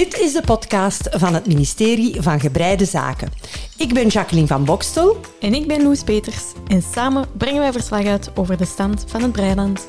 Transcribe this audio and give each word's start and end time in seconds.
Dit 0.00 0.18
is 0.18 0.32
de 0.32 0.42
podcast 0.42 1.08
van 1.10 1.34
het 1.34 1.46
ministerie 1.46 2.22
van 2.22 2.40
Gebreide 2.40 2.84
Zaken. 2.84 3.32
Ik 3.76 3.94
ben 3.94 4.08
Jacqueline 4.08 4.46
van 4.46 4.64
Bokstel. 4.64 5.16
En 5.40 5.54
ik 5.54 5.66
ben 5.66 5.82
Loes 5.82 6.02
Peters. 6.02 6.44
En 6.66 6.82
samen 6.82 7.26
brengen 7.36 7.60
wij 7.60 7.72
verslag 7.72 8.04
uit 8.06 8.30
over 8.34 8.56
de 8.56 8.64
stand 8.64 9.04
van 9.06 9.22
het 9.22 9.32
Breiland. 9.32 9.88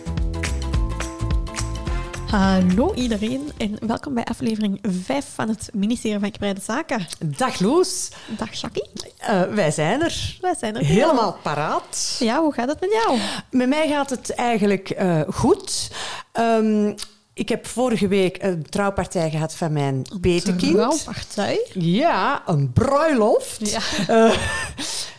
Hallo 2.28 2.94
iedereen 2.94 3.52
en 3.58 3.78
welkom 3.88 4.14
bij 4.14 4.24
aflevering 4.24 4.80
5 4.82 5.26
van 5.34 5.50
het 5.50 5.70
ministerie 5.74 6.20
van 6.20 6.32
Gebreide 6.32 6.62
Zaken. 6.62 7.08
Dag 7.26 7.60
Loes. 7.60 8.12
Dag 8.38 8.54
Jackie. 8.54 8.90
Uh, 9.30 9.42
wij 9.42 9.72
zijn 9.72 10.02
er. 10.02 10.38
Wij 10.42 10.56
zijn 10.60 10.76
er. 10.76 10.86
Helemaal 10.86 11.38
paraat. 11.42 12.16
Ja, 12.20 12.42
hoe 12.42 12.54
gaat 12.54 12.70
het 12.70 12.80
met 12.80 12.92
jou? 12.92 13.20
Met 13.52 13.70
mij 13.70 13.88
gaat 13.88 14.10
het 14.10 14.34
eigenlijk 14.34 14.96
uh, 15.02 15.22
goed. 15.30 15.92
Um, 16.40 16.96
ik 17.42 17.50
heb 17.50 17.68
vorige 17.68 18.08
week 18.08 18.44
een 18.44 18.66
trouwpartij 18.70 19.30
gehad 19.30 19.56
van 19.56 19.74
mijn 19.74 20.06
petekind. 20.22 20.62
Een 20.62 20.70
trouwpartij? 20.70 21.68
Ja, 21.74 22.44
een 22.46 22.74
bruiloft. 22.74 23.70
Ja. 23.70 23.82
Uh, 24.10 24.38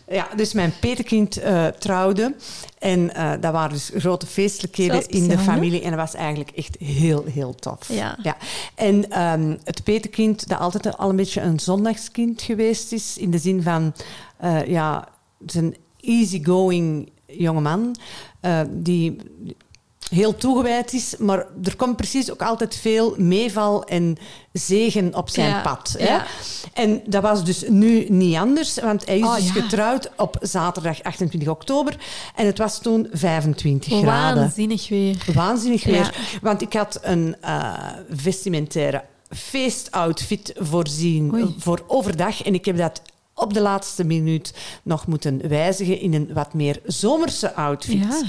ja, 0.08 0.28
dus 0.36 0.52
mijn 0.52 0.72
petekind 0.80 1.38
uh, 1.38 1.66
trouwde. 1.66 2.34
En 2.78 3.00
uh, 3.00 3.32
dat 3.40 3.52
waren 3.52 3.70
dus 3.70 3.90
grote 3.94 4.26
feestelijkheden 4.26 5.08
in 5.08 5.28
de 5.28 5.38
familie. 5.38 5.82
En 5.82 5.90
dat 5.90 5.98
was 5.98 6.14
eigenlijk 6.14 6.50
echt 6.50 6.76
heel, 6.78 7.24
heel 7.24 7.54
tof. 7.54 7.88
Ja. 7.88 8.18
ja. 8.22 8.36
En 8.74 9.22
um, 9.22 9.58
het 9.64 9.84
petekind, 9.84 10.48
dat 10.48 10.58
altijd 10.58 10.98
al 10.98 11.10
een 11.10 11.16
beetje 11.16 11.40
een 11.40 11.60
zondagskind 11.60 12.42
geweest 12.42 12.92
is. 12.92 13.18
In 13.18 13.30
de 13.30 13.38
zin 13.38 13.62
van, 13.62 13.94
ja, 14.66 15.08
zijn 15.46 15.76
easygoing 16.00 17.10
jongeman. 17.26 17.96
die 18.68 19.16
heel 20.14 20.36
toegewijd 20.36 20.92
is, 20.92 21.14
maar 21.18 21.46
er 21.64 21.76
komt 21.76 21.96
precies 21.96 22.30
ook 22.30 22.42
altijd 22.42 22.76
veel 22.76 23.14
meeval 23.18 23.84
en 23.84 24.16
zegen 24.52 25.14
op 25.14 25.28
zijn 25.28 25.48
ja, 25.48 25.60
pad. 25.60 25.94
Hè? 25.98 26.06
Ja. 26.06 26.26
En 26.72 27.02
dat 27.06 27.22
was 27.22 27.44
dus 27.44 27.64
nu 27.68 28.06
niet 28.08 28.36
anders, 28.36 28.80
want 28.80 29.06
hij 29.06 29.18
is 29.18 29.24
oh, 29.24 29.34
dus 29.34 29.46
ja. 29.46 29.52
getrouwd 29.52 30.10
op 30.16 30.36
zaterdag 30.40 31.02
28 31.02 31.48
oktober 31.48 31.96
en 32.34 32.46
het 32.46 32.58
was 32.58 32.78
toen 32.78 33.08
25 33.12 33.98
graden. 33.98 34.42
Waanzinnig 34.42 34.88
weer. 34.88 35.24
Waanzinnig 35.34 35.84
weer. 35.84 36.38
Want 36.42 36.62
ik 36.62 36.72
had 36.72 36.98
een 37.02 37.36
uh, 37.44 37.74
vestimentaire 38.10 39.04
feestoutfit 39.28 40.52
voorzien 40.58 41.34
Oei. 41.34 41.54
voor 41.58 41.84
overdag 41.86 42.42
en 42.42 42.54
ik 42.54 42.64
heb 42.64 42.76
dat 42.76 43.02
op 43.34 43.54
de 43.54 43.60
laatste 43.60 44.04
minuut 44.04 44.54
nog 44.82 45.06
moeten 45.06 45.48
wijzigen 45.48 46.00
in 46.00 46.14
een 46.14 46.30
wat 46.32 46.54
meer 46.54 46.80
zomerse 46.84 47.54
outfit. 47.54 48.24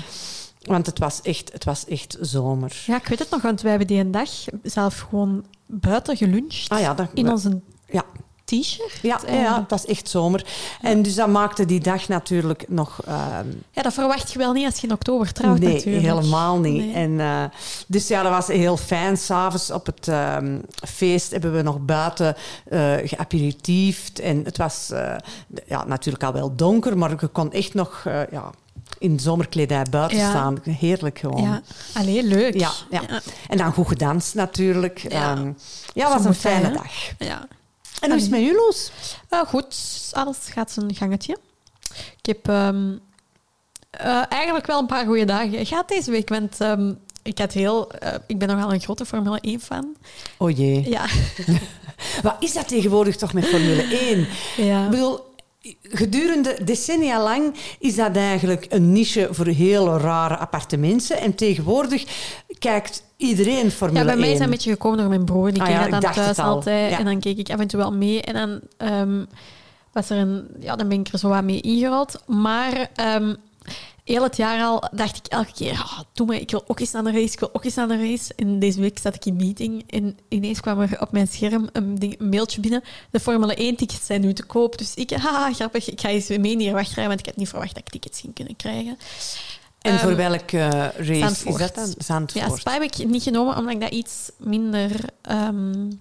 Want 0.64 0.86
het 0.86 1.00
was, 1.00 1.22
echt, 1.22 1.52
het 1.54 1.64
was 1.64 1.86
echt 1.86 2.18
zomer. 2.22 2.84
Ja, 2.86 2.96
ik 2.96 3.08
weet 3.08 3.20
het 3.20 3.30
nog, 3.30 3.42
want 3.42 3.62
wij 3.62 3.70
hebben 3.70 3.88
die 3.88 4.00
een 4.00 4.12
dag 4.12 4.30
zelf 4.64 5.00
gewoon 5.10 5.46
buiten 5.66 6.18
geluncht. 6.18 6.70
Ah 6.70 6.80
ja, 6.80 6.94
dat, 6.94 7.08
in 7.14 7.30
onze 7.30 7.62
ja. 7.90 8.04
t-shirt. 8.46 9.00
Ja, 9.02 9.20
ja, 9.28 9.60
het 9.60 9.70
was 9.70 9.86
echt 9.86 10.10
zomer. 10.10 10.46
En 10.82 11.02
dus 11.02 11.16
dat 11.16 11.28
maakte 11.28 11.66
die 11.66 11.80
dag 11.80 12.08
natuurlijk 12.08 12.66
nog... 12.70 13.00
Uh, 13.08 13.38
ja, 13.72 13.82
dat 13.82 13.94
verwacht 13.94 14.32
je 14.32 14.38
wel 14.38 14.54
niet 14.54 14.66
als 14.66 14.80
je 14.80 14.88
in 14.88 14.94
oktober 14.94 15.32
trouwt 15.32 15.60
nee, 15.60 15.74
natuurlijk. 15.74 16.06
helemaal 16.06 16.60
niet. 16.60 16.86
Nee. 16.86 16.94
En, 16.94 17.12
uh, 17.12 17.44
dus 17.88 18.08
ja, 18.08 18.22
dat 18.22 18.32
was 18.32 18.48
heel 18.48 18.78
fijn. 18.78 19.18
S'avonds 19.18 19.72
op 19.72 19.86
het 19.86 20.08
uh, 20.08 20.38
feest 20.88 21.32
hebben 21.32 21.54
we 21.54 21.62
nog 21.62 21.80
buiten 21.80 22.36
uh, 22.70 22.94
geaperitiefd. 23.04 24.20
En 24.20 24.44
het 24.44 24.58
was 24.58 24.92
ja, 25.68 25.86
natuurlijk 25.86 26.24
al 26.24 26.34
wel 26.34 26.56
donker, 26.56 26.98
maar 26.98 27.10
je 27.10 27.28
kon 27.28 27.52
echt 27.52 27.74
nog... 27.74 28.04
ja, 28.32 28.52
in 28.98 29.20
zomerkledij 29.20 29.86
buiten 29.90 30.18
ja. 30.18 30.30
staan. 30.30 30.58
Heerlijk 30.64 31.20
gewoon. 31.20 31.44
Ja, 31.44 31.62
allee, 31.94 32.24
leuk. 32.24 32.54
Ja, 32.60 32.72
ja. 32.90 33.02
ja, 33.10 33.22
En 33.48 33.58
dan 33.58 33.74
goed 33.74 33.88
gedanst 33.88 34.34
natuurlijk. 34.34 35.06
Ja, 35.12 35.38
um, 35.38 35.58
ja 35.94 36.10
was 36.10 36.26
een 36.26 36.34
fijne 36.34 36.72
dag. 36.72 36.92
Ja. 37.18 37.48
En 38.00 38.10
hoe 38.10 38.18
is 38.18 38.22
het 38.22 38.32
met 38.32 38.42
u, 38.42 38.56
Loes? 38.56 38.92
Uh, 39.30 39.40
goed, 39.40 39.76
alles 40.12 40.38
gaat 40.38 40.72
zijn 40.72 40.96
gangetje. 40.96 41.38
Ik 42.22 42.26
heb 42.26 42.48
um, 42.48 43.00
uh, 44.02 44.24
eigenlijk 44.30 44.66
wel 44.66 44.80
een 44.80 44.86
paar 44.86 45.06
goede 45.06 45.26
dagen 45.26 45.66
gehad 45.66 45.88
deze 45.88 46.12
week, 46.12 46.30
want 46.30 46.60
um, 46.60 47.00
ik, 47.24 47.38
had 47.38 47.54
heel, 47.54 47.92
uh, 48.04 48.14
ik 48.28 48.38
ben 48.38 48.48
nogal 48.48 48.74
een 48.74 48.82
grote 48.82 49.06
Formule 49.06 49.58
1-fan. 49.60 49.96
O 50.38 50.46
oh 50.46 50.58
jee. 50.58 50.90
Ja. 50.90 51.06
Wat 52.24 52.36
is 52.40 52.54
dat 52.54 52.68
tegenwoordig 52.68 53.16
toch 53.16 53.34
met 53.34 53.46
Formule 53.46 53.84
1? 53.84 54.28
Ja. 54.58 54.84
Ik 54.84 54.90
bedoel, 54.90 55.33
gedurende 55.82 56.58
decennia 56.64 57.24
lang 57.24 57.54
is 57.80 57.96
dat 57.96 58.16
eigenlijk 58.16 58.66
een 58.70 58.92
niche 58.92 59.28
voor 59.32 59.48
hele 59.48 59.98
rare 59.98 60.38
appartementen. 60.38 61.18
En 61.18 61.36
tegenwoordig 61.36 62.06
kijkt 62.60 63.04
iedereen 63.18 63.72
Formule 63.72 64.00
1. 64.00 64.08
Ja, 64.08 64.14
bij 64.14 64.22
mij 64.22 64.32
is 64.32 64.38
dat 64.38 64.46
een 64.46 64.54
beetje 64.54 64.72
gekomen 64.72 64.98
door 64.98 65.08
mijn 65.08 65.26
broer. 65.26 65.52
Die 65.52 65.62
ah, 65.62 65.68
keek 65.68 65.76
ja, 65.76 65.88
dat 65.88 66.02
dan 66.02 66.12
thuis 66.12 66.38
al. 66.38 66.46
altijd. 66.46 66.92
Ja. 66.92 67.00
En 67.00 67.06
dan 67.06 67.20
keek 67.20 67.38
ik 67.38 67.52
af 67.52 67.60
en 67.60 67.68
toe 67.68 67.80
wel 67.80 67.94
mee. 67.94 68.22
En 68.22 68.34
dan 68.34 68.60
um, 68.92 69.28
was 69.92 70.10
er 70.10 70.18
een... 70.18 70.48
Ja, 70.60 70.76
dan 70.76 70.88
ben 70.88 71.00
ik 71.00 71.08
er 71.08 71.20
zo 71.20 71.30
wat 71.30 71.44
mee 71.44 71.62
ingerold. 71.62 72.24
Maar... 72.28 72.90
Um, 73.16 73.36
heel 74.04 74.24
het 74.24 74.38
jaar 74.38 74.64
al 74.64 74.90
dacht 74.92 75.18
ik 75.18 75.28
elke 75.28 75.52
keer, 75.54 75.72
oh, 75.72 76.00
doe 76.14 76.28
me, 76.28 76.40
ik 76.40 76.52
wil 76.52 76.64
ook 76.68 76.80
eens 76.80 76.92
naar 76.92 77.04
de 77.04 77.12
race, 77.12 77.34
ik 77.34 77.40
wil 77.40 77.50
ook 77.54 77.64
eens 77.64 77.76
naar 77.76 77.88
de 77.88 77.98
race. 77.98 78.34
En 78.36 78.60
deze 78.60 78.80
week 78.80 79.00
zat 79.00 79.16
ik 79.16 79.26
in 79.26 79.36
meeting 79.36 79.84
en 79.90 80.18
ineens 80.30 80.60
kwam 80.60 80.80
er 80.80 81.02
op 81.02 81.12
mijn 81.12 81.28
scherm 81.28 81.70
een, 81.72 81.96
ding, 81.96 82.20
een 82.20 82.30
mailtje 82.30 82.62
binnen. 82.62 82.84
De 83.12 83.20
Formule 83.20 83.56
1 83.56 83.76
tickets 83.76 84.06
zijn 84.06 84.22
nu 84.22 84.34
te 84.34 84.44
koop. 84.44 84.78
Dus 84.78 84.94
ik, 84.94 85.12
haha, 85.24 85.54
grappig, 85.54 85.90
ik 85.90 86.02
ga 86.02 86.10
eens 86.10 86.28
mee 86.28 86.58
hier 86.58 86.74
wachtrijden, 86.74 87.08
want 87.08 87.20
ik 87.20 87.26
had 87.26 87.36
niet 87.36 87.50
verwacht 87.50 87.76
dat 87.76 87.84
ik 87.84 87.90
tickets 87.90 88.20
ging 88.20 88.34
kunnen 88.34 88.56
krijgen. 88.56 88.98
En 89.82 89.94
um, 89.94 90.00
voor 90.00 90.16
welke 90.16 90.58
uh, 90.58 90.70
race 91.08 91.20
Zandvoort. 91.20 91.62
is 91.62 91.68
dat 91.68 91.76
dan? 91.76 91.94
Zandvoort. 91.98 92.46
Ja, 92.46 92.56
Spa 92.56 92.74
heb 92.74 92.82
ik 92.82 93.08
niet 93.08 93.24
genomen, 93.24 93.58
omdat 93.58 93.74
ik 93.74 93.82
dat 93.82 93.92
iets 93.92 94.32
minder... 94.38 94.92
Um, 95.32 96.00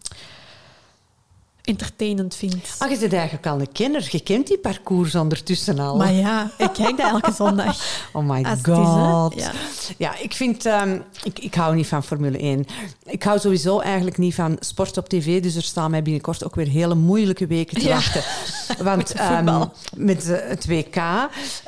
entertainend 1.73 2.35
vind. 2.35 2.75
Ah, 2.79 2.91
je 2.91 2.99
bent 2.99 3.13
eigenlijk 3.13 3.47
al 3.47 3.61
een 3.61 3.73
kenner. 3.73 4.09
Je 4.11 4.21
kent 4.21 4.47
die 4.47 4.59
parcours 4.59 5.15
ondertussen 5.15 5.79
al. 5.79 5.97
Maar 5.97 6.13
ja, 6.13 6.51
ik 6.59 6.71
kijk 6.73 6.97
dat 6.97 7.11
elke 7.11 7.33
zondag. 7.33 7.77
Oh 8.13 8.29
my 8.29 8.45
Als 8.45 8.59
god. 8.63 9.37
Is, 9.37 9.43
ja. 9.43 9.53
ja, 9.99 10.19
ik 10.19 10.33
vind... 10.33 10.65
Um, 10.65 11.03
ik, 11.23 11.39
ik 11.39 11.55
hou 11.55 11.75
niet 11.75 11.87
van 11.87 12.05
Formule 12.05 12.39
1. 12.39 12.67
Ik 13.05 13.23
hou 13.23 13.39
sowieso 13.39 13.79
eigenlijk 13.79 14.19
niet 14.19 14.35
van 14.35 14.57
sport 14.61 14.97
op 14.97 15.09
tv. 15.09 15.43
Dus 15.43 15.57
er 15.57 15.63
staan 15.63 15.91
mij 15.91 16.03
binnenkort 16.03 16.45
ook 16.45 16.55
weer 16.55 16.69
hele 16.69 16.95
moeilijke 16.95 17.47
weken 17.47 17.79
te 17.79 17.87
ja. 17.87 17.95
wachten. 17.95 18.23
Want, 18.85 19.15
met, 19.15 19.49
um, 19.49 19.71
met 19.97 20.27
het 20.27 20.67
WK. 20.67 20.97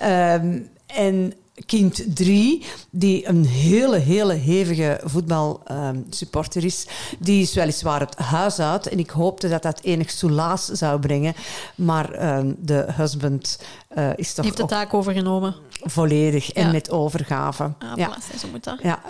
Um, 0.02 0.68
en 0.86 1.32
kind 1.66 2.16
3, 2.16 2.64
die 2.90 3.28
een 3.28 3.46
hele, 3.46 3.96
hele 3.96 4.32
hevige 4.32 5.00
voetbalsupporter 5.04 6.60
um, 6.62 6.66
is, 6.66 6.86
die 7.18 7.42
is 7.42 7.54
weliswaar 7.54 8.00
het 8.00 8.16
huis 8.16 8.58
uit. 8.58 8.88
En 8.88 8.98
ik 8.98 9.10
hoopte 9.10 9.48
dat 9.48 9.62
dat 9.62 9.80
enig 9.82 10.10
soelaas 10.10 10.66
zou 10.66 11.00
brengen. 11.00 11.34
Maar 11.74 12.36
um, 12.38 12.56
de 12.58 12.86
husband 12.96 13.58
uh, 13.96 14.10
is 14.16 14.34
toch 14.34 14.44
Heeft 14.44 14.56
de 14.56 14.64
taak 14.64 14.94
overgenomen. 14.94 15.54
Volledig 15.82 16.52
en 16.52 16.66
ja. 16.66 16.72
met 16.72 16.90
overgave. 16.90 17.62
Ah, 17.62 17.96
ja, 17.96 18.16
zo 18.38 18.48
moet 18.50 18.64
dat. 18.64 18.78
Ja. 18.82 19.02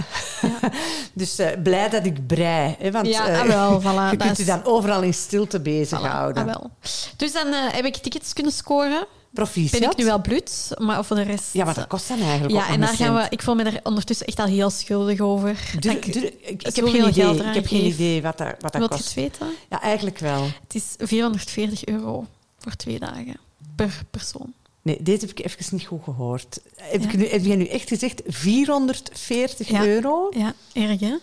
ja. 0.42 0.70
dus 1.12 1.40
uh, 1.40 1.46
blij 1.62 1.88
dat 1.88 2.06
ik 2.06 2.26
brei. 2.26 2.76
Hè, 2.78 2.90
want 2.90 3.06
ja, 3.06 3.30
uh, 3.30 3.40
ah, 3.40 3.46
wel, 3.46 3.82
voilà, 3.82 4.10
je 4.12 4.16
kunt 4.16 4.36
je 4.36 4.44
dan 4.44 4.64
overal 4.64 5.02
in 5.02 5.14
stilte 5.14 5.60
bezighouden. 5.60 6.44
Voilà, 6.44 6.48
ah, 6.48 6.54
wel. 6.60 6.70
Dus 7.16 7.32
dan 7.32 7.52
heb 7.52 7.84
ik 7.84 7.96
tickets 7.96 8.32
kunnen 8.32 8.52
scoren. 8.52 9.06
Proficiat. 9.34 9.80
Ben 9.80 9.90
ik 9.90 9.96
nu 9.96 10.04
wel 10.04 10.20
blut, 10.20 10.70
maar 10.78 11.04
voor 11.04 11.16
de 11.16 11.22
rest... 11.22 11.52
Ja, 11.52 11.64
maar 11.64 11.74
dat 11.74 11.86
kost 11.86 12.08
dan 12.08 12.20
eigenlijk 12.20 12.52
ja, 12.52 12.62
ook 12.62 12.74
en 12.74 12.80
daar 12.80 12.94
gaan 12.94 13.14
we... 13.14 13.26
Ik 13.28 13.42
voel 13.42 13.54
me 13.54 13.62
er 13.62 13.80
ondertussen 13.82 14.26
echt 14.26 14.38
al 14.38 14.46
heel 14.46 14.70
schuldig 14.70 15.20
over. 15.20 15.70
Doe, 15.78 15.92
ik, 15.92 16.12
doe, 16.12 16.40
ik, 16.40 16.62
heb 16.62 16.74
geen 16.74 17.08
idee. 17.08 17.12
geld 17.12 17.40
Ik 17.40 17.54
heb 17.54 17.66
geen 17.66 17.84
idee 17.84 18.22
wat 18.22 18.38
dat, 18.38 18.54
wat 18.60 18.72
dat 18.72 18.76
Wilt 18.76 18.90
kost. 18.90 19.14
je 19.14 19.20
het 19.20 19.38
weten? 19.38 19.54
Ja, 19.70 19.80
eigenlijk 19.80 20.18
wel. 20.18 20.42
Het 20.42 20.74
is 20.74 20.94
440 20.98 21.84
euro 21.84 22.26
voor 22.58 22.76
twee 22.76 22.98
dagen 22.98 23.36
per 23.76 24.02
persoon. 24.10 24.52
Nee, 24.82 25.02
deze 25.02 25.26
heb 25.26 25.38
ik 25.38 25.44
even 25.44 25.76
niet 25.76 25.86
goed 25.86 26.02
gehoord. 26.02 26.60
Heb, 26.76 27.00
ja. 27.00 27.08
ik 27.08 27.16
nu, 27.16 27.26
heb 27.26 27.44
jij 27.44 27.56
nu 27.56 27.66
echt 27.66 27.88
gezegd 27.88 28.22
440 28.26 29.68
ja. 29.68 29.84
euro? 29.84 30.28
Ja, 30.36 30.54
erg 30.72 31.00
hè? 31.00 31.16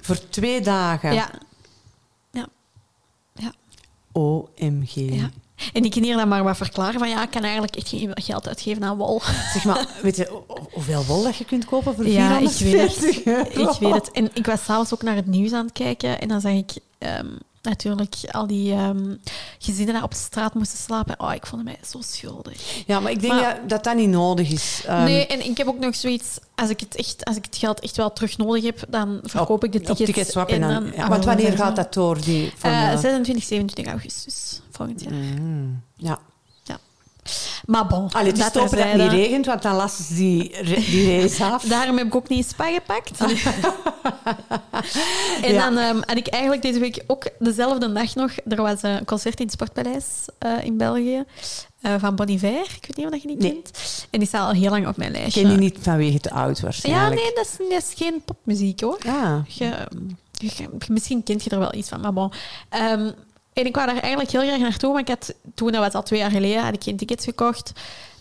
Voor 0.00 0.28
twee 0.28 0.60
dagen? 0.60 1.14
Ja. 1.14 1.30
Ja. 2.30 2.48
ja. 3.34 3.52
OMG. 4.12 4.94
Ja. 4.94 5.30
En 5.72 5.84
ik 5.84 5.90
kan 5.90 6.02
hier 6.02 6.16
dan 6.16 6.28
maar 6.28 6.44
wat 6.44 6.56
verklaren 6.56 6.98
van 6.98 7.08
ja, 7.08 7.22
ik 7.22 7.30
kan 7.30 7.42
eigenlijk 7.42 7.76
echt 7.76 7.88
geen 7.88 8.10
geld 8.14 8.48
uitgeven 8.48 8.84
aan 8.84 8.96
wol. 8.96 9.20
Zeg 9.52 9.64
maar, 9.64 9.86
weet 10.02 10.16
je 10.16 10.40
hoeveel 10.72 11.04
wol 11.04 11.22
dat 11.22 11.36
je 11.36 11.44
kunt 11.44 11.64
kopen 11.64 11.94
voor 11.94 12.06
ja, 12.06 12.36
440 12.38 13.16
ik 13.16 13.24
weet 13.24 13.36
het. 13.36 13.56
euro? 13.56 13.70
Ik 13.70 13.78
weet 13.78 13.94
het. 13.94 14.10
En 14.10 14.30
ik 14.34 14.46
was 14.46 14.64
s'avonds 14.64 14.94
ook 14.94 15.02
naar 15.02 15.16
het 15.16 15.26
nieuws 15.26 15.52
aan 15.52 15.64
het 15.64 15.72
kijken 15.72 16.20
en 16.20 16.28
dan 16.28 16.40
zag 16.40 16.52
ik 16.52 16.70
um, 16.98 17.38
natuurlijk 17.62 18.16
al 18.30 18.46
die 18.46 18.74
um, 18.74 19.20
gezinnen 19.58 19.94
daar 19.94 20.02
op 20.02 20.10
de 20.10 20.16
straat 20.16 20.54
moesten 20.54 20.78
slapen. 20.78 21.20
Oh, 21.20 21.34
ik 21.34 21.46
vond 21.46 21.64
mij 21.64 21.78
zo 21.86 21.98
schuldig. 22.02 22.82
Ja, 22.86 23.00
maar 23.00 23.10
ik 23.10 23.20
denk 23.20 23.32
maar, 23.32 23.54
dat, 23.54 23.68
dat 23.68 23.84
dat 23.84 23.96
niet 23.96 24.08
nodig 24.08 24.50
is. 24.50 24.82
Um, 24.88 25.04
nee, 25.04 25.26
en 25.26 25.44
ik 25.44 25.56
heb 25.56 25.66
ook 25.66 25.78
nog 25.78 25.94
zoiets... 25.94 26.38
Als 26.54 26.70
ik 26.70 26.80
het, 26.80 26.96
echt, 26.96 27.24
als 27.24 27.36
ik 27.36 27.44
het 27.44 27.56
geld 27.56 27.80
echt 27.80 27.96
wel 27.96 28.12
terug 28.12 28.38
nodig 28.38 28.64
heb, 28.64 28.84
dan 28.88 29.20
verkoop 29.22 29.50
op, 29.50 29.64
ik 29.64 29.72
de 29.72 29.78
tickets. 29.78 30.00
Op 30.00 30.06
ticketswap 30.06 30.48
en 30.48 30.60
dan, 30.60 30.70
dan 30.70 30.92
ja, 30.94 31.08
want 31.08 31.24
wanneer 31.24 31.56
gaat 31.56 31.76
dat 31.76 31.94
door? 31.94 32.20
Die 32.20 32.52
uh, 32.64 32.98
26, 32.98 33.44
27 33.44 33.86
augustus 33.92 34.60
volgend 34.70 35.02
jaar. 35.02 35.12
Mm, 35.12 35.82
ja. 35.96 36.18
Ja. 37.28 37.60
Maar 37.66 37.86
bon, 37.86 38.08
Allee, 38.12 38.26
het 38.26 38.36
is 38.38 38.42
dat 38.44 38.52
top 38.52 38.70
dat 38.70 38.78
het 38.78 38.94
niet 38.96 39.10
regent, 39.10 39.46
want 39.46 39.62
dan 39.62 39.74
lassen 39.74 40.04
ze 40.04 40.14
die, 40.14 40.62
die 40.64 41.20
race 41.20 41.44
af. 41.52 41.62
Daarom 41.62 41.96
heb 41.98 42.06
ik 42.06 42.14
ook 42.14 42.28
niet 42.28 42.48
spa 42.48 42.64
gepakt. 42.64 43.10
en 45.42 45.52
Ja. 45.52 45.70
dan 45.70 45.78
um, 45.84 46.02
had 46.06 46.16
ik 46.16 46.26
eigenlijk 46.26 46.62
deze 46.62 46.78
week 46.78 47.02
ook 47.06 47.24
dezelfde 47.38 47.92
dag 47.92 48.14
nog... 48.14 48.32
Er 48.48 48.62
was 48.62 48.82
een 48.82 49.04
concert 49.04 49.38
in 49.38 49.44
het 49.44 49.54
Sportpaleis 49.54 50.04
eh, 50.38 50.50
in 50.64 50.76
België 50.76 51.24
eh, 51.80 51.94
van 51.98 52.14
Bon 52.14 52.28
Iver. 52.28 52.48
Ik 52.80 52.86
weet 52.86 52.96
niet 52.96 53.06
of 53.06 53.22
je 53.22 53.26
die 53.28 53.36
Nee. 53.36 53.52
kent. 53.52 54.06
En 54.10 54.18
die 54.18 54.28
staat 54.28 54.46
al 54.46 54.52
heel 54.60 54.70
lang 54.70 54.86
op 54.88 54.96
mijn 54.96 55.12
lijstje. 55.12 55.40
ken 55.40 55.50
die 55.50 55.58
niet 55.58 55.76
vanwege 55.80 56.18
te 56.20 56.30
oud 56.30 56.56
Ja, 56.56 56.62
waarschijnlijk. 56.62 57.14
nee, 57.22 57.32
dat 57.34 57.44
is, 57.44 57.56
dat 57.68 57.82
is 57.82 57.92
geen 57.96 58.22
popmuziek 58.24 58.80
hoor. 58.80 58.98
Ah, 59.06 59.38
Je, 59.48 59.64
je- 60.32 60.50
je- 60.58 60.68
misschien 60.88 61.22
kent 61.22 61.44
je 61.44 61.50
er 61.50 61.58
wel 61.58 61.74
iets 61.74 61.88
van, 61.88 62.00
maar 62.00 62.12
bon. 62.12 62.32
Ehm, 62.68 63.10
en 63.58 63.66
ik 63.66 63.74
wou 63.74 63.86
daar 63.86 63.98
eigenlijk 64.00 64.30
heel 64.30 64.40
graag 64.42 64.58
naartoe, 64.58 64.92
maar 64.92 65.00
ik 65.00 65.08
had, 65.08 65.34
toen, 65.54 65.72
dat 65.72 65.80
was 65.80 65.92
al 65.92 66.02
twee 66.02 66.18
jaar 66.20 66.30
geleden, 66.30 66.62
had 66.64 66.74
ik 66.74 66.82
geen 66.82 66.96
tickets 66.96 67.24
gekocht. 67.24 67.72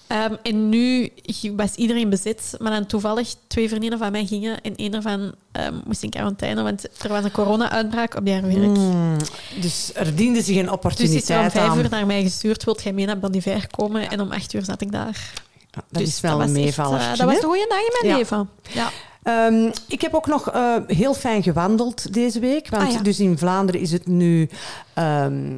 Ehm, 0.07 0.34
en 0.44 0.69
nu 0.69 1.10
was 1.56 1.75
iedereen 1.75 2.10
bezet, 2.10 2.56
maar 2.60 2.72
dan 2.72 2.86
toevallig 2.86 3.36
twee 3.48 3.68
vriendinnen 3.69 4.00
van 4.00 4.12
mij 4.12 4.25
gingen 4.25 4.62
en 4.62 4.74
een 4.75 4.94
ervan 4.94 5.34
ehm, 5.51 5.74
moest 5.86 6.04
in 6.04 6.10
quarantaine, 6.10 6.62
want 6.63 6.88
er 7.04 7.10
was 7.10 7.24
een 7.24 7.31
corona-uitbraak 7.31 8.16
op 8.16 8.28
haar 8.28 8.42
werk. 8.42 8.56
Hmm, 8.75 9.18
dus 9.62 9.92
er 9.94 10.16
diende 10.16 10.42
zich 10.42 10.56
een 10.57 10.62
Dus 10.62 10.62
is 10.62 10.62
er 10.62 10.69
om 10.69 10.74
opportuniteit 10.74 11.51
vijf 11.51 11.69
aan. 11.69 11.78
uur 11.78 11.89
naar 11.89 12.06
mij 12.06 12.22
gestuurd, 12.22 12.63
wilt 12.63 12.84
jij 12.84 12.94
mee 12.94 13.06
naar 13.06 13.19
Boniver 13.19 13.68
komen? 13.72 14.10
En 14.10 14.22
om 14.22 14.31
acht 14.31 14.54
uur 14.54 14.63
zat 14.66 14.81
ik 14.81 14.92
daar. 14.92 15.34
Ja, 15.72 15.84
dat 15.89 16.00
Dus 16.01 16.07
is 16.07 16.19
wel 16.22 16.42
een 16.42 16.51
meevaller. 16.51 17.00
eh, 17.00 17.07
dat 17.16 17.19
was 17.28 17.36
een 17.36 17.44
goede 17.44 17.66
dag 17.69 17.80
in 17.80 17.89
mijn 18.01 18.13
Ja. 18.13 18.18
leven. 18.18 18.50
Ja. 18.74 18.89
Ehm, 19.27 19.71
ik 19.88 20.01
heb 20.01 20.13
ook 20.13 20.27
nog 20.27 20.51
eh, 20.51 20.75
heel 20.88 21.13
fijn 21.13 21.44
gewandeld 21.44 22.13
deze 22.13 22.39
week. 22.39 22.69
Want 22.69 22.83
Ah, 22.83 22.91
ja. 22.91 23.01
dus 23.01 23.19
in 23.19 23.38
Vlaanderen 23.38 23.81
is 23.81 23.91
het 23.91 24.07
nu 24.07 24.50
ehm, 24.94 25.57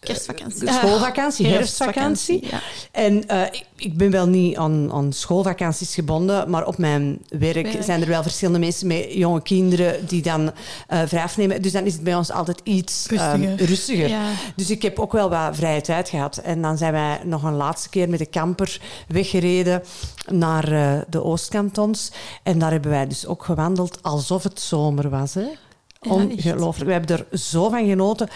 Kerstvakantie. 0.00 0.68
schoolvakantie, 0.72 1.46
Ah, 1.46 1.52
herfstvakantie. 1.52 2.46
Ja. 2.50 2.60
En 2.92 3.28
eh, 3.28 3.42
ik, 3.42 3.64
ik 3.76 3.96
ben 3.96 4.10
wel 4.10 4.26
niet 4.26 4.56
aan, 4.56 4.92
aan 4.92 5.12
schoolvakanties 5.12 5.94
gebonden, 5.94 6.50
maar 6.50 6.66
op 6.66 6.78
mijn 6.78 7.18
werk, 7.28 7.72
Werk. 7.72 7.82
zijn 7.84 8.00
er 8.02 8.08
wel 8.08 8.22
verschillende 8.22 8.58
mensen 8.58 8.86
met 8.86 9.12
jonge 9.12 9.42
kinderen 9.42 10.06
die 10.06 10.22
dan 10.22 10.52
eh 10.86 11.00
vrij 11.06 11.22
afnemen. 11.22 11.62
Dus 11.62 11.72
dan 11.72 11.84
is 11.84 11.92
het 11.92 12.02
bij 12.02 12.14
ons 12.14 12.30
altijd 12.30 12.60
iets 12.64 13.06
ehm, 13.06 13.40
Rustiger. 13.42 13.66
rustiger. 13.66 14.08
Ja. 14.08 14.30
Dus 14.56 14.70
ik 14.70 14.82
heb 14.82 14.98
ook 14.98 15.12
wel 15.12 15.28
wat 15.30 15.56
vrije 15.56 15.80
tijd 15.80 16.08
gehad. 16.08 16.36
En 16.36 16.62
dan 16.62 16.78
zijn 16.78 16.92
wij 16.92 17.20
nog 17.24 17.42
een 17.42 17.54
laatste 17.56 17.88
keer 17.88 18.08
met 18.08 18.18
de 18.18 18.30
camper 18.30 18.80
weggereden 19.08 19.82
naar 20.26 20.72
eh, 20.72 20.98
de 21.08 21.24
Oostkantons. 21.24 22.10
En 22.42 22.58
daar 22.58 22.70
hebben 22.70 22.90
wij 22.90 23.06
dus 23.06 23.26
ook 23.26 23.44
gewandeld 23.44 24.02
alsof 24.02 24.42
het 24.42 24.60
zomer 24.60 25.08
was. 25.10 25.34
Hè? 25.34 25.40
Ja, 26.00 26.10
Ongelooflijk. 26.12 26.86
We 26.86 26.92
hebben 26.92 27.18
er 27.30 27.38
zo 27.38 27.68
van 27.68 27.86
genoten. 27.88 28.28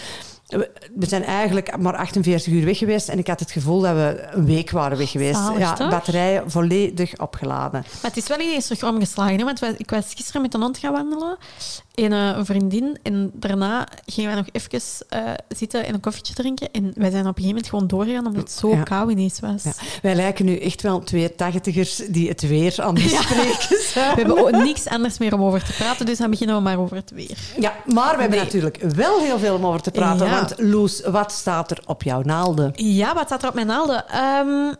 We 0.95 1.07
zijn 1.07 1.25
eigenlijk 1.25 1.77
maar 1.79 1.97
48 1.97 2.53
uur 2.53 2.65
weg 2.65 2.79
geweest 2.79 3.09
en 3.09 3.19
ik 3.19 3.27
had 3.27 3.41
het 3.41 3.51
gevoel 3.51 3.81
dat 3.81 3.95
we 3.95 4.27
een 4.31 4.45
week 4.47 4.71
waren 4.71 4.99
weg 4.99 5.11
geweest. 5.11 5.37
Zalig, 5.39 5.59
ja, 5.59 5.73
toch? 5.73 5.91
batterijen 5.91 6.51
volledig 6.51 7.19
opgeladen. 7.19 7.81
Maar 8.03 8.11
het 8.11 8.17
is 8.17 8.27
wel 8.27 8.41
ineens 8.41 8.67
terug 8.67 8.85
omgeslagen. 8.85 9.39
Hè? 9.39 9.45
Want 9.45 9.59
wij- 9.61 9.75
ik 9.77 9.91
was 9.91 10.05
gisteren 10.15 10.43
met 10.43 10.55
een 10.55 10.61
hond 10.61 10.79
gaan 10.79 10.93
wandelen. 10.93 11.37
En 11.95 12.13
eh, 12.13 12.37
een 12.37 12.45
vriendin. 12.45 12.99
En 13.03 13.31
daarna 13.35 13.89
gingen 14.07 14.31
wij 14.31 14.39
nog 14.39 14.49
even 14.53 14.81
eh, 15.09 15.21
zitten 15.49 15.87
en 15.87 15.95
een 15.95 16.01
koffietje 16.01 16.35
drinken. 16.35 16.69
En 16.73 16.93
wij 16.95 17.11
zijn 17.11 17.27
op 17.27 17.37
een 17.37 17.43
gegeven 17.43 17.47
moment 17.49 17.69
gewoon 17.69 17.87
doorgegaan 17.87 18.27
omdat 18.27 18.43
het 18.43 18.53
zo 18.53 18.69
Ja. 18.71 18.83
koud 18.83 19.11
ineens 19.11 19.41
was. 19.41 19.63
Ja. 19.63 19.73
Wij 20.03 20.15
lijken 20.15 20.45
nu 20.45 20.59
echt 20.59 20.83
wel 20.83 20.99
twee 21.03 21.35
tachtigers 21.35 21.97
die 22.09 22.29
het 22.29 22.49
weer 22.49 22.75
aan 22.83 22.95
het 22.95 23.03
bespreken 23.05 23.81
zijn. 23.93 24.15
We 24.15 24.21
hebben 24.23 24.39
ook 24.39 24.51
niks 24.51 24.87
anders 24.89 25.19
meer 25.19 25.35
om 25.35 25.43
over 25.43 25.65
te 25.65 25.73
praten, 25.73 26.07
dus 26.07 26.19
dan 26.19 26.31
beginnen 26.31 26.57
we 26.57 26.63
maar 26.63 26.79
over 26.79 26.97
het 26.97 27.11
weer. 27.11 27.39
Ja, 27.61 27.75
maar 27.87 28.15
we 28.15 28.21
hebben 28.21 28.31
Nee. 28.39 28.45
natuurlijk 28.47 28.77
wel 28.77 29.19
heel 29.21 29.39
veel 29.39 29.55
om 29.55 29.67
over 29.67 29.83
te 29.83 29.91
praten. 29.91 30.27
Want 30.35 30.55
Loes, 30.59 31.01
wat 31.01 31.33
staat 31.33 31.71
er 31.71 31.83
op 31.87 32.03
jouw 32.03 32.23
naalden? 32.23 32.73
Ja, 32.75 33.15
wat 33.15 33.27
staat 33.27 33.43
er 33.43 33.49
op 33.49 33.55
mijn 33.55 33.67
naalden? 33.67 34.09
Ehm, 34.09 34.75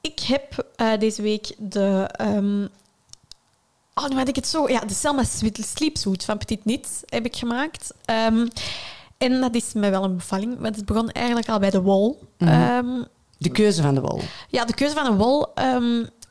ik 0.00 0.20
heb 0.20 0.66
eh, 0.76 0.98
deze 0.98 1.22
week 1.22 1.54
de... 1.58 2.08
ehm, 2.12 2.66
Oh, 3.94 4.08
nu 4.08 4.16
had 4.16 4.28
ik 4.28 4.36
het 4.36 4.46
zo... 4.46 4.68
Ja, 4.68 4.80
de 4.80 4.94
Selma 4.94 5.22
Sleepsuit 5.52 6.24
van 6.24 6.38
Petit 6.38 6.64
Nit 6.64 7.02
heb 7.06 7.24
ik 7.24 7.36
gemaakt. 7.36 7.94
Ehm, 8.04 8.46
en 9.18 9.40
dat 9.40 9.54
is 9.54 9.72
mij 9.72 9.90
wel 9.90 10.04
een 10.04 10.16
bevalling, 10.16 10.58
want 10.60 10.76
het 10.76 10.84
begon 10.84 11.10
eigenlijk 11.10 11.48
al 11.48 11.58
bij 11.58 11.70
de 11.70 11.80
wol. 11.80 12.22
Mhm. 12.38 13.02
De 13.38 13.50
keuze 13.50 13.82
van 13.82 13.94
de 13.94 14.00
wol. 14.00 14.20
ja, 14.48 14.64
de 14.64 14.74
keuze 14.74 14.94
van 14.94 15.06
een 15.06 15.16
wol, 15.16 15.46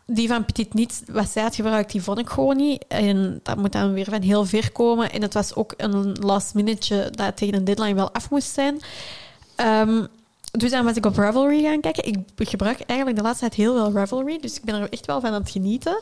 die 0.06 0.28
van 0.28 0.46
Petit 0.46 0.74
Nit, 0.74 1.04
wat 1.08 1.30
zij 1.30 1.44
had 1.44 1.56
gebruikt, 1.56 1.92
die 1.92 2.02
vond 2.02 2.20
ik 2.20 2.30
gewoon 2.30 2.58
niet. 2.58 2.86
En 2.88 3.40
dat 3.44 3.58
moet 3.58 3.72
dan 3.72 3.94
weer 3.94 4.06
van 4.06 4.22
heel 4.22 4.46
ver 4.46 4.72
komen. 4.72 5.12
En 5.12 5.22
het 5.22 5.34
was 5.34 5.56
ook 5.56 5.74
een 5.78 6.18
last 6.20 6.54
minute 6.54 7.08
dat 7.12 7.38
tegen 7.38 7.56
een 7.56 7.64
deadline 7.66 7.96
wel 7.96 8.12
af 8.12 8.30
moest 8.30 8.54
zijn. 8.54 8.80
Ehm, 9.56 10.06
dus 10.58 10.72
dan 10.72 10.86
was 10.86 10.96
ik 10.96 11.06
op 11.06 11.16
Ravelry 11.18 11.62
gaan 11.64 11.80
kijken. 11.82 12.04
Ik 12.38 12.50
gebruik 12.50 12.80
eigenlijk 12.86 13.18
de 13.20 13.24
laatste 13.26 13.42
tijd 13.50 13.54
heel 13.56 13.74
veel 13.76 13.92
Ravelry, 13.94 14.38
dus 14.42 14.56
ik 14.56 14.64
ben 14.64 14.76
er 14.76 14.88
echt 14.90 15.06
wel 15.06 15.22
van 15.22 15.30
aan 15.34 15.42
het 15.42 15.52
genieten. 15.52 16.02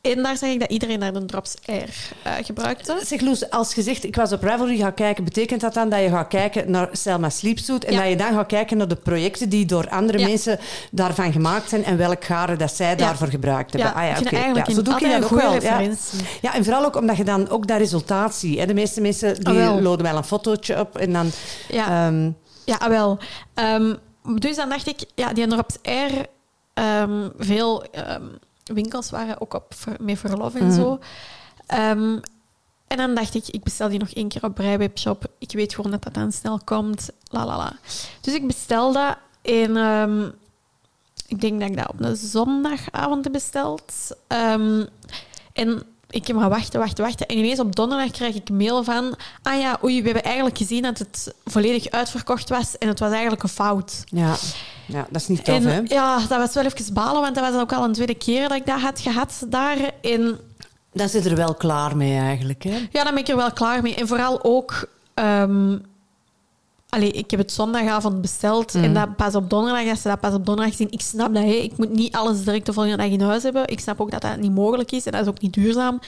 En 0.00 0.22
daar 0.22 0.36
zag 0.36 0.48
ik 0.50 0.60
dat 0.60 0.70
iedereen 0.70 1.00
daar 1.00 1.12
de 1.12 1.24
Drops 1.24 1.54
Air 1.66 1.88
eh, 2.22 2.32
gebruikte. 2.42 3.00
Zeg 3.04 3.20
Loes, 3.20 3.50
als 3.50 3.74
je 3.74 3.82
zegt 3.82 4.04
ik 4.04 4.16
was 4.16 4.32
op 4.32 4.42
Ravelry 4.42 4.76
gaan 4.76 4.94
kijken, 4.94 5.24
betekent 5.24 5.60
dat 5.60 5.74
dan 5.74 5.88
dat 5.88 6.00
je 6.00 6.08
gaat 6.08 6.28
kijken 6.28 6.70
naar 6.70 6.88
Selma 6.92 7.30
Sleepsuit 7.30 7.84
en 7.84 7.92
Ja. 7.92 8.00
dat 8.00 8.08
je 8.08 8.16
dan 8.16 8.32
gaat 8.32 8.46
kijken 8.46 8.76
naar 8.76 8.88
de 8.88 8.96
projecten 8.96 9.48
die 9.48 9.66
door 9.66 9.88
andere 9.88 10.18
Ja. 10.18 10.26
mensen 10.26 10.58
daarvan 10.90 11.32
gemaakt 11.32 11.68
zijn 11.68 11.84
en 11.84 11.96
welk 11.96 12.24
garen 12.24 12.58
dat 12.58 12.72
zij 12.74 12.96
daarvoor 12.96 13.28
gebruikt 13.28 13.72
hebben? 13.72 13.90
Ja, 13.90 13.96
ah 13.96 14.02
ja, 14.04 14.08
ik 14.10 14.14
vind 14.16 14.26
oké. 14.26 14.36
eigenlijk 14.36 14.66
ja, 14.66 14.72
zo 14.72 14.78
een- 14.78 14.84
doe 14.84 14.94
ik 14.94 15.00
dat 15.00 15.10
een 15.12 15.22
ook 15.22 15.28
goede 15.28 15.42
wel. 15.42 15.52
Ja. 15.52 15.58
referentie. 15.76 16.18
ja, 16.42 16.54
en 16.54 16.64
vooral 16.64 16.84
ook 16.84 16.96
omdat 16.96 17.16
je 17.16 17.24
dan 17.24 17.48
ook 17.48 17.66
dat 17.66 17.78
resultaat 17.78 18.34
ziet. 18.34 18.58
Hè. 18.58 18.66
De 18.66 18.74
meeste 18.74 19.00
mensen 19.00 19.34
die 19.34 19.48
Ah, 19.48 19.54
wel. 19.54 19.80
loaden 19.80 20.06
wel 20.06 20.16
een 20.16 20.24
fotootje 20.24 20.80
op 20.80 20.98
en 20.98 21.12
dan... 21.12 21.30
Ja. 21.68 22.06
ehm, 22.06 22.30
Ja, 22.64 22.76
ah, 22.76 22.88
wel. 22.88 23.18
Ehm, 23.54 23.94
dus 24.38 24.56
dan 24.56 24.68
dacht 24.68 24.86
ik, 24.86 25.04
ja, 25.14 25.32
die 25.32 25.46
Drops 25.46 25.76
Air, 25.82 26.26
ehm, 26.74 27.28
veel 27.38 27.84
ehm, 27.84 28.26
winkels 28.64 29.10
waren 29.10 29.40
ook 29.40 29.54
op 29.54 29.74
met 30.00 30.18
verlof 30.18 30.54
en 30.54 30.66
Mhm. 30.66 30.74
zo. 30.74 30.98
Ehm, 31.66 32.18
en 32.86 32.96
dan 32.96 33.14
dacht 33.14 33.34
ik, 33.34 33.48
ik 33.48 33.62
bestel 33.62 33.88
die 33.88 33.98
nog 33.98 34.10
één 34.10 34.28
keer 34.28 34.44
op 34.44 34.54
Brijwebshop. 34.54 35.24
Ik 35.38 35.52
weet 35.52 35.74
gewoon 35.74 35.90
dat 35.90 36.02
dat 36.02 36.14
dan 36.14 36.32
snel 36.32 36.60
komt. 36.64 37.10
La 37.30 37.46
la 37.46 37.56
la. 37.56 37.72
Dus 38.20 38.34
ik 38.34 38.46
bestel 38.46 38.92
dat 38.92 39.16
en 39.42 39.76
ik 41.26 41.40
denk 41.40 41.60
dat 41.60 41.68
ik 41.68 41.76
dat 41.76 41.88
op 41.88 42.00
een 42.00 42.16
zondagavond 42.16 43.24
heb 43.24 43.32
besteld. 43.32 44.16
En 45.52 45.82
ik 46.14 46.26
heb 46.26 46.36
maar 46.36 46.48
wachten, 46.48 46.80
wachten, 46.80 47.04
wachten. 47.04 47.26
En 47.26 47.38
ineens 47.38 47.60
op 47.60 47.76
donderdag 47.76 48.10
krijg 48.10 48.34
ik 48.34 48.50
mail 48.50 48.84
van... 48.84 49.14
Ah 49.42 49.60
ja, 49.60 49.78
oei, 49.84 49.98
we 50.00 50.04
hebben 50.04 50.24
eigenlijk 50.24 50.56
gezien 50.58 50.82
dat 50.82 50.98
het 50.98 51.34
volledig 51.44 51.90
uitverkocht 51.90 52.48
was. 52.48 52.78
En 52.78 52.88
het 52.88 52.98
was 52.98 53.10
eigenlijk 53.10 53.42
een 53.42 53.48
fout. 53.48 54.04
ja. 54.08 54.34
ja, 54.86 55.06
dat 55.10 55.20
is 55.20 55.28
niet 55.28 55.44
tof, 55.44 55.54
en 55.54 55.62
hè? 55.62 55.80
ja, 55.84 56.18
dat 56.18 56.38
was 56.38 56.54
wel 56.54 56.64
even 56.64 56.94
balen, 56.94 57.20
want 57.20 57.34
dat 57.34 57.50
was 57.52 57.60
ook 57.60 57.72
al 57.72 57.84
een 57.84 57.92
tweede 57.92 58.14
keer 58.14 58.48
dat 58.48 58.58
ik 58.58 58.66
dat 58.66 58.80
had 58.80 59.00
gehad 59.00 59.44
daar. 59.48 59.76
En 60.02 60.38
Dan 60.92 61.08
zit 61.08 61.24
er 61.26 61.36
wel 61.36 61.54
klaar 61.54 61.96
mee 61.96 62.18
eigenlijk, 62.18 62.62
hè? 62.62 62.88
ja, 62.90 63.04
dan 63.04 63.14
ben 63.14 63.22
ik 63.22 63.28
er 63.28 63.36
wel 63.36 63.52
klaar 63.52 63.82
mee. 63.82 63.94
En 63.94 64.08
vooral 64.08 64.44
ook... 64.44 64.88
ehm, 65.14 65.76
allee, 66.94 67.10
ik 67.10 67.30
heb 67.30 67.40
het 67.40 67.52
zondagavond 67.52 68.20
besteld 68.20 68.74
en 68.74 68.94
dat 68.94 69.16
pas 69.16 69.34
op 69.34 69.50
donderdag, 69.50 69.88
als 69.88 70.02
ze 70.02 70.08
dat 70.08 70.20
pas 70.20 70.34
op 70.34 70.46
donderdag 70.46 70.74
zien, 70.74 70.90
ik 70.90 71.00
snap 71.00 71.34
dat. 71.34 71.42
Hè. 71.42 71.48
Ik 71.50 71.76
moet 71.76 71.90
niet 71.90 72.14
alles 72.14 72.44
direct 72.44 72.66
de 72.66 72.72
volgende 72.72 72.96
dag 72.96 73.06
in 73.06 73.20
huis 73.20 73.42
hebben. 73.42 73.66
Ik 73.68 73.80
snap 73.80 74.00
ook 74.00 74.10
dat 74.10 74.22
dat 74.22 74.36
niet 74.36 74.54
mogelijk 74.54 74.92
is 74.92 75.06
en 75.06 75.12
dat 75.12 75.20
is 75.20 75.28
ook 75.28 75.40
niet 75.40 75.52
duurzaam. 75.52 76.00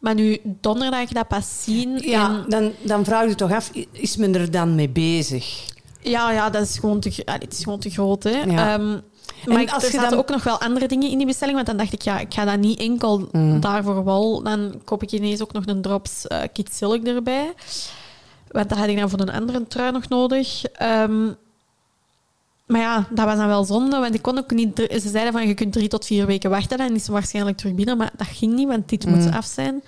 Maar 0.00 0.14
nu 0.14 0.38
donderdag 0.44 1.08
dat 1.08 1.28
pas 1.28 1.62
zien... 1.64 1.98
Ja, 1.98 2.28
en- 2.28 2.44
dan, 2.48 2.72
dan 2.82 3.04
vraag 3.04 3.28
je 3.28 3.34
toch 3.34 3.52
af, 3.52 3.70
is 3.90 4.16
men 4.16 4.34
er 4.34 4.50
dan 4.50 4.74
mee 4.74 4.88
bezig? 4.88 5.64
Ja, 6.00 6.30
ja, 6.32 6.50
dat 6.50 6.62
is 6.62 6.78
gewoon 6.78 7.00
te, 7.00 7.22
allee, 7.24 7.40
het 7.40 7.52
is 7.52 7.64
gewoon 7.64 7.78
te 7.78 7.90
groot. 7.90 8.22
Hè. 8.22 8.30
Ja. 8.30 8.74
Ehm, 8.74 8.90
En 9.44 9.52
maar 9.52 9.60
ik, 9.60 9.70
als 9.70 9.82
er 9.84 9.90
je 9.90 9.94
zaten 9.96 10.10
dan- 10.10 10.18
ook 10.18 10.28
nog 10.28 10.44
wel 10.44 10.60
andere 10.60 10.88
dingen 10.88 11.10
in 11.10 11.16
die 11.18 11.26
bestelling. 11.26 11.54
Want 11.54 11.66
dan 11.66 11.76
dacht 11.76 11.92
ik, 11.92 12.02
ja, 12.02 12.18
ik 12.18 12.34
ga 12.34 12.44
dat 12.44 12.58
niet 12.58 12.78
enkel 12.78 13.28
Mm. 13.32 13.60
daarvoor 13.60 14.04
wel. 14.04 14.42
Dan 14.42 14.80
koop 14.84 15.02
ik 15.02 15.12
ineens 15.12 15.42
ook 15.42 15.52
nog 15.52 15.66
een 15.66 15.82
drops 15.82 16.26
Kit 16.52 16.74
Silk 16.74 17.04
erbij. 17.06 17.52
Want 18.56 18.68
dat 18.68 18.78
had 18.78 18.88
ik 18.88 18.96
dan 18.98 19.10
voor 19.10 19.20
een 19.20 19.30
andere 19.32 19.66
trui 19.66 19.92
nog 19.92 20.08
nodig. 20.08 20.64
Ehm, 20.64 21.24
maar 22.66 22.80
ja, 22.80 23.06
dat 23.10 23.24
was 23.24 23.36
dan 23.36 23.46
wel 23.46 23.64
zonde. 23.64 23.98
Want 23.98 24.14
ik 24.14 24.22
kon 24.22 24.38
ook 24.38 24.50
niet... 24.50 24.76
Ze 24.90 25.08
zeiden 25.08 25.32
van, 25.32 25.46
je 25.48 25.54
kunt 25.54 25.72
drie 25.72 25.88
tot 25.88 26.06
vier 26.06 26.26
weken 26.26 26.50
wachten. 26.50 26.78
Dan 26.78 26.94
is 26.94 27.04
ze 27.04 27.12
waarschijnlijk 27.12 27.56
terug 27.56 27.74
binnen. 27.74 27.96
Maar 27.96 28.10
dat 28.16 28.26
ging 28.26 28.54
niet, 28.54 28.68
want 28.68 28.88
dit 28.88 29.06
moet 29.06 29.24
Mm. 29.26 29.32
af 29.32 29.44
zijn. 29.46 29.82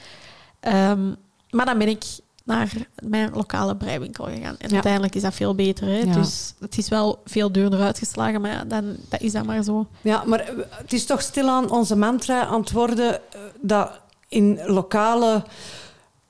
Ehm, 0.61 1.13
maar 1.51 1.67
dan 1.67 1.79
ben 1.79 1.89
ik 1.89 2.05
naar 2.45 2.73
mijn 3.03 3.31
lokale 3.35 3.77
breiwinkel 3.77 4.25
gegaan. 4.25 4.57
En 4.59 4.69
Ja. 4.69 4.73
uiteindelijk 4.75 5.15
is 5.15 5.23
dat 5.23 5.35
veel 5.35 5.55
beter. 5.55 5.87
Hè? 5.87 5.99
Ja. 5.99 6.13
Dus 6.13 6.55
het 6.61 6.79
is 6.79 6.89
wel 6.89 7.21
veel 7.25 7.53
duurder 7.53 7.81
uitgeslagen, 7.81 8.41
maar 8.41 8.51
ja, 8.51 8.65
dan, 8.65 8.97
dat 9.09 9.21
is 9.21 9.33
dat 9.33 9.45
maar 9.47 9.63
zo. 9.63 9.87
Ja, 10.01 10.23
maar 10.27 10.41
eh, 10.41 10.55
het 10.71 10.93
is 10.93 11.07
toch 11.07 11.23
stilaan 11.23 11.71
onze 11.71 11.97
mantra 11.97 12.47
aan 12.47 12.61
het 12.61 12.73
worden 12.73 13.15
eh, 13.15 13.41
dat 13.61 13.91
in 14.29 14.61
lokale, 14.67 15.43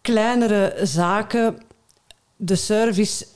kleinere 0.00 0.76
zaken 0.82 1.58
de 2.40 2.56
service, 2.56 3.26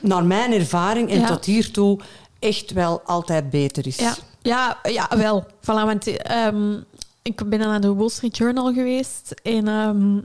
naar 0.00 0.24
mijn 0.24 0.52
ervaring 0.52 1.10
en 1.10 1.20
Ja. 1.20 1.26
tot 1.26 1.44
hiertoe, 1.44 2.00
echt 2.38 2.70
wel 2.72 3.00
altijd 3.04 3.50
beter 3.50 3.86
is. 3.86 3.96
Ja, 3.96 4.16
ja, 4.42 4.78
ja 4.82 5.08
wel. 5.16 5.46
Voilà, 5.60 5.84
want 5.86 6.06
ehm, 6.06 6.76
ik 7.22 7.48
ben 7.48 7.58
dan 7.58 7.68
aan 7.68 7.80
de 7.80 7.94
Wall 7.94 8.08
Street 8.08 8.36
Journal 8.36 8.72
geweest 8.72 9.34
en 9.42 9.68
ehm, 9.68 10.18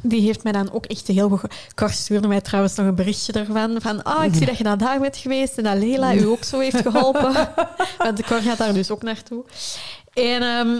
die 0.00 0.20
heeft 0.20 0.42
mij 0.42 0.52
dan 0.52 0.72
ook 0.72 0.86
echt 0.86 1.06
heel 1.06 1.28
goed... 1.28 1.54
Cor 1.74 1.90
stuurde 1.90 2.28
mij 2.28 2.40
trouwens 2.40 2.74
nog 2.74 2.86
een 2.86 2.94
berichtje 2.94 3.32
ervan. 3.32 3.80
Van, 3.80 4.02
ah, 4.02 4.24
ik 4.24 4.34
zie 4.34 4.46
dat 4.46 4.58
je 4.58 4.64
naar 4.64 4.78
daar 4.78 5.00
bent 5.00 5.16
geweest 5.16 5.58
en 5.58 5.64
dat 5.64 5.76
Lela 5.76 6.14
u 6.14 6.26
ook 6.26 6.44
zo 6.44 6.58
heeft 6.58 6.80
geholpen. 6.80 7.32
Want 7.98 8.16
de 8.16 8.22
Cor 8.22 8.40
gaat 8.40 8.58
daar 8.58 8.72
dus 8.74 8.90
ook 8.90 9.02
naartoe. 9.02 9.44
En 10.14 10.42
ehm, 10.42 10.76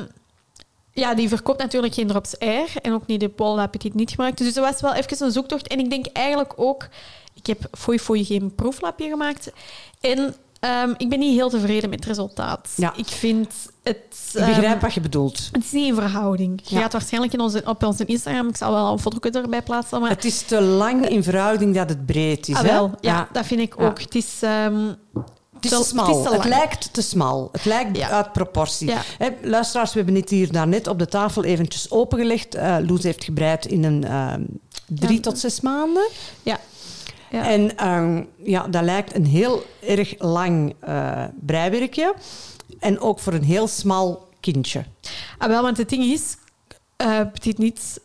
ja, 0.99 1.15
die 1.15 1.29
verkoopt 1.29 1.59
natuurlijk 1.59 1.95
geen 1.95 2.07
drops 2.07 2.39
air 2.39 2.69
en 2.83 2.93
ook 2.93 3.07
niet 3.07 3.21
de 3.21 3.29
Paul 3.29 3.69
Petit 3.69 3.95
niet 3.95 4.11
gebruikt. 4.11 4.39
Dus 4.39 4.55
dat 4.55 4.65
was 4.65 4.81
wel 4.81 4.95
even 4.95 5.27
een 5.27 5.33
zoektocht. 5.33 5.67
En 5.69 5.79
ik 5.79 5.91
denk 5.91 6.07
eigenlijk 6.13 6.53
ook... 6.57 6.89
Ik 7.35 7.47
heb 7.47 7.59
foei 7.79 7.99
foei 7.99 8.25
geen 8.25 8.55
proeflapje 8.55 9.09
gemaakt. 9.09 9.53
En 10.01 10.35
ehm, 10.61 10.95
ik 10.97 11.09
ben 11.09 11.19
niet 11.19 11.35
heel 11.35 11.49
tevreden 11.51 11.91
met 11.91 11.99
het 11.99 12.09
resultaat. 12.09 12.69
Ja. 12.77 12.93
Ik 12.97 13.07
vind 13.07 13.53
het... 13.83 13.97
Ik 14.03 14.33
begrijp 14.33 14.65
ehm, 14.65 14.81
wat 14.81 14.95
je 14.95 15.01
bedoelt. 15.01 15.49
het 15.53 15.65
is 15.65 15.73
niet 15.73 15.87
in 15.87 15.95
verhouding. 15.95 16.61
Je 16.65 16.75
Ja. 16.75 16.81
gaat 16.81 16.93
waarschijnlijk 16.93 17.33
in 17.33 17.41
onze, 17.41 17.63
op 17.65 17.85
onze 17.85 18.05
Instagram, 18.05 18.49
ik 18.49 18.57
zal 18.57 18.73
wel 18.73 18.93
een 18.93 18.99
foto 18.99 19.31
erbij 19.31 19.63
plaatsen, 19.63 20.01
maar... 20.01 20.11
Het 20.11 20.25
is 20.25 20.43
te 20.43 20.61
lang 20.61 21.09
in 21.09 21.23
verhouding 21.23 21.75
dat 21.75 21.89
het 21.89 22.07
breed 22.07 22.49
is. 22.49 22.55
ah, 22.57 22.63
hè? 22.63 22.69
wel, 22.69 22.91
ja, 23.01 23.29
dat 23.33 23.47
vind 23.47 23.61
ik 23.61 23.81
ook. 23.81 24.01
Het 24.01 24.15
is... 24.15 24.39
ehm, 24.43 24.93
Het 25.61 25.65
is 25.65 25.71
Wel, 25.71 25.83
te 25.83 25.89
smal. 25.89 26.07
het 26.07 26.17
Het, 26.17 26.25
is 26.25 26.31
te 26.31 26.37
lang. 26.39 26.49
lijkt 26.59 26.93
te 26.93 27.03
smal. 27.03 27.49
Het 27.53 27.65
lijkt 27.65 27.97
Ja. 27.97 28.09
uit 28.11 28.33
proportie. 28.33 28.89
Ja. 28.89 29.03
Luisteraars, 29.43 29.93
we 29.93 29.97
hebben 29.99 30.21
het 30.21 30.31
hier 30.31 30.53
daarnet 30.53 30.87
op 30.87 30.99
de 30.99 31.07
tafel 31.07 31.45
eventjes 31.45 31.91
opengelegd. 31.91 32.55
Eh 32.55 32.77
Loes 32.87 33.03
heeft 33.03 33.25
gebreid 33.25 33.67
in 33.67 33.85
een 33.85 34.05
ehm, 34.05 34.43
drie 34.87 35.15
Ja. 35.15 35.21
tot 35.21 35.39
zes 35.39 35.61
maanden. 35.61 36.09
ja. 36.43 36.59
Ja. 37.31 37.47
En 37.49 37.77
ehm, 37.77 38.23
ja, 38.43 38.67
dat 38.69 38.83
lijkt 38.83 39.15
een 39.15 39.27
heel 39.27 39.65
erg 39.81 40.15
lang 40.19 40.75
eh, 40.81 41.25
breiwerkje. 41.47 42.15
En 42.79 43.01
ook 43.01 43.19
voor 43.19 43.33
een 43.33 43.45
heel 43.45 43.67
smal 43.69 44.29
kindje. 44.41 44.85
Ah, 45.39 45.49
wel, 45.49 45.63
want 45.63 45.77
het 45.77 45.89
ding 45.89 46.05
is, 46.05 46.37
eh 46.97 47.21
Petit 47.33 47.59
Niet 47.59 48.01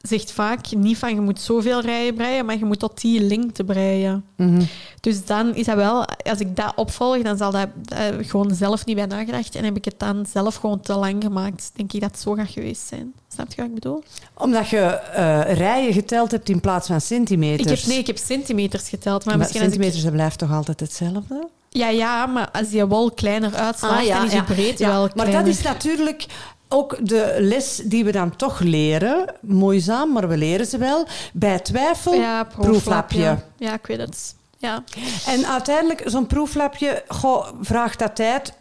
zegt 0.00 0.32
vaak 0.32 0.72
niet 0.76 0.98
van 0.98 1.14
je 1.14 1.20
moet 1.20 1.40
zoveel 1.40 1.80
rijen 1.80 2.14
breien, 2.14 2.44
maar 2.46 2.58
je 2.58 2.64
moet 2.64 2.78
tot 2.78 3.00
die 3.00 3.20
lengte 3.20 3.64
breien. 3.64 4.24
Mhm. 4.36 4.62
Dus 5.00 5.24
dan 5.24 5.54
is 5.54 5.66
dat 5.66 5.76
wel, 5.76 6.04
als 6.22 6.38
ik 6.38 6.56
dat 6.56 6.72
opvolg, 6.76 7.22
dan 7.22 7.36
zal 7.36 7.50
dat 7.50 7.68
eh, 7.88 8.04
gewoon 8.20 8.54
zelf 8.54 8.84
niet 8.84 8.96
bij 8.96 9.06
nagedacht. 9.06 9.54
En 9.54 9.64
heb 9.64 9.76
ik 9.76 9.84
het 9.84 9.98
dan 9.98 10.26
zelf 10.32 10.54
gewoon 10.54 10.80
te 10.80 10.94
lang 10.94 11.22
gemaakt. 11.22 11.70
Denk 11.74 11.92
ik 11.92 12.00
dat 12.00 12.10
het 12.10 12.20
zo 12.20 12.32
gaat 12.34 12.48
geweest 12.50 12.86
zijn. 12.86 13.12
Snap 13.34 13.48
je 13.50 13.56
wat 13.56 13.66
ik 13.66 13.74
bedoel? 13.74 14.02
Omdat 14.34 14.68
je 14.68 14.78
eh, 14.80 15.52
rijen 15.56 15.92
geteld 15.92 16.30
hebt 16.30 16.48
in 16.48 16.60
plaats 16.60 16.86
van 16.86 17.00
centimeters. 17.00 17.70
Ik 17.72 17.78
heb, 17.78 17.86
nee, 17.88 17.98
ik 17.98 18.06
heb 18.06 18.18
centimeters 18.18 18.88
geteld. 18.88 19.24
Maar, 19.24 19.26
Maar 19.36 19.38
misschien 19.38 19.62
ik- 19.62 19.68
centimeters 19.68 20.02
dat 20.02 20.12
blijft 20.12 20.38
toch 20.38 20.52
altijd 20.52 20.80
hetzelfde? 20.80 21.48
Ja, 21.72 21.88
ja, 21.88 22.26
maar 22.26 22.50
als 22.50 22.68
die 22.68 22.84
wol 22.84 23.10
kleiner 23.10 23.54
uitslaat, 23.54 23.90
dan 23.90 24.00
is 24.00 24.06
Ah, 24.32 24.46
Ja, 24.78 24.88
wel 24.88 25.00
Maar 25.00 25.10
kleiner. 25.12 25.38
dat 25.38 25.46
is 25.46 25.62
natuurlijk 25.62 26.26
ook 26.72 27.06
de 27.08 27.36
les 27.38 27.76
die 27.84 28.04
we 28.04 28.12
dan 28.12 28.36
toch 28.36 28.60
leren. 28.60 29.34
Moeizaam, 29.40 30.12
maar 30.12 30.28
we 30.28 30.36
leren 30.36 30.66
ze 30.66 30.78
wel. 30.78 31.06
Bij 31.32 31.58
twijfel, 31.58 32.14
ja, 32.14 32.44
proeflapje. 32.44 33.38
Ja, 33.58 33.72
ik 33.74 33.86
weet 33.86 33.98
het. 33.98 34.34
Ja. 34.58 34.84
En 35.26 35.46
uiteindelijk, 35.46 36.02
zo'n 36.04 36.26
proeflapje, 36.26 37.02
goh, 37.08 37.46
vraagt 37.60 37.98
dat 37.98 38.16
tijd. 38.16 38.52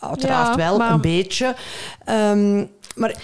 Uiteraard 0.00 0.48
Ja, 0.48 0.54
wel, 0.56 0.78
maar- 0.78 0.92
een 0.92 1.00
beetje. 1.00 1.54
Ehm, 2.04 2.64
maar 2.94 3.14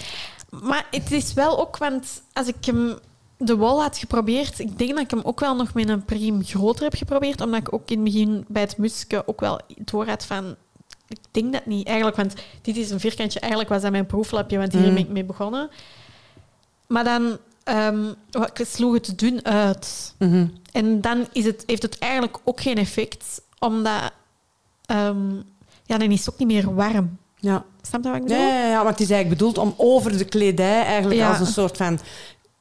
Maar 0.50 0.86
het 0.90 1.12
is 1.12 1.32
wel 1.32 1.60
ook, 1.60 1.76
want 1.76 2.22
als 2.32 2.46
ik 2.46 2.64
hem 2.64 2.98
de 3.38 3.56
wol 3.56 3.82
had 3.82 3.98
geprobeerd, 3.98 4.58
ik 4.58 4.78
denk 4.78 4.90
dat 4.90 4.98
ik 5.00 5.10
hem 5.10 5.20
ook 5.22 5.40
wel 5.40 5.54
nog 5.56 5.74
met 5.74 5.88
een 5.88 6.04
priem 6.04 6.44
groter 6.44 6.82
heb 6.84 6.94
geprobeerd, 6.94 7.40
omdat 7.40 7.60
ik 7.60 7.72
ook 7.72 7.90
in 7.90 7.94
het 7.94 8.04
begin 8.04 8.44
bij 8.48 8.62
het 8.62 8.76
musken 8.76 9.28
ook 9.28 9.40
wel 9.40 9.60
door 9.78 10.06
had 10.06 10.24
van... 10.24 10.56
Ik 11.08 11.18
denk 11.30 11.52
dat 11.52 11.66
niet, 11.66 11.86
eigenlijk, 11.86 12.16
want 12.16 12.34
dit 12.62 12.76
is 12.76 12.90
een 12.90 13.00
vierkantje. 13.00 13.40
Eigenlijk 13.40 13.70
was 13.72 13.82
dat 13.82 13.90
mijn 13.90 14.06
proeflapje, 14.06 14.58
want 14.58 14.72
hier 14.72 14.80
Mm. 14.88 14.94
ben 14.94 15.02
ik 15.02 15.08
mee 15.08 15.24
begonnen. 15.24 15.70
Maar 16.86 17.04
dan 17.04 17.38
ehm, 17.64 18.08
ik 18.30 18.66
sloeg 18.66 18.94
het 18.94 19.18
dun 19.18 19.44
uit. 19.44 20.14
mhm. 20.18 20.46
En 20.72 21.00
dan 21.00 21.26
is 21.32 21.44
het, 21.44 21.62
heeft 21.66 21.82
het 21.82 21.98
eigenlijk 21.98 22.38
ook 22.44 22.60
geen 22.60 22.76
effect, 22.78 23.40
omdat... 23.58 24.12
ehm, 24.86 25.34
ja, 25.84 25.98
dan 25.98 26.10
is 26.10 26.18
het 26.24 26.30
ook 26.34 26.38
niet 26.38 26.48
meer 26.48 26.74
warm. 26.74 27.18
ja. 27.38 27.64
Snap 27.82 28.02
je 28.04 28.10
wat 28.10 28.22
ik 28.22 28.28
Ja, 28.28 28.34
bedoel? 28.36 28.52
ja, 28.52 28.68
ja, 28.68 28.82
maar 28.82 28.92
het 28.92 29.00
is 29.00 29.10
eigenlijk 29.10 29.40
bedoeld 29.40 29.58
om 29.58 29.74
over 29.76 30.18
de 30.18 30.24
kledij, 30.24 30.82
eigenlijk 30.84 31.20
Ja. 31.20 31.28
als 31.28 31.40
een 31.40 31.46
soort 31.46 31.76
van 31.76 31.98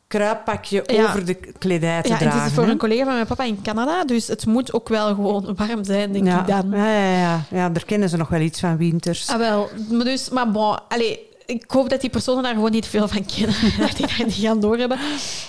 kruippakje 0.07 0.83
Ja. 0.85 1.03
over 1.03 1.25
de 1.25 1.35
kledij 1.35 2.01
te 2.01 2.07
Ja, 2.07 2.13
en 2.13 2.19
dragen. 2.19 2.39
het 2.39 2.49
is 2.49 2.55
voor 2.55 2.63
hè? 2.65 2.71
een 2.71 2.77
collega 2.77 3.03
van 3.03 3.13
mijn 3.13 3.27
papa 3.27 3.43
in 3.43 3.61
Canada, 3.63 4.03
dus 4.03 4.27
het 4.27 4.45
moet 4.45 4.73
ook 4.73 4.89
wel 4.89 5.07
gewoon 5.07 5.55
warm 5.55 5.83
zijn, 5.83 6.11
denk 6.11 6.25
ja. 6.25 6.39
ik 6.39 6.47
dan. 6.47 6.69
Ja, 6.71 6.91
ja, 6.91 7.19
ja. 7.19 7.43
ja, 7.49 7.69
daar 7.69 7.85
kennen 7.85 8.09
ze 8.09 8.17
nog 8.17 8.29
wel 8.29 8.39
iets 8.41 8.59
van 8.59 8.77
winters. 8.77 9.29
Ah, 9.29 9.37
wel. 9.37 9.69
Maar, 9.91 10.05
dus, 10.05 10.29
maar 10.29 10.51
bon, 10.51 10.77
allee, 10.87 11.19
ik 11.45 11.63
hoop 11.67 11.89
dat 11.89 12.01
die 12.01 12.09
personen 12.09 12.43
daar 12.43 12.53
gewoon 12.53 12.71
niet 12.71 12.87
veel 12.87 13.07
van 13.07 13.25
kennen. 13.25 13.55
dat 13.79 13.97
die 13.97 14.07
daar 14.07 14.23
niet 14.25 14.33
gaan 14.33 14.59
doorhebben. 14.59 14.97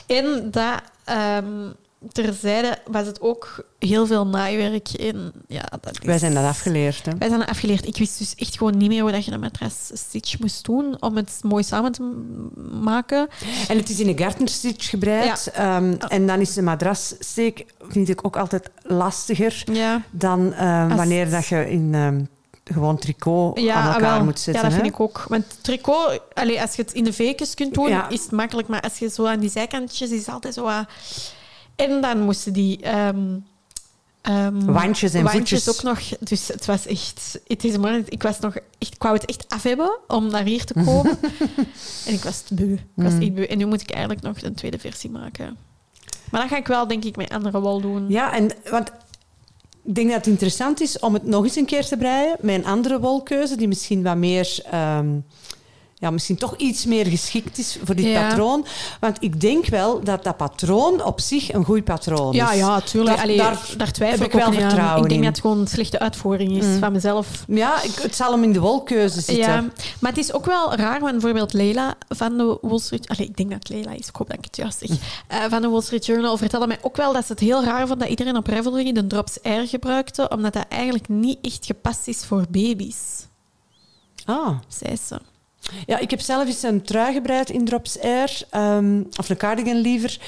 En 0.07 0.49
dat... 0.51 0.83
ehm 1.05 1.47
terzijde 2.13 2.79
was 2.87 3.07
het 3.07 3.21
ook 3.21 3.65
heel 3.79 4.07
veel 4.07 4.27
naaiwerk. 4.27 4.89
En, 4.89 5.33
ja, 5.49 5.63
dat 5.81 5.93
is... 6.01 6.07
Wij 6.07 6.19
zijn 6.19 6.35
dat 6.35 6.45
afgeleerd. 6.45 7.05
Hè? 7.07 7.13
Wij 7.19 7.29
zijn 7.29 7.41
dat 7.41 7.49
afgeleerd. 7.49 7.87
Ik 7.87 7.97
wist 7.97 8.19
dus 8.19 8.35
echt 8.35 8.57
gewoon 8.59 8.77
niet 8.77 8.89
meer 8.89 9.03
hoe 9.03 9.13
dat 9.13 9.25
je 9.25 9.33
een 9.33 9.41
matras 9.41 9.91
stitch 9.93 10.39
moest 10.39 10.65
doen 10.65 10.97
om 11.03 11.17
het 11.17 11.39
mooi 11.43 11.63
samen 11.65 11.93
te 11.93 12.03
maken. 12.83 13.29
En 13.69 13.77
het 13.77 13.89
is 13.89 14.01
in 14.01 14.09
een 14.09 14.19
gartenstitch 14.19 14.89
gebreid. 14.91 15.51
Ehm, 15.55 15.95
en 16.09 16.27
dan 16.27 16.41
is 16.41 16.55
de 16.55 16.63
madrassteek, 16.63 17.67
vind 17.89 18.09
ik, 18.09 18.27
ook 18.27 18.37
altijd 18.37 18.71
lastiger 18.83 19.63
Ja, 19.73 20.03
dan 20.11 20.53
ehm, 20.53 20.85
Als- 20.89 20.95
wanneer 20.99 21.31
dat 21.31 21.47
je 21.47 21.71
in 21.71 21.95
ehm, 21.95 22.25
gewoon 22.65 22.99
tricot 22.99 23.61
ja 23.61 23.75
aan 23.75 23.93
elkaar 23.95 24.17
wel. 24.17 24.25
moet 24.25 24.41
zetten. 24.41 24.55
Ja, 24.55 24.69
dat 24.69 24.77
hè? 24.77 24.83
vind 24.83 24.95
ik 24.95 25.01
ook. 25.01 25.25
Want 25.29 25.45
tricot, 25.61 26.21
allee, 26.35 26.61
als 26.61 26.75
je 26.75 26.83
het 26.83 26.93
in 26.93 27.05
de 27.05 27.13
veekjes 27.13 27.55
kunt 27.55 27.75
doen, 27.75 27.89
Ja. 27.89 28.09
is 28.09 28.23
het 28.23 28.31
makkelijk. 28.33 28.69
Maar 28.69 28.81
als 28.81 28.99
je 28.99 29.09
zo 29.09 29.27
aan 29.27 29.39
die 29.41 29.51
zijkantjes, 29.51 30.11
is 30.11 30.19
het 30.19 30.29
altijd 30.29 30.55
zo... 30.55 30.63
wat- 30.63 30.87
En 31.87 32.01
dan 32.01 32.21
moesten 32.21 32.53
die... 32.53 32.81
ehm, 32.83 33.19
ehm, 34.23 34.65
Wandjes 34.65 35.15
en 35.15 35.23
wandjes 35.25 35.65
voetjes. 35.65 35.77
ook 35.87 35.95
nog. 35.95 36.19
Dus 36.21 36.49
het 36.49 36.67
was 36.67 36.87
echt... 36.87 37.41
Het 37.47 37.65
is 37.65 37.77
maar, 37.77 38.01
ik, 38.09 38.23
was 38.23 38.39
nog 38.39 38.55
echt, 38.57 38.95
ik 38.95 39.03
wou 39.03 39.15
het 39.15 39.25
echt 39.25 39.45
af 39.49 39.63
hebben 39.63 39.99
om 40.07 40.31
naar 40.31 40.45
hier 40.45 40.65
te 40.65 40.75
komen. 40.85 41.19
en 42.07 42.13
ik 42.13 42.23
was 42.23 42.43
het 42.49 42.59
beu. 42.59 42.73
Ik 42.73 42.81
was 42.95 43.13
Mm. 43.13 43.21
echt 43.21 43.35
beu. 43.35 43.45
En 43.45 43.59
nu 43.59 43.67
moet 43.67 43.81
ik 43.81 43.91
eigenlijk 43.91 44.23
nog 44.23 44.43
een 44.43 44.55
tweede 44.55 44.79
versie 44.79 45.11
maken. 45.11 45.57
Maar 46.31 46.41
dat 46.41 46.51
ga 46.51 46.57
ik 46.57 46.67
wel, 46.67 46.87
denk 46.87 47.05
ik, 47.05 47.17
met 47.17 47.31
andere 47.31 47.61
wol 47.61 47.81
doen. 47.81 48.09
Ja, 48.09 48.33
en, 48.35 48.51
want 48.71 48.89
ik 49.85 49.95
denk 49.95 50.07
dat 50.09 50.17
het 50.17 50.27
interessant 50.27 50.81
is 50.81 50.99
om 50.99 51.15
het 51.15 51.25
nog 51.27 51.45
eens 51.45 51.57
een 51.57 51.65
keer 51.67 51.85
te 51.87 51.97
breien 51.97 52.37
met 52.41 52.55
een 52.55 52.65
andere 52.67 53.01
wolkeuze 53.01 53.57
die 53.57 53.69
misschien 53.69 54.03
wat 54.03 54.17
meer... 54.17 54.59
ehm, 54.71 55.09
ja, 56.01 56.11
misschien 56.11 56.37
toch 56.37 56.57
iets 56.57 56.85
meer 56.85 57.07
geschikt 57.07 57.59
is 57.59 57.79
voor 57.85 57.95
dit 57.95 58.05
Ja. 58.05 58.29
patroon. 58.29 58.67
Want 59.01 59.17
ik 59.21 59.41
denk 59.41 59.67
wel 59.67 60.01
dat 60.05 60.25
dat 60.25 60.37
patroon 60.37 61.05
op 61.05 61.21
zich 61.21 61.53
een 61.53 61.65
goed 61.65 61.85
patroon 61.85 62.33
Ja, 62.35 62.53
is. 62.53 62.59
ja, 62.59 62.81
tuurlijk. 62.81 63.15
Daar- 63.17 63.25
Allee, 63.25 63.37
daar 63.37 63.61
daar, 63.77 63.93
twijfel 63.93 64.19
heb 64.19 64.27
ik 64.27 64.33
wel 64.39 64.47
aan. 64.47 64.53
vertrouwen 64.55 65.03
Ik 65.03 65.09
denk 65.09 65.21
in. 65.21 65.27
dat 65.27 65.37
het 65.37 65.41
gewoon 65.41 65.59
een 65.59 65.67
slechte 65.67 65.99
uitvoering 65.99 66.57
is 66.57 66.65
Mm. 66.65 66.79
van 66.79 66.93
mezelf. 66.93 67.45
Ja, 67.49 67.83
ik, 67.83 67.95
het 67.95 68.17
zal 68.17 68.33
hem 68.33 68.43
in 68.43 68.53
de 68.53 68.61
wolkeuze 68.61 69.21
zitten. 69.21 69.37
Ja, 69.53 69.65
maar 70.01 70.11
het 70.11 70.21
is 70.21 70.33
ook 70.33 70.47
wel 70.47 70.75
raar, 70.75 71.01
want 71.01 71.13
bijvoorbeeld 71.13 71.53
Leila 71.53 71.95
van 72.09 72.37
de 72.39 72.59
Wall 72.61 72.79
Street... 72.79 73.09
Allee, 73.09 73.27
ik 73.27 73.37
denk 73.37 73.51
dat 73.51 73.59
het 73.59 73.69
Leila 73.69 73.91
is, 73.93 74.09
ik 74.09 74.17
hoop 74.17 74.29
dat 74.29 74.39
ik 74.39 74.45
het 74.45 74.57
juist 74.57 74.79
zeg. 74.79 74.91
Eh, 75.27 75.39
van 75.51 75.63
de 75.63 75.69
Wall 75.69 75.81
Street 75.83 76.07
Journal 76.07 76.37
vertelde 76.37 76.67
mij 76.67 76.79
ook 76.83 76.97
wel 76.97 77.13
dat 77.13 77.27
ze 77.27 77.33
het 77.33 77.41
heel 77.41 77.65
raar 77.65 77.87
vond 77.87 78.01
dat 78.01 78.09
iedereen 78.09 78.37
op 78.37 78.47
Revelry 78.47 78.93
de 78.93 79.07
Drops 79.07 79.43
Air 79.43 79.67
gebruikte, 79.69 80.29
omdat 80.29 80.53
dat 80.53 80.65
eigenlijk 80.69 81.09
niet 81.09 81.39
echt 81.43 81.67
gepast 81.67 82.09
is 82.09 82.25
voor 82.25 82.45
baby's, 82.51 82.97
Ah. 84.25 84.49
zei 84.69 84.97
ze. 85.07 85.21
Ja, 85.87 85.99
ik 85.99 86.11
heb 86.11 86.21
zelf 86.21 86.47
eens 86.47 86.63
een 86.63 86.83
trui 86.83 87.13
gebreid 87.13 87.51
in 87.51 87.65
Drops 87.65 88.01
Air. 88.01 88.41
ehm, 88.51 89.03
of 89.19 89.29
een 89.29 89.37
cardigan 89.37 89.77
liever. 89.77 90.19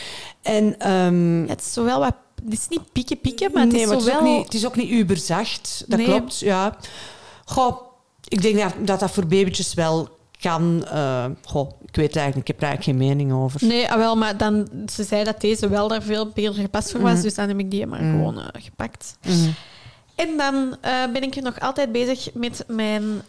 En, 0.42 0.78
ehm, 0.78 1.48
het 1.48 1.60
is 1.60 1.72
zowel 1.72 1.98
wat... 2.00 2.14
Het 2.44 2.52
is 2.52 2.68
niet 2.68 2.92
pieken 2.92 3.20
pieken, 3.20 3.50
maar 3.52 3.62
het 3.62 3.72
nee, 3.72 3.80
is 3.80 3.86
maar 3.86 3.96
het 3.96 4.06
is, 4.06 4.14
ook 4.14 4.22
niet, 4.22 4.44
het 4.44 4.54
is 4.54 4.66
ook 4.66 4.76
niet 4.76 4.90
uberzacht. 4.90 5.84
Dat 5.86 5.98
Nee. 5.98 6.06
klopt, 6.08 6.38
ja. 6.38 6.76
Goh, 7.44 7.80
ik 8.28 8.42
denk 8.42 8.58
dat, 8.58 8.72
dat 8.86 9.00
dat 9.00 9.10
voor 9.10 9.26
babytjes 9.26 9.74
wel 9.74 10.08
kan. 10.40 10.84
eh, 10.86 11.24
goh, 11.44 11.70
ik 11.86 11.96
weet 11.96 12.16
eigenlijk, 12.16 12.48
ik 12.48 12.54
heb 12.54 12.62
er 12.62 12.68
eigenlijk 12.68 12.98
geen 12.98 13.08
mening 13.08 13.32
over. 13.32 13.66
Nee, 13.66 13.90
ah, 13.90 13.96
wel, 13.96 14.16
maar 14.16 14.36
dan, 14.36 14.68
ze 14.92 15.04
zei 15.04 15.24
dat 15.24 15.40
deze 15.40 15.68
wel 15.68 15.88
daar 15.88 16.02
veel 16.02 16.28
beter 16.28 16.54
gepast 16.54 16.90
voor 16.90 17.00
was, 17.00 17.12
Mhm. 17.12 17.22
dus 17.22 17.34
dan 17.34 17.48
heb 17.48 17.58
ik 17.58 17.70
die 17.70 17.86
maar 17.86 18.02
Mhm. 18.02 18.10
gewoon 18.10 18.38
eh, 18.40 18.46
gepakt. 18.62 19.16
Mhm. 19.22 19.48
En 20.14 20.36
dan 20.36 20.76
eh, 20.80 20.92
ben 21.12 21.22
ik 21.22 21.42
nog 21.42 21.60
altijd 21.60 21.92
bezig 21.92 22.28
met 22.34 22.64
mijn 22.66 23.22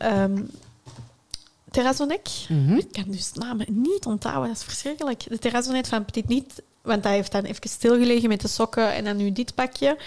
terrazzonek. 1.72 2.28
Mhm. 2.50 2.78
Ik 2.78 2.92
kan 2.92 3.06
dus 3.08 3.34
namen 3.34 3.66
niet 3.70 4.06
onthouden, 4.06 4.48
dat 4.48 4.58
is 4.58 4.63
verschrikkelijk. 4.63 5.30
De 5.30 5.40
terrazzonet 5.40 5.88
van 5.88 6.06
Petit 6.06 6.28
Niet, 6.28 6.62
want 6.82 7.04
hij 7.04 7.13
heeft 7.13 7.32
dan 7.32 7.44
even 7.44 7.70
stilgelegen 7.70 8.30
met 8.30 8.42
de 8.42 8.48
sokken 8.48 8.94
en 8.94 9.04
dan 9.04 9.18
nu 9.18 9.32
dit 9.32 9.56
pakje. 9.56 9.98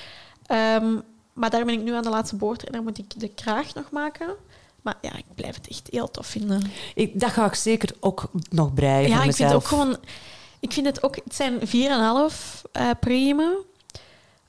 Ehm, 0.46 0.98
maar 1.32 1.50
daar 1.50 1.64
ben 1.64 1.74
ik 1.74 1.82
nu 1.82 1.94
aan 1.94 2.02
de 2.02 2.08
laatste 2.08 2.36
boord 2.36 2.64
en 2.64 2.72
dan 2.72 2.82
moet 2.82 2.98
ik 2.98 3.20
de 3.20 3.28
kraag 3.28 3.74
nog 3.74 3.90
maken. 3.90 4.34
Maar 4.82 4.96
ja, 5.00 5.16
ik 5.16 5.24
blijf 5.34 5.54
het 5.54 5.68
echt 5.68 5.88
heel 5.90 6.10
tof 6.10 6.26
vinden. 6.26 6.62
Ik, 6.94 7.20
dat 7.20 7.30
ga 7.30 7.46
ik 7.46 7.54
zeker 7.54 7.90
ook 8.00 8.30
nog 8.50 8.74
breien 8.74 9.08
Ja, 9.08 9.22
ik 9.22 9.34
vind 9.34 9.48
het 9.48 9.52
ook 9.52 9.66
gewoon... 9.66 9.96
Ik 10.60 10.72
vind 10.72 10.86
het 10.86 11.02
ook... 11.02 11.16
Het 11.16 11.34
zijn 11.34 11.60
4,5 11.60 12.62
eh 12.72 12.90
priemen. 13.00 13.56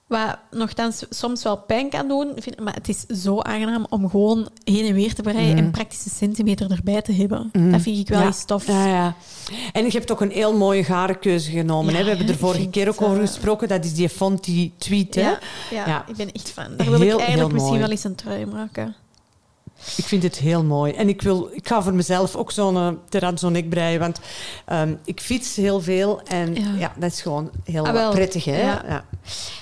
Wat 0.08 0.38
nogthans 0.52 1.06
soms 1.10 1.44
wel 1.44 1.58
pijn 1.58 1.90
kan 1.90 2.08
doen. 2.08 2.32
Vind, 2.38 2.60
maar 2.60 2.74
het 2.74 2.90
is 2.90 3.06
zo 3.24 3.40
aangenaam 3.40 3.86
om 3.90 4.10
gewoon 4.10 4.50
heen 4.64 4.86
en 4.86 4.94
weer 4.94 5.14
te 5.14 5.22
breien 5.22 5.58
en 5.58 5.72
praktische 5.72 6.10
centimeter 6.10 6.72
erbij 6.72 7.02
te 7.02 7.14
hebben. 7.14 7.50
Dat 7.72 7.82
vind 7.82 7.98
ik 7.98 8.08
wel 8.08 8.20
ja. 8.20 8.26
eens 8.26 8.46
tof. 8.46 8.68
Ja, 8.68 8.86
ja. 8.88 9.16
En 9.72 9.86
je 9.86 9.92
hebt 9.92 10.12
ook 10.12 10.22
een 10.22 10.32
heel 10.32 10.58
mooie 10.58 10.84
garenkeuze 10.84 11.52
genomen. 11.52 11.96
Hè? 11.96 12.04
We 12.04 12.10
hebben 12.10 12.28
er 12.28 12.38
vorige 12.38 12.70
keer 12.70 12.90
ook 12.90 13.02
over 13.02 13.20
gesproken. 13.20 13.68
Dat 13.68 13.86
is 13.86 13.94
die 13.94 14.10
Fonty 14.10 14.72
tweet. 14.78 15.16
Hè? 15.16 15.34
Ja, 15.70 16.06
ik 16.08 16.16
ben 16.16 16.32
echt 16.32 16.50
fan. 16.50 16.78
Daar 16.78 16.90
wil 16.90 17.00
Heel, 17.00 17.14
ik 17.14 17.20
eigenlijk 17.20 17.52
misschien 17.52 17.70
mooi. 17.70 17.82
wel 17.82 17.92
eens 17.92 18.04
een 18.04 18.16
trui 18.16 18.46
maken. 18.46 18.96
Ik 19.98 20.06
vind 20.06 20.24
het 20.24 20.38
heel 20.38 20.64
mooi. 20.64 20.94
En 20.94 21.10
ik, 21.10 21.22
wil, 21.22 21.50
ik 21.54 21.68
ga 21.68 21.82
voor 21.84 21.94
mezelf 21.94 22.36
ook 22.36 22.52
zo'n 22.52 22.76
uh, 22.76 22.88
terrazzo-nek 23.10 23.70
breien. 23.70 24.00
Want 24.00 24.20
ehm, 24.66 24.94
ik 25.06 25.20
fiets 25.22 25.56
heel 25.56 25.82
veel. 25.82 26.22
En 26.22 26.56
Ja. 26.56 26.74
ja, 26.78 26.94
dat 26.98 27.12
is 27.12 27.22
gewoon 27.22 27.52
heel 27.64 27.88
Ah, 27.88 28.12
prettig. 28.12 28.46
Hè? 28.46 28.62
Ja. 28.62 28.84
Ja. 28.88 29.06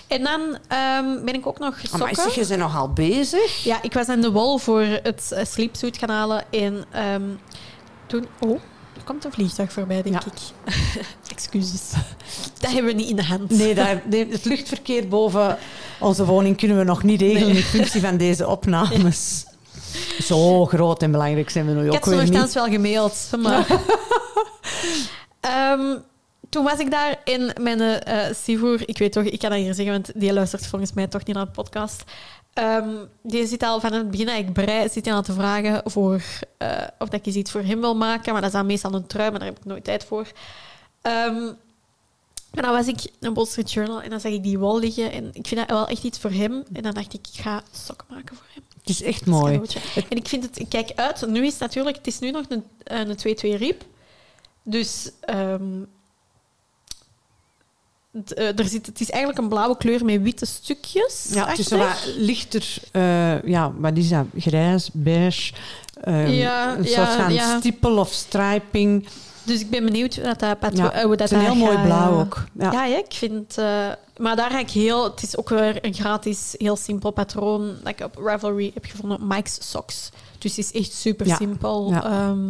En 0.07 0.23
dan 0.23 0.57
ehm, 0.67 1.25
ben 1.25 1.33
ik 1.33 1.47
ook 1.47 1.59
nog 1.59 1.75
Maar 1.75 1.99
sokken. 1.99 2.15
zeg, 2.15 2.35
je 2.35 2.45
bent 2.47 2.59
nogal 2.59 2.89
bezig. 2.93 3.63
Ja, 3.63 3.81
ik 3.81 3.93
was 3.93 4.07
aan 4.07 4.21
de 4.21 4.31
wol 4.31 4.57
voor 4.57 4.81
het 4.81 5.29
uh, 5.33 5.39
sleepsuit 5.45 5.97
gaan 5.97 6.09
halen. 6.09 6.43
En 6.51 6.83
ehm, 6.91 7.21
toen... 8.07 8.25
Oh, 8.39 8.59
er 8.95 9.03
komt 9.03 9.25
een 9.25 9.31
vliegtuig 9.31 9.71
voorbij, 9.73 10.01
denk 10.01 10.15
Ja. 10.15 10.31
ik. 10.31 10.73
Excuses. 11.35 11.91
Dat 12.59 12.71
hebben 12.71 12.91
we 12.91 12.97
niet 12.97 13.09
in 13.09 13.15
de 13.15 13.23
hand. 13.23 13.49
Nee, 13.49 13.73
dat, 13.75 14.05
nee, 14.09 14.27
het 14.31 14.45
luchtverkeer 14.45 15.07
boven 15.07 15.57
onze 15.99 16.25
woning 16.25 16.57
kunnen 16.57 16.77
we 16.77 16.83
nog 16.83 17.03
niet 17.03 17.21
regelen 17.21 17.47
Nee. 17.47 17.57
in 17.57 17.63
functie 17.63 18.01
van 18.01 18.17
deze 18.17 18.47
opnames. 18.57 19.45
Zo 20.29 20.65
groot 20.65 21.01
en 21.01 21.11
belangrijk 21.11 21.49
zijn 21.49 21.65
we 21.65 21.71
nu 21.71 21.79
Ik 21.79 21.87
ook 21.87 21.93
had 21.93 22.03
ze 22.03 22.09
weer 22.09 22.19
nogthans 22.19 22.45
niet. 22.45 22.53
wel 22.53 22.65
gemaild, 22.65 23.29
maar... 23.39 23.67
Ehm, 25.39 25.97
toen 26.49 26.63
was 26.63 26.79
ik 26.79 26.91
daar 26.91 27.21
in 27.23 27.53
mijn 27.61 27.81
eh 27.81 28.33
Sivoer. 28.43 28.81
Ik 28.85 28.97
weet 28.97 29.11
toch, 29.11 29.23
ik 29.23 29.39
kan 29.39 29.49
dat 29.49 29.59
hier 29.59 29.73
zeggen, 29.73 29.93
want 29.93 30.11
die 30.15 30.33
luistert 30.33 30.67
volgens 30.67 30.93
mij 30.93 31.07
toch 31.07 31.25
niet 31.25 31.35
naar 31.35 31.45
de 31.45 31.51
podcast. 31.51 32.03
Ehm, 32.53 32.89
die 33.21 33.47
zit 33.47 33.63
al 33.63 33.79
van 33.79 33.93
het 33.93 34.11
begin 34.11 34.25
dat 34.25 34.35
ik 34.37 34.53
brei, 34.53 34.89
zit 34.89 35.05
hij 35.05 35.13
al 35.13 35.21
te 35.21 35.33
vragen 35.33 35.81
voor, 35.85 36.21
eh, 36.57 36.67
of 36.99 37.09
dat 37.09 37.19
ik 37.19 37.25
eens 37.25 37.35
iets 37.35 37.51
voor 37.51 37.61
hem 37.61 37.79
wil 37.79 37.95
maken. 37.95 38.31
Maar 38.31 38.41
dat 38.41 38.51
is 38.51 38.57
dan 38.57 38.65
meestal 38.65 38.93
een 38.93 39.07
trui, 39.07 39.29
maar 39.29 39.39
daar 39.39 39.47
heb 39.47 39.57
ik 39.57 39.65
nooit 39.65 39.83
tijd 39.83 40.03
voor. 40.05 40.27
Ehm, 41.01 41.51
en 42.51 42.61
dan 42.61 42.71
was 42.71 42.87
ik 42.87 43.11
een 43.19 43.33
Wall 43.33 43.45
Street 43.45 43.71
Journal 43.71 44.01
en 44.01 44.09
dan 44.09 44.19
zag 44.19 44.31
ik 44.31 44.43
die 44.43 44.59
wol 44.59 44.79
liggen. 44.79 45.11
En 45.11 45.29
ik 45.33 45.47
vind 45.47 45.59
dat 45.59 45.69
wel 45.69 45.87
echt 45.87 46.03
iets 46.03 46.19
voor 46.19 46.31
hem. 46.31 46.63
En 46.73 46.83
dan 46.83 46.93
dacht 46.93 47.13
ik, 47.13 47.27
ik 47.33 47.41
ga 47.41 47.61
sokken 47.71 48.07
maken 48.09 48.35
voor 48.35 48.45
hem. 48.53 48.63
Het 48.83 48.89
is 48.89 49.01
echt 49.01 49.25
mooi. 49.25 49.61
En 50.09 50.17
ik 50.17 50.27
vind 50.27 50.43
het, 50.43 50.59
ik 50.59 50.69
kijk 50.69 50.91
uit. 50.95 51.27
Nu 51.27 51.45
is 51.45 51.51
het 51.51 51.59
natuurlijk, 51.59 51.97
het 51.97 52.07
is 52.07 52.19
nu 52.19 52.31
nog 52.31 52.45
een, 52.49 52.63
een 52.83 53.17
2-2 53.17 53.57
riep. 53.57 53.83
Dus 54.63 55.11
het, 58.13 58.33
eh, 58.33 58.59
er 58.59 58.65
zit, 58.65 58.85
het 58.85 58.99
is 58.99 59.09
eigenlijk 59.09 59.41
een 59.41 59.49
blauwe 59.49 59.77
kleur 59.77 60.05
met 60.05 60.21
witte 60.21 60.45
stukjes. 60.45 61.29
Ja, 61.29 61.47
het 61.47 61.59
is 61.59 61.67
zo 61.67 61.77
wat 61.77 62.13
lichter, 62.17 62.77
eh, 62.91 63.43
ja, 63.43 63.73
wat 63.77 63.97
is 63.97 64.09
dat? 64.09 64.25
Grijs, 64.37 64.89
beige. 64.93 65.53
Ja, 66.05 66.77
een 66.77 66.83
ja, 66.83 66.83
soort 66.83 67.09
van 67.09 67.33
ja. 67.33 67.59
stipel 67.59 67.97
of 67.97 68.11
striping. 68.11 69.07
Dus 69.43 69.59
ik 69.59 69.69
ben 69.69 69.85
benieuwd 69.85 70.15
hoe 70.15 70.23
dat, 70.23 70.39
dat, 70.39 70.59
patro- 70.59 70.83
Ja, 70.93 71.03
hoe 71.05 71.15
dat 71.15 71.29
het 71.29 71.39
is 71.41 71.47
een 71.47 71.53
heel 71.53 71.65
mooi 71.65 71.77
blauw 71.77 72.19
ook. 72.19 72.43
Ja. 72.59 72.85
Ik 72.85 73.05
vind... 73.13 73.57
eh, 73.57 73.87
maar 74.17 74.35
daar 74.35 74.51
ga 74.51 74.59
ik 74.59 74.69
heel... 74.69 75.03
Het 75.03 75.23
is 75.23 75.37
ook 75.37 75.49
weer 75.49 75.85
een 75.85 75.93
gratis, 75.93 76.55
heel 76.57 76.75
simpel 76.75 77.11
patroon 77.11 77.75
dat 77.83 77.87
ik 77.87 77.99
op 78.05 78.17
Ravelry 78.25 78.71
heb 78.73 78.85
gevonden. 78.85 79.27
Mike's 79.27 79.57
Socks. 79.69 80.09
Dus 80.37 80.55
het 80.55 80.65
is 80.65 80.81
echt 80.81 80.93
super 80.93 81.27
Ja. 81.27 81.35
simpel. 81.35 81.89
Ja. 81.89 82.03
Ehm, 82.03 82.47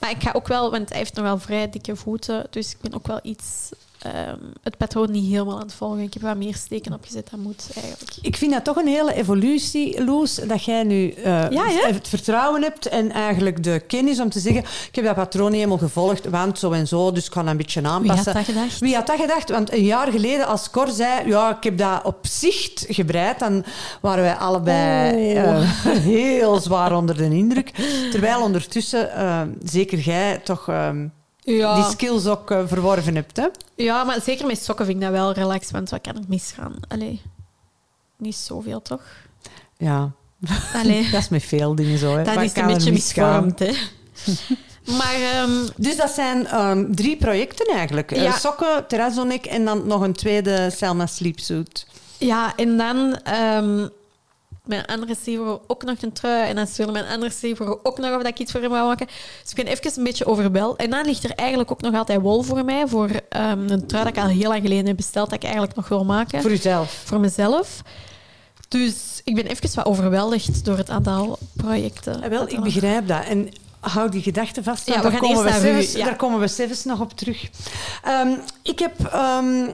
maar 0.00 0.10
ik 0.10 0.22
ga 0.22 0.30
ook 0.32 0.48
wel... 0.48 0.70
Want 0.70 0.88
hij 0.88 0.98
heeft 0.98 1.14
nog 1.14 1.24
wel 1.24 1.38
vrij 1.38 1.70
dikke 1.70 1.96
voeten. 1.96 2.46
Dus 2.50 2.70
ik 2.70 2.76
ben 2.80 2.94
ook 2.94 3.06
wel 3.06 3.20
iets... 3.22 3.68
ehm, 4.02 4.36
het 4.62 4.76
patroon 4.76 5.10
niet 5.10 5.30
helemaal 5.32 5.54
aan 5.54 5.60
het 5.62 5.74
volgen. 5.74 6.00
Ik 6.00 6.12
heb 6.14 6.22
wat 6.22 6.36
meer 6.36 6.54
steken 6.54 6.92
opgezet 6.92 7.28
dan 7.30 7.40
moet, 7.40 7.68
eigenlijk. 7.82 8.16
Ik 8.22 8.36
vind 8.36 8.52
dat 8.52 8.64
toch 8.64 8.76
een 8.76 8.86
hele 8.86 9.14
evolutie, 9.14 10.04
Loes, 10.04 10.34
dat 10.34 10.64
jij 10.64 10.82
nu 10.82 11.10
eh, 11.10 11.50
Ja, 11.50 11.64
het 11.68 12.08
vertrouwen 12.08 12.62
hebt 12.62 12.86
en 12.86 13.10
eigenlijk 13.12 13.62
de 13.64 13.80
kennis 13.86 14.20
om 14.20 14.28
te 14.30 14.40
zeggen, 14.40 14.62
ik 14.88 14.94
heb 14.94 15.04
dat 15.04 15.14
patroon 15.14 15.46
niet 15.46 15.56
helemaal 15.56 15.78
gevolgd, 15.78 16.28
want 16.28 16.58
zo 16.58 16.70
en 16.72 16.86
zo, 16.86 17.12
dus 17.12 17.24
ik 17.24 17.30
kan 17.30 17.42
dat 17.42 17.50
een 17.50 17.56
beetje 17.58 17.80
Wie 17.80 17.90
aanpassen. 17.90 18.24
had 18.24 18.34
dat 18.34 18.54
gedacht? 18.54 18.78
Wie 18.78 18.94
had 18.94 19.06
dat 19.06 19.20
gedacht? 19.20 19.50
Want 19.50 19.72
een 19.72 19.84
jaar 19.84 20.10
geleden, 20.12 20.46
als 20.46 20.70
Cor 20.70 20.88
zei, 20.88 21.28
ja, 21.28 21.56
ik 21.56 21.62
heb 21.64 21.78
dat 21.78 22.04
op 22.04 22.18
zicht 22.26 22.84
gebreid, 22.88 23.38
dan 23.38 23.64
waren 24.00 24.22
wij 24.24 24.34
allebei 24.34 24.86
Oh. 25.08 25.60
eh, 25.60 25.68
heel 26.14 26.60
zwaar 26.60 26.96
onder 26.96 27.16
de 27.16 27.24
indruk. 27.24 27.70
Terwijl 28.10 28.42
ondertussen, 28.42 29.12
eh, 29.14 29.40
zeker 29.62 29.98
jij, 29.98 30.38
toch 30.44 30.68
eh, 30.68 30.90
Ja. 31.56 31.74
die 31.74 31.84
skills 31.84 32.26
ook 32.26 32.50
eh, 32.50 32.60
verworven 32.66 33.14
hebt. 33.14 33.36
Hè? 33.36 33.46
ja, 33.76 34.04
maar 34.04 34.20
zeker 34.20 34.46
met 34.46 34.62
sokken 34.62 34.84
vind 34.86 34.96
ik 34.98 35.02
dat 35.04 35.12
wel 35.12 35.32
relaxed. 35.32 35.70
Want 35.70 35.90
wat 35.90 36.00
kan 36.00 36.14
er 36.16 36.22
misgaan? 36.28 36.74
Allee, 36.88 37.22
niet 38.16 38.36
zoveel, 38.36 38.82
toch? 38.82 39.02
Ja, 39.76 40.10
Allee. 40.74 41.08
dat 41.12 41.20
is 41.20 41.28
met 41.28 41.42
veel 41.42 41.74
dingen 41.74 41.98
zo. 41.98 42.16
Hè. 42.16 42.22
Dat 42.24 42.34
Wat 42.34 42.44
is 42.44 42.52
kan 42.52 42.68
een 42.68 42.74
beetje 42.74 42.92
misvormd, 42.92 43.58
hè. 43.58 43.72
maar 44.98 45.14
ehm, 45.14 45.66
Dus 45.76 45.96
dat 45.96 46.10
zijn 46.10 46.46
ehm, 46.46 46.92
drie 46.94 47.16
projecten 47.16 47.66
eigenlijk. 47.74 48.12
Eh, 48.12 48.22
Ja. 48.22 48.32
sokken, 48.38 48.86
terrazzonek 48.88 49.46
en 49.46 49.64
dan 49.64 49.86
nog 49.86 50.00
een 50.00 50.12
tweede 50.12 50.70
Selma 50.76 51.06
sleepsuit. 51.06 51.86
ja, 52.18 52.56
en 52.56 52.76
dan 52.76 53.16
ehm, 53.22 53.88
mijn 54.68 54.86
andere 54.86 55.16
Sivro 55.22 55.62
ook 55.66 55.84
nog 55.84 56.02
een 56.02 56.12
trui. 56.12 56.48
En 56.48 56.56
dan 56.56 56.66
stuurde 56.66 56.92
mijn 56.92 57.06
andere 57.06 57.32
Sivro 57.32 57.80
ook 57.82 57.98
nog 57.98 58.10
of 58.10 58.22
dat 58.22 58.26
ik 58.26 58.38
iets 58.38 58.52
voor 58.52 58.60
hem 58.60 58.70
wou 58.70 58.86
maken. 58.86 59.06
Dus 59.42 59.50
ik 59.50 59.56
ben 59.56 59.66
even 59.66 59.92
een 59.96 60.04
beetje 60.04 60.26
overweld. 60.26 60.76
En 60.76 60.90
dan 60.90 61.04
ligt 61.04 61.24
er 61.24 61.34
eigenlijk 61.34 61.70
ook 61.70 61.80
nog 61.80 61.94
altijd 61.94 62.20
wol 62.20 62.42
voor 62.42 62.64
mij. 62.64 62.86
Voor 62.86 63.10
ehm, 63.28 63.70
een 63.70 63.86
trui 63.86 64.04
dat 64.04 64.16
ik 64.16 64.22
al 64.22 64.28
heel 64.28 64.48
lang 64.48 64.62
geleden 64.62 64.86
heb 64.86 64.96
besteld, 64.96 65.30
dat 65.30 65.38
ik 65.38 65.44
eigenlijk 65.44 65.74
nog 65.76 65.88
wil 65.88 66.04
maken. 66.04 66.42
Voor 66.42 66.50
uzelf. 66.50 67.02
voor 67.04 67.20
mezelf. 67.20 67.82
Dus 68.68 69.20
ik 69.24 69.34
ben 69.34 69.46
even 69.46 69.74
wat 69.74 69.86
overweldigd 69.86 70.64
door 70.64 70.76
het 70.76 70.90
aantal 70.90 71.38
projecten. 71.56 72.22
Eh, 72.22 72.28
wel, 72.28 72.48
ik 72.48 72.60
begrijp 72.60 73.08
dat. 73.08 73.24
En 73.24 73.48
hou 73.80 74.10
die 74.10 74.22
gedachten 74.22 74.64
vast, 74.64 74.86
Ja, 74.86 75.00
daar, 75.00 75.10
gaan 75.10 75.20
komen 75.20 75.44
we 75.44 75.60
zelfs, 75.60 75.92
ja. 75.92 76.04
daar 76.04 76.16
komen 76.16 76.40
we 76.40 76.48
zelfs 76.48 76.84
nog 76.84 77.00
op 77.00 77.12
terug. 77.12 77.48
Ehm, 78.04 78.28
ik 78.62 78.78
heb 78.78 79.04
ehm, 79.04 79.70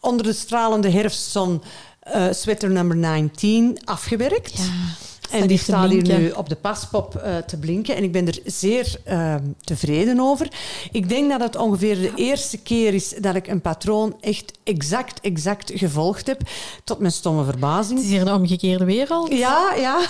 onder 0.00 0.26
de 0.26 0.32
stralende 0.32 0.90
herfstzon 0.90 1.62
eh, 2.04 2.26
sweater 2.30 2.70
nummer 2.70 2.96
19 2.96 3.78
afgewerkt. 3.84 4.56
Ja, 4.56 5.38
En 5.38 5.46
die 5.46 5.58
staat 5.58 5.90
hier 5.90 6.18
nu 6.18 6.30
op 6.30 6.48
de 6.48 6.54
paspop 6.56 7.16
eh, 7.16 7.36
te 7.36 7.56
blinken. 7.56 7.96
En 7.96 8.02
ik 8.02 8.12
ben 8.12 8.26
er 8.26 8.38
zeer 8.44 8.96
ehm, 9.04 9.42
tevreden 9.60 10.20
over. 10.20 10.48
Ik 10.92 11.08
denk 11.08 11.30
dat 11.30 11.40
het 11.40 11.56
ongeveer 11.56 11.96
de 11.96 12.12
eerste 12.14 12.58
keer 12.58 12.94
is 12.94 13.08
dat 13.08 13.34
ik 13.34 13.46
een 13.46 13.60
patroon 13.60 14.16
echt 14.20 14.52
exact, 14.64 15.20
exact 15.20 15.70
gevolgd 15.74 16.26
heb. 16.26 16.40
Tot 16.84 16.98
mijn 16.98 17.12
stomme 17.12 17.44
verbazing. 17.44 17.98
Het 17.98 18.08
is 18.08 18.14
hier 18.14 18.24
de 18.24 18.32
omgekeerde 18.34 18.84
wereld. 18.84 19.32
Ja, 19.32 19.74
ja. 19.76 20.00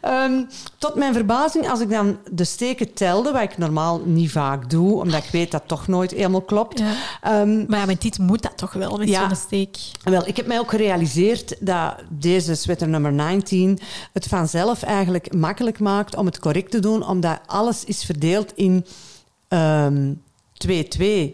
Ehm, 0.00 0.42
tot 0.78 0.94
mijn 0.94 1.12
verbazing, 1.12 1.70
als 1.70 1.80
ik 1.80 1.90
dan 1.90 2.18
de 2.32 2.44
steken 2.44 2.92
telde, 2.94 3.32
wat 3.32 3.42
ik 3.42 3.58
normaal 3.58 4.00
niet 4.04 4.30
vaak 4.30 4.70
doe, 4.70 5.00
omdat 5.00 5.24
ik 5.24 5.30
weet 5.30 5.50
dat 5.50 5.62
toch 5.66 5.86
nooit 5.88 6.10
helemaal 6.10 6.40
klopt. 6.42 6.78
Ja. 6.78 6.92
Ehm, 7.20 7.64
Maar 7.68 7.78
ja, 7.78 7.86
met 7.86 8.02
dit 8.02 8.18
moet 8.18 8.42
dat 8.42 8.56
toch 8.56 8.72
wel, 8.72 8.96
met 8.96 9.08
Ja. 9.08 9.26
zo'n 9.28 9.36
steek. 9.36 9.76
wel, 10.04 10.26
ik 10.26 10.36
heb 10.36 10.46
mij 10.46 10.58
ook 10.58 10.70
gerealiseerd 10.70 11.56
dat 11.60 11.94
deze 12.08 12.54
sweater 12.54 12.88
nummer 12.88 13.12
19 13.12 13.78
het 14.12 14.26
vanzelf 14.26 14.82
eigenlijk 14.82 15.34
makkelijk 15.34 15.78
maakt 15.78 16.16
om 16.16 16.26
het 16.26 16.38
correct 16.38 16.70
te 16.70 16.78
doen, 16.80 17.06
omdat 17.06 17.38
alles 17.46 17.84
is 17.84 18.04
verdeeld 18.04 18.52
in 18.54 18.86
ehm 19.48 20.12
2-2. 20.66 20.68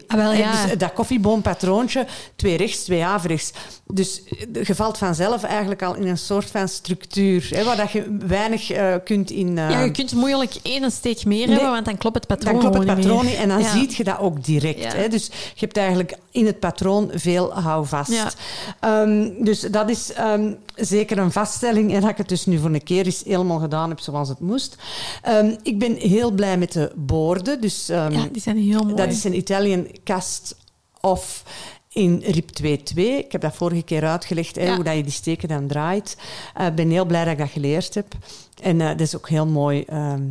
Ah, 0.07 0.17
wel, 0.17 0.31
ja. 0.33 0.65
Dus 0.65 0.77
dat 0.77 0.93
koffieboompatroontje, 0.93 2.05
twee 2.35 2.57
rechts, 2.57 2.83
twee 2.83 3.05
averechts. 3.05 3.51
Dus 3.87 4.23
eh, 4.53 4.63
je 4.63 4.75
valt 4.75 4.97
vanzelf 4.97 5.43
eigenlijk 5.43 5.81
al 5.83 5.95
in 5.95 6.07
een 6.07 6.17
soort 6.17 6.45
van 6.45 6.67
structuur, 6.67 7.47
hè, 7.49 7.63
waar 7.63 7.77
dat 7.77 7.91
je 7.91 8.17
weinig 8.27 8.71
eh, 8.71 8.93
kunt 9.03 9.31
in... 9.31 9.57
eh, 9.57 9.69
Ja, 9.69 9.83
je 9.83 9.91
kunt 9.91 10.13
moeilijk 10.13 10.53
één 10.63 10.91
steek 10.91 11.25
meer 11.25 11.47
Nee. 11.47 11.55
hebben, 11.55 11.71
want 11.73 11.85
dan 11.85 11.97
klopt 11.97 12.15
het 12.15 12.27
patroon 12.27 12.51
dan 12.53 12.71
klopt 12.71 12.77
het 12.87 12.95
patroon 12.97 13.25
niet 13.25 13.35
en 13.35 13.47
dan 13.49 13.59
Ja. 13.59 13.71
zie 13.71 13.93
je 13.97 14.03
dat 14.03 14.19
ook 14.19 14.43
direct. 14.43 14.79
Ja. 14.83 14.89
Hè? 14.95 15.07
Dus 15.07 15.25
je 15.27 15.65
hebt 15.65 15.77
eigenlijk 15.77 16.17
in 16.31 16.45
het 16.45 16.59
patroon 16.59 17.09
veel 17.13 17.53
houvast. 17.53 18.11
Ja. 18.11 18.31
Ehm, 18.79 19.43
dus 19.43 19.59
dat 19.59 19.89
is 19.89 20.13
ehm, 20.13 20.53
zeker 20.75 21.17
een 21.17 21.31
vaststelling 21.31 21.93
en 21.93 22.01
dat 22.01 22.09
ik 22.09 22.17
het 22.17 22.29
dus 22.29 22.45
nu 22.45 22.57
voor 22.59 22.69
een 22.69 22.83
keer 22.83 23.05
eens 23.05 23.21
helemaal 23.25 23.59
gedaan 23.59 23.89
heb 23.89 23.99
zoals 23.99 24.29
het 24.29 24.39
moest. 24.39 24.75
Ehm, 25.21 25.55
ik 25.63 25.79
ben 25.79 25.95
heel 25.95 26.31
blij 26.31 26.57
met 26.57 26.71
de 26.71 26.91
boorden. 26.95 27.61
Dus, 27.61 27.85
Ja, 27.87 28.09
die 28.31 28.41
zijn 28.41 28.57
heel 28.57 28.83
mooi. 28.83 28.95
Is 29.11 29.23
een 29.23 29.35
Italian 29.35 29.87
cast 30.03 30.55
off 31.01 31.43
in 31.89 32.23
RIP 32.25 32.49
2.2. 32.63 32.93
Ik 32.95 33.31
heb 33.31 33.41
dat 33.41 33.55
vorige 33.55 33.81
keer 33.83 34.05
uitgelegd, 34.05 34.55
hè, 34.55 34.63
Ja. 34.65 34.75
hoe 34.75 34.83
dat 34.83 34.95
je 34.95 35.03
die 35.03 35.11
steken 35.11 35.47
dan 35.47 35.67
draait. 35.67 36.17
Eh, 36.55 36.65
Ik 36.65 36.75
ben 36.75 36.89
heel 36.89 37.05
blij 37.05 37.23
dat 37.23 37.33
ik 37.33 37.39
dat 37.39 37.49
geleerd 37.49 37.93
heb. 37.93 38.13
En 38.61 38.81
eh, 38.81 38.87
dat 38.87 38.99
is 38.99 39.15
ook 39.15 39.29
heel 39.29 39.45
mooi 39.47 39.83
ehm, 39.83 40.23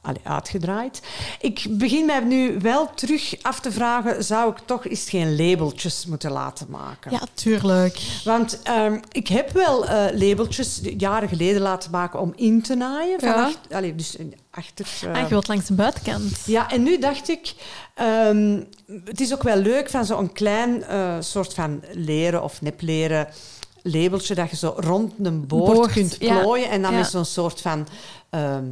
allee, 0.00 0.20
uitgedraaid. 0.22 1.02
Ik 1.40 1.66
begin 1.70 2.06
mij 2.06 2.20
nu 2.20 2.58
wel 2.58 2.94
terug 2.94 3.34
af 3.42 3.60
te 3.60 3.72
vragen, 3.72 4.24
zou 4.24 4.50
ik 4.50 4.58
toch 4.64 4.86
eens 4.86 5.08
geen 5.10 5.36
labeltjes 5.36 6.06
moeten 6.06 6.30
laten 6.30 6.66
maken? 6.70 7.10
Ja, 7.12 7.20
tuurlijk. 7.34 8.00
Want 8.24 8.62
ehm, 8.62 8.98
ik 9.12 9.28
heb 9.28 9.50
wel 9.50 9.86
eh, 9.86 10.18
labeltjes 10.18 10.80
jaren 10.98 11.28
geleden 11.28 11.60
laten 11.60 11.90
maken 11.90 12.20
om 12.20 12.32
in 12.36 12.62
te 12.62 12.74
naaien. 12.74 13.20
Van 13.20 13.28
Ja. 13.28 13.44
achter- 13.44 13.76
allee, 13.76 13.94
dus 13.94 14.16
achter... 14.54 14.86
eh, 15.02 15.12
Ah, 15.14 15.20
je 15.22 15.28
wilt 15.28 15.48
langs 15.48 15.66
de 15.66 15.74
buitenkant. 15.74 16.40
ja, 16.46 16.70
en 16.70 16.82
nu 16.82 16.98
dacht 16.98 17.28
ik, 17.28 17.54
ehm, 17.94 18.60
het 19.04 19.20
is 19.20 19.32
ook 19.32 19.42
wel 19.42 19.56
leuk 19.56 19.90
van 19.90 20.04
zo'n 20.04 20.32
klein 20.32 20.82
eh, 20.84 21.16
soort 21.20 21.54
van 21.54 21.82
leren 21.92 22.42
of 22.42 22.60
nepleren 22.62 23.28
labeltje 23.82 24.34
dat 24.34 24.50
je 24.50 24.56
zo 24.56 24.74
rond 24.76 25.12
een 25.22 25.46
boord, 25.46 25.72
Boord, 25.74 25.92
kunt 25.92 26.16
ja. 26.18 26.38
plooien. 26.40 26.70
En 26.70 26.82
dan 26.82 26.92
Ja. 26.92 27.00
is 27.00 27.10
zo'n 27.10 27.24
soort 27.24 27.60
van... 27.60 27.86
ehm, 28.30 28.64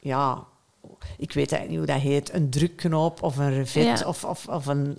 ja, 0.00 0.44
ik 1.18 1.32
weet 1.32 1.52
eigenlijk 1.52 1.68
niet 1.68 1.78
hoe 1.78 1.86
dat 1.86 2.12
heet. 2.12 2.34
Een 2.34 2.50
drukknop 2.50 3.22
of 3.22 3.36
een 3.36 3.54
revet 3.54 3.98
Ja. 3.98 4.06
of, 4.08 4.24
of, 4.24 4.46
of 4.48 4.66
een... 4.66 4.98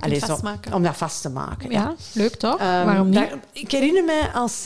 allee, 0.00 0.18
zo, 0.18 0.38
om 0.72 0.82
dat 0.82 0.96
vast 0.96 1.22
te 1.22 1.28
maken. 1.30 1.70
Ja, 1.70 1.94
leuk 2.14 2.34
toch? 2.34 2.58
Ehm, 2.58 2.84
Waarom 2.86 3.08
niet? 3.08 3.28
ik 3.52 3.70
herinner 3.70 4.04
mij 4.04 4.28
als... 4.32 4.64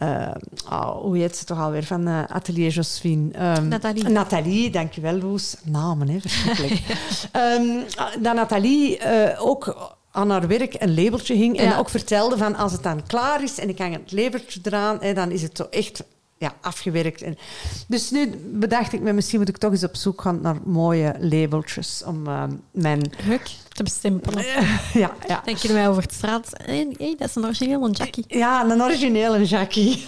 eh, 0.00 0.28
oh, 0.70 1.02
hoe 1.02 1.16
heet 1.16 1.36
ze 1.36 1.44
toch 1.44 1.58
alweer? 1.58 1.84
Van 1.84 2.06
eh, 2.06 2.22
Atelier 2.28 2.70
Josephine. 2.70 3.32
Ehm, 3.32 3.68
Nathalie. 3.68 4.08
Nathalie, 4.08 4.70
dankjewel 4.70 5.18
Loes. 5.18 5.56
Namen, 5.62 6.08
hè, 6.08 6.20
verschrikkelijk. 6.20 6.80
Ehm, 7.32 7.78
dat 8.20 8.34
Nathalie 8.34 8.98
eh, 8.98 9.46
ook 9.46 9.94
aan 10.10 10.30
haar 10.30 10.46
werk 10.46 10.74
een 10.78 10.94
labeltje 10.94 11.34
hing 11.34 11.56
en 11.56 11.76
ook 11.76 11.88
vertelde 11.88 12.36
van 12.36 12.56
als 12.56 12.72
het 12.72 12.82
dan 12.82 13.06
klaar 13.06 13.42
is 13.42 13.58
en 13.58 13.68
ik 13.68 13.78
hang 13.78 13.92
het 13.92 14.12
labeltje 14.12 14.60
eraan, 14.62 14.96
hè, 15.00 15.14
dan 15.14 15.30
is 15.30 15.42
het 15.42 15.56
zo 15.56 15.66
echt 15.70 16.04
ja, 16.40 16.54
afgewerkt. 16.60 17.22
En, 17.22 17.38
dus 17.88 18.10
nu 18.10 18.30
bedacht 18.52 18.92
ik 18.92 19.00
me, 19.00 19.12
misschien 19.12 19.38
moet 19.38 19.48
ik 19.48 19.56
toch 19.56 19.70
eens 19.70 19.84
op 19.84 19.96
zoek 19.96 20.20
gaan 20.20 20.40
naar 20.40 20.56
mooie 20.64 21.14
labeltjes 21.18 22.02
om 22.06 22.26
ehm, 22.26 22.52
mijn... 22.70 23.12
Leuk 23.26 23.50
te 23.68 23.82
bestempelen. 23.82 24.44
ja, 25.02 25.14
ja. 25.26 25.42
Denk 25.44 25.56
je 25.56 25.72
mij 25.72 25.88
over 25.88 26.02
de 26.08 26.14
straat? 26.14 26.50
Hé, 26.64 26.86
hey, 26.98 27.14
dat 27.18 27.28
is 27.28 27.34
een 27.34 27.44
originele 27.44 27.90
Jackie. 27.90 28.24
Ja, 28.28 28.70
een 28.70 28.82
originele 28.82 29.44
Jackie. 29.44 30.04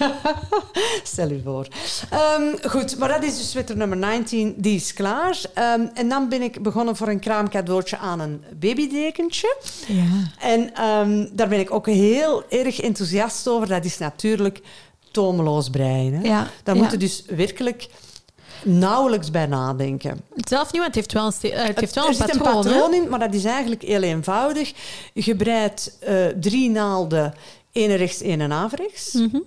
Stel 1.02 1.30
u 1.30 1.40
voor. 1.44 1.66
Ehm, 2.10 2.68
goed, 2.68 2.98
maar 2.98 3.08
dat 3.08 3.22
is 3.22 3.36
dus 3.36 3.50
sweater 3.50 3.76
nummer 3.76 3.96
19. 3.96 4.54
Die 4.56 4.76
is 4.76 4.92
klaar. 4.92 5.40
Ehm, 5.54 5.86
en 5.94 6.08
dan 6.08 6.28
ben 6.28 6.42
ik 6.42 6.62
begonnen 6.62 6.96
voor 6.96 7.08
een 7.08 7.20
kraamcadeautje 7.20 7.98
aan 7.98 8.20
een 8.20 8.44
babydekentje. 8.58 9.56
Ja. 9.86 10.32
En 10.38 10.70
daar 11.32 11.48
ben 11.48 11.60
ik 11.60 11.70
ook 11.70 11.86
heel 11.86 12.44
erg 12.48 12.80
enthousiast 12.80 13.48
over. 13.48 13.68
Dat 13.68 13.84
is 13.84 13.98
natuurlijk 13.98 14.60
tomeloos 15.12 15.70
breien. 15.70 16.12
Hè? 16.14 16.22
Ja, 16.28 16.48
Daar 16.62 16.74
ja. 16.74 16.82
moet 16.82 16.90
je 16.90 16.96
dus 16.96 17.24
werkelijk 17.26 17.88
nauwelijks 18.64 19.30
bij 19.30 19.46
nadenken. 19.46 20.20
Zelf 20.48 20.72
niet, 20.72 20.82
want 20.82 20.86
het 20.86 20.94
heeft 20.94 21.12
wel 21.12 21.26
een, 21.26 21.50
eh, 21.58 21.66
het 21.66 21.80
heeft 21.80 21.94
wel 21.94 22.06
er 22.08 22.14
zit 22.14 22.26
patroon. 22.26 22.56
een 22.56 22.62
patroon 22.62 22.94
in, 22.94 23.08
maar 23.08 23.18
dat 23.18 23.34
is 23.34 23.44
eigenlijk 23.44 23.82
heel 23.82 24.02
eenvoudig. 24.02 24.72
Je 25.14 25.36
breidt 25.36 25.98
eh, 26.00 26.26
drie 26.26 26.70
naalden, 26.70 27.34
één 27.72 27.96
rechts, 27.96 28.20
één 28.20 28.52
averechts. 28.52 29.12
Mhm. 29.12 29.38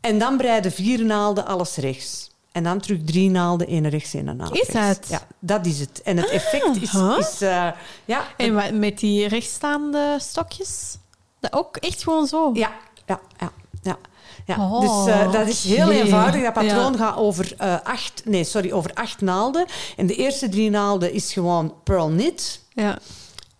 En 0.00 0.18
dan 0.18 0.36
breiden 0.36 0.72
vier 0.72 1.04
naalden 1.04 1.46
alles 1.46 1.76
rechts. 1.76 2.30
En 2.52 2.62
dan 2.62 2.80
terug 2.80 2.98
drie 3.04 3.30
naalden, 3.30 3.66
één 3.66 3.88
rechts, 3.88 4.14
één 4.14 4.28
averechts. 4.40 4.68
Is 4.68 4.74
dat? 4.74 5.06
Ja, 5.08 5.26
dat 5.38 5.66
is 5.66 5.78
het. 5.80 6.02
En 6.02 6.16
het 6.16 6.28
effect 6.30 6.76
is... 6.82 6.90
huh? 6.90 7.16
is 7.18 7.40
eh, 7.40 7.68
ja, 8.04 8.24
En 8.36 8.54
wat- 8.54 8.72
met 8.72 8.98
die 8.98 9.28
rechtstaande 9.28 10.16
stokjes? 10.20 10.96
Dat 11.40 11.52
ook 11.52 11.76
echt 11.76 12.02
gewoon 12.02 12.26
zo? 12.26 12.50
ja, 12.54 12.72
ja, 13.06 13.20
ja. 13.38 13.52
Ja. 14.46 14.56
Oh, 14.58 14.80
dus 14.80 15.14
eh, 15.14 15.32
dat 15.32 15.46
is 15.46 15.64
heel 15.64 15.90
eenvoudig. 15.90 16.42
Dat 16.42 16.52
patroon 16.52 16.92
Ja. 16.92 16.98
gaat 16.98 17.16
over, 17.16 17.54
eh, 17.58 17.76
acht, 17.84 18.22
nee, 18.24 18.44
sorry, 18.44 18.72
over 18.72 18.90
acht 18.94 19.20
naalden. 19.20 19.66
En 19.96 20.06
de 20.06 20.14
eerste 20.14 20.48
drie 20.48 20.70
naalden 20.70 21.12
is 21.12 21.32
gewoon 21.32 21.74
pearl 21.84 22.08
knit. 22.08 22.60
Ja. 22.72 22.98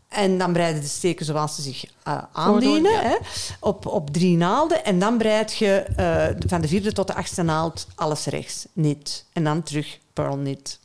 En 0.09 0.39
dan 0.39 0.53
breiden 0.53 0.83
de 0.83 0.89
steken 0.89 1.27
zoals 1.27 1.55
ze 1.55 1.63
zich 1.63 1.85
eh, 2.03 2.19
aandienen, 2.33 2.93
ja. 2.93 3.01
hè, 3.03 3.17
op, 3.61 3.87
op 3.87 4.11
drie 4.11 4.37
naalden. 4.37 4.85
En 4.85 4.99
dan 4.99 5.19
breid 5.19 5.57
je 5.57 5.85
van 6.47 6.61
de 6.61 6.69
vierde 6.69 6.93
tot 6.93 7.07
de 7.07 7.15
achtste 7.15 7.43
naald 7.43 7.87
alles 7.95 8.25
rechts, 8.25 8.67
knit. 8.75 9.25
En 9.33 9.45
dan 9.45 9.63
terug 9.63 9.99
pearl 10.13 10.37
knit. 10.37 10.79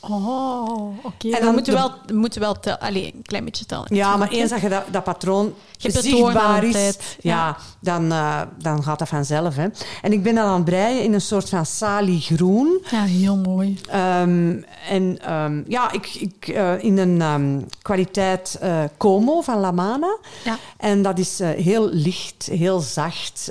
Oh, 0.00 1.04
oké. 1.04 1.28
En 1.28 1.30
En 1.30 1.30
dan 1.30 1.40
dan 1.44 1.54
moeten 1.54 1.74
de- 1.74 1.80
we 1.80 1.90
wel, 2.06 2.16
moeten 2.20 2.40
wel 2.40 2.60
tel, 2.60 2.76
allee, 2.76 3.12
een 3.14 3.22
klein 3.22 3.44
beetje 3.44 3.66
tellen. 3.66 3.94
Ja, 3.94 4.16
maar 4.16 4.28
eens 4.28 4.50
dat 4.50 4.60
je 4.60 4.68
dat, 4.68 4.82
dat 4.90 5.04
patroon 5.04 5.54
Je 5.76 5.90
zichtbaar 5.90 6.64
is, 6.64 6.74
ja. 6.74 6.96
ja. 7.20 7.56
dan, 7.80 8.12
eh, 8.12 8.40
dan 8.58 8.82
gaat 8.82 8.98
dat 8.98 9.08
vanzelf. 9.08 9.56
Hè. 9.56 9.66
En 10.02 10.12
ik 10.12 10.22
ben 10.22 10.34
dan 10.34 10.44
aan 10.44 10.54
het 10.54 10.64
breien 10.64 11.02
in 11.02 11.12
een 11.12 11.20
soort 11.20 11.48
van 11.48 11.66
saliegroen. 11.66 12.82
Ja, 12.90 13.02
heel 13.02 13.36
mooi. 13.36 13.78
Ehm, 13.88 14.62
en 14.88 15.18
ehm, 15.22 15.62
ja, 15.68 15.92
ik, 15.92 16.06
ik, 16.14 16.48
eh, 16.48 16.82
in 16.84 16.98
een 16.98 17.20
ehm, 17.20 17.60
kwaliteit 17.82 18.56
eh, 18.60 18.82
Como 18.96 19.40
van 19.40 19.58
La 19.60 19.70
Mana. 19.70 20.18
Ja. 20.44 20.58
En 20.76 21.02
dat 21.02 21.18
is 21.18 21.40
eh, 21.40 21.48
heel 21.48 21.88
licht, 21.92 22.48
heel 22.52 22.80
zacht. 22.80 23.50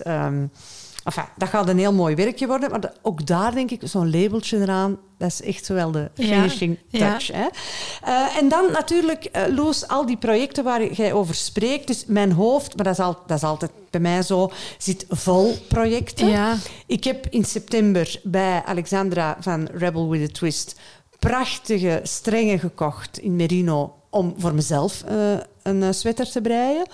Enfin, 1.16 1.34
dat 1.38 1.50
gaat 1.50 1.68
een 1.68 1.78
heel 1.78 1.94
mooi 1.94 2.16
werkje 2.16 2.48
worden. 2.48 2.72
Maar 2.72 2.94
ook 3.02 3.26
daar 3.26 3.54
denk 3.54 3.72
ik, 3.72 3.82
zo'n 3.84 4.12
labeltje 4.12 4.58
eraan, 4.58 4.98
dat 5.18 5.28
is 5.28 5.42
echt 5.42 5.68
wel 5.68 5.92
de 5.92 6.10
finishing 6.14 6.78
ja. 6.88 7.10
touch. 7.10 7.28
Hè? 7.28 7.48
Eh, 8.04 8.38
en 8.38 8.50
dan 8.50 8.72
natuurlijk, 8.72 9.26
eh, 9.26 9.44
Loes, 9.56 9.88
al 9.88 10.06
die 10.06 10.18
projecten 10.18 10.64
waar 10.64 10.94
jij 10.94 11.14
over 11.14 11.36
spreekt. 11.36 11.88
Dus 11.88 12.06
mijn 12.06 12.32
hoofd, 12.32 12.76
maar 12.76 12.86
dat 12.86 12.94
is, 12.94 13.00
al, 13.00 13.18
dat 13.28 13.38
is 13.38 13.44
altijd 13.44 13.72
bij 13.90 14.02
mij 14.02 14.22
zo, 14.22 14.52
zit 14.78 15.06
vol 15.10 15.58
projecten. 15.68 16.28
Ja. 16.28 16.56
Ik 16.86 17.04
heb 17.04 17.28
in 17.30 17.46
september 17.46 18.20
bij 18.24 18.64
Alexandra 18.66 19.38
van 19.40 19.68
Rebel 19.74 20.10
with 20.10 20.30
a 20.30 20.34
Twist 20.34 20.80
prachtige 21.20 22.00
strengen 22.04 22.60
gekocht 22.60 23.20
in 23.20 23.36
merino 23.36 23.94
om 24.10 24.36
voor 24.38 24.54
mezelf 24.54 25.04
eh, 25.04 25.16
een 25.64 25.94
sweater 25.94 26.32
te 26.32 26.42
breien. 26.42 26.86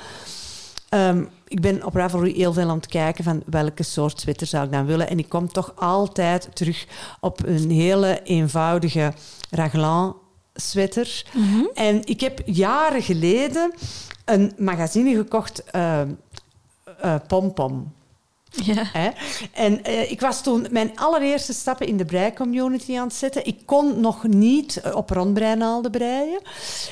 Ehm, 0.95 1.23
ik 1.47 1.61
ben 1.61 1.85
op 1.85 1.95
Ravelry 1.95 2.33
heel 2.33 2.53
veel 2.53 2.69
aan 2.69 2.75
het 2.75 2.87
kijken 2.87 3.23
van 3.23 3.43
welke 3.45 3.83
soort 3.83 4.19
sweater 4.19 4.47
zou 4.47 4.65
ik 4.65 4.71
dan 4.71 4.85
willen. 4.85 5.09
En 5.09 5.19
ik 5.19 5.29
kom 5.29 5.51
toch 5.51 5.73
altijd 5.75 6.49
terug 6.53 6.87
op 7.19 7.45
een 7.45 7.69
hele 7.71 8.21
eenvoudige 8.23 9.13
raglan 9.49 10.15
sweater. 10.53 11.25
En 11.73 12.05
ik 12.05 12.21
heb 12.21 12.41
jaren 12.45 13.01
geleden 13.01 13.73
een 14.25 14.53
magazine 14.57 15.15
gekocht, 15.15 15.63
eh 15.63 16.01
eh, 17.01 17.15
Pompom. 17.27 17.93
Ja. 18.63 19.13
En 19.51 19.83
eh, 19.83 20.11
ik 20.11 20.21
was 20.21 20.43
toen 20.43 20.67
mijn 20.71 20.91
allereerste 20.95 21.53
stappen 21.53 21.87
in 21.87 21.97
de 21.97 22.05
brei-community 22.05 22.97
aan 22.97 23.07
het 23.07 23.15
zetten. 23.15 23.45
Ik 23.45 23.59
kon 23.65 23.99
nog 23.99 24.23
niet 24.23 24.81
eh, 24.81 24.95
op 24.95 25.09
rondbreinaalden 25.09 25.91
breien. 25.91 26.41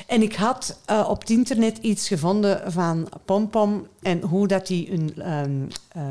En 0.06 0.22
ik 0.22 0.34
had 0.34 0.78
eh, 0.84 1.06
op 1.08 1.20
het 1.20 1.30
internet 1.30 1.78
iets 1.78 2.08
gevonden 2.08 2.72
van 2.72 3.08
Pompom 3.24 3.86
en 4.02 4.20
hoe 4.22 4.46
dat 4.46 4.66
die 4.66 4.88
hun 4.90 5.14
ehm, 5.18 5.62
eh, 5.88 6.02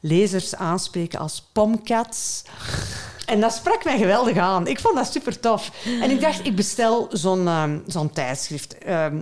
lezers 0.00 0.54
aanspreken 0.54 1.18
als 1.18 1.48
pomcats. 1.52 2.42
En 3.26 3.40
dat 3.40 3.52
sprak 3.52 3.84
mij 3.84 3.98
geweldig 3.98 4.36
aan. 4.36 4.66
Ik 4.66 4.80
vond 4.80 4.94
dat 4.94 5.12
super 5.12 5.40
tof. 5.40 5.70
En 6.00 6.10
ik 6.10 6.20
dacht, 6.20 6.46
ik 6.46 6.56
bestel 6.56 7.08
zo'n 7.10 7.46
ehm, 7.46 7.78
zo'n 7.86 8.10
tijdschrift. 8.10 8.78
Ehm, 8.78 9.20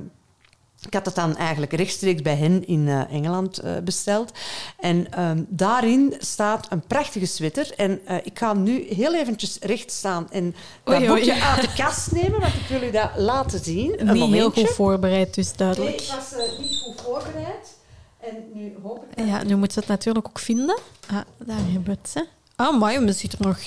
ik 0.86 0.94
had 0.94 1.06
het 1.06 1.14
dan 1.14 1.36
eigenlijk 1.36 1.72
rechtstreeks 1.72 2.22
bij 2.22 2.34
hen 2.36 2.66
in 2.66 2.88
eh, 2.88 3.12
Engeland 3.12 3.58
eh, 3.58 3.72
besteld. 3.84 4.32
En 4.78 5.12
ehm, 5.12 5.42
daarin 5.48 6.14
staat 6.18 6.66
een 6.70 6.80
prachtige 6.86 7.26
sweater. 7.26 7.72
En 7.76 8.00
eh, 8.06 8.16
ik 8.22 8.38
ga 8.38 8.52
nu 8.52 8.86
heel 8.88 9.14
eventjes 9.14 9.58
recht 9.60 9.90
staan 9.92 10.30
en 10.30 10.54
dat 10.84 10.94
Oei, 10.94 11.10
oei. 11.10 11.24
boekje 11.24 11.42
uit 11.42 11.60
de 11.60 11.72
kast 11.82 12.12
nemen, 12.12 12.40
want 12.40 12.54
ik 12.54 12.66
wil 12.68 12.82
u 12.82 12.90
dat 12.90 13.10
laten 13.16 13.64
zien. 13.64 14.00
Een 14.00 14.12
Niet 14.12 14.32
heel 14.32 14.50
goed 14.50 14.68
voorbereid, 14.70 15.34
dus 15.34 15.46
Nee, 15.48 15.56
duidelijk. 15.56 16.00
ik 16.00 16.06
was 16.14 16.58
niet 16.58 16.78
goed 16.78 17.00
voorbereid. 17.00 17.76
En 18.20 18.36
nu 18.54 18.74
hoop 18.82 19.04
ik... 19.10 19.16
dat- 19.16 19.26
Ja, 19.26 19.42
nu 19.42 19.56
moet 19.56 19.72
ze 19.72 19.78
het 19.78 19.88
natuurlijk 19.88 20.28
ook 20.28 20.38
vinden. 20.38 20.78
Ah, 21.10 21.20
daar 21.38 21.56
hebben 21.56 21.84
we 21.84 21.90
het. 21.90 22.10
Hè. 22.14 22.22
Ah, 22.56 22.78
maar 22.80 22.92
het 22.92 23.16
ziet 23.16 23.32
er 23.32 23.46
nog 23.46 23.58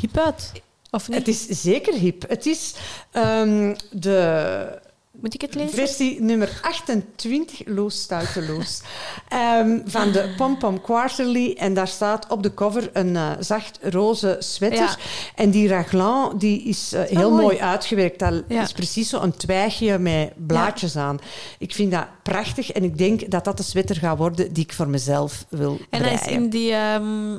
hip 0.00 0.18
uit. 0.18 0.52
Of 0.90 1.08
niet? 1.08 1.18
Het 1.18 1.28
is 1.28 1.46
zeker 1.46 1.94
hip. 1.94 2.28
Het 2.28 2.46
is 2.46 2.74
ehm, 3.10 3.74
de 3.90 4.80
Moet 5.20 5.34
ik 5.34 5.40
het 5.40 5.54
lezen? 5.54 5.74
versie 5.74 6.20
nummer 6.22 6.58
28, 6.62 7.60
Loes 7.66 8.00
Stoute 8.02 8.42
Loes, 8.46 8.80
ehm, 9.28 9.78
van 9.84 10.12
de 10.12 10.32
Pom 10.36 10.58
Pom 10.58 10.80
Quarterly. 10.80 11.54
En 11.58 11.74
daar 11.74 11.88
staat 11.88 12.26
op 12.30 12.42
de 12.42 12.54
cover 12.54 12.90
een 12.92 13.16
eh, 13.16 13.30
zacht 13.40 13.78
roze 13.82 14.36
sweater. 14.38 14.78
Ja. 14.78 14.96
En 15.34 15.50
die 15.50 15.68
raglan 15.68 16.38
die 16.38 16.62
is 16.62 16.92
eh, 16.92 17.02
heel 17.02 17.30
mooi. 17.30 17.42
mooi 17.42 17.58
uitgewerkt. 17.58 18.18
Dat 18.18 18.42
Ja. 18.48 18.62
is 18.62 18.72
precies 18.72 19.08
zo'n 19.08 19.36
twijgje 19.36 19.98
met 19.98 20.32
blaadjes 20.46 20.96
aan. 20.96 21.18
Ik 21.58 21.74
vind 21.74 21.92
dat 21.92 22.06
prachtig 22.22 22.70
en 22.72 22.84
ik 22.84 22.98
denk 22.98 23.30
dat 23.30 23.44
dat 23.44 23.56
de 23.56 23.62
sweater 23.62 23.96
gaat 23.96 24.18
worden 24.18 24.52
die 24.52 24.64
ik 24.64 24.72
voor 24.72 24.88
mezelf 24.88 25.44
wil 25.48 25.78
En 25.90 26.02
dat 26.02 26.12
is 26.12 26.26
in 26.26 26.48
die, 26.48 26.72
ehm, 26.72 27.34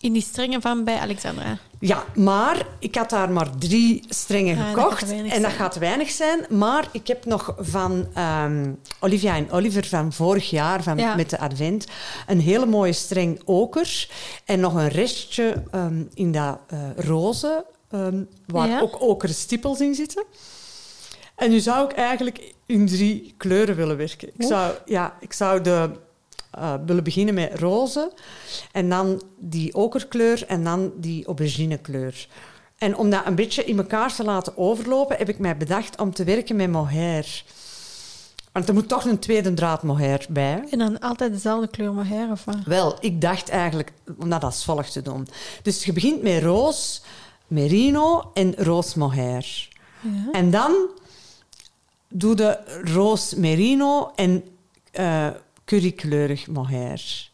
in 0.00 0.12
die 0.12 0.22
strengen 0.22 0.60
van 0.60 0.84
bij 0.84 0.98
Alexandra. 0.98 1.58
Ja, 1.80 2.04
maar 2.14 2.66
ik 2.78 2.94
had 2.94 3.10
daar 3.10 3.30
maar 3.30 3.50
drie 3.58 4.04
strengen 4.08 4.58
Ah, 4.58 4.68
gekocht. 4.68 5.12
en 5.12 5.42
dat 5.42 5.50
gaat 5.50 5.78
weinig 5.78 6.10
zijn. 6.10 6.46
Maar 6.48 6.88
ik 6.92 7.06
heb 7.06 7.24
nog 7.24 7.54
van 7.58 8.06
ehm, 8.14 8.72
Olivia 9.00 9.36
en 9.36 9.50
Oliver 9.50 9.86
van 9.86 10.12
vorig 10.12 10.50
jaar, 10.50 10.82
van, 10.82 10.98
Ja. 10.98 11.14
met 11.14 11.30
de 11.30 11.38
advent, 11.38 11.86
een 12.26 12.40
hele 12.40 12.66
mooie 12.66 12.92
streng 12.92 13.40
oker. 13.44 14.08
En 14.44 14.60
nog 14.60 14.74
een 14.74 14.88
restje 14.88 15.62
ehm, 15.70 16.02
in 16.14 16.32
dat 16.32 16.58
eh, 16.66 16.78
roze, 16.96 17.64
ehm, 17.90 18.22
waar 18.46 18.68
Ja. 18.68 18.80
ook 18.80 19.02
okere 19.02 19.32
stippels 19.32 19.80
in 19.80 19.94
zitten. 19.94 20.24
En 21.36 21.50
nu 21.50 21.60
zou 21.60 21.90
ik 21.90 21.96
eigenlijk 21.96 22.54
in 22.66 22.86
drie 22.86 23.34
kleuren 23.36 23.76
willen 23.76 23.96
werken. 23.96 24.28
Ik 24.36 24.42
zou, 24.46 24.72
ja, 24.84 25.16
ik 25.20 25.32
zou 25.32 25.60
de, 25.60 25.90
eh, 26.58 26.74
willen 26.86 27.04
beginnen 27.04 27.34
met 27.34 27.58
roze 27.58 28.12
en 28.72 28.88
dan 28.88 29.22
die 29.38 29.74
okerkleur 29.74 30.46
en 30.46 30.64
dan 30.64 30.92
die 30.96 31.26
auberginekleur. 31.26 32.28
En 32.78 32.96
om 32.96 33.10
dat 33.10 33.26
een 33.26 33.34
beetje 33.34 33.64
in 33.64 33.78
elkaar 33.78 34.14
te 34.14 34.24
laten 34.24 34.56
overlopen, 34.56 35.16
heb 35.16 35.28
ik 35.28 35.38
mij 35.38 35.56
bedacht 35.56 36.00
om 36.00 36.14
te 36.14 36.24
werken 36.24 36.56
met 36.56 36.70
mohair. 36.70 37.44
Want 38.52 38.68
er 38.68 38.74
moet 38.74 38.88
toch 38.88 39.04
een 39.04 39.18
tweede 39.18 39.54
draad 39.54 39.82
mohair 39.82 40.26
bij. 40.28 40.64
En 40.70 40.78
dan 40.78 40.98
altijd 40.98 41.32
dezelfde 41.32 41.68
kleur 41.68 41.92
mohair, 41.92 42.30
of 42.30 42.44
wat? 42.44 42.56
Wel, 42.64 42.96
ik 43.00 43.20
dacht 43.20 43.48
eigenlijk 43.48 43.92
om 44.18 44.30
dat 44.30 44.44
als 44.44 44.64
volgt 44.64 44.92
te 44.92 45.02
doen. 45.02 45.28
Dus 45.62 45.84
je 45.84 45.92
begint 45.92 46.22
met 46.22 46.42
roos, 46.42 47.02
merino 47.46 48.30
en 48.34 48.54
roos 48.56 48.94
mohair. 48.94 49.68
Ja. 50.00 50.32
En 50.32 50.50
dan 50.50 50.72
doe 52.08 52.34
de 52.34 52.58
roos 52.84 53.34
merino 53.34 54.12
en 54.14 54.44
eh 54.90 55.28
currykleurig 55.68 56.46
mohair. 56.46 57.30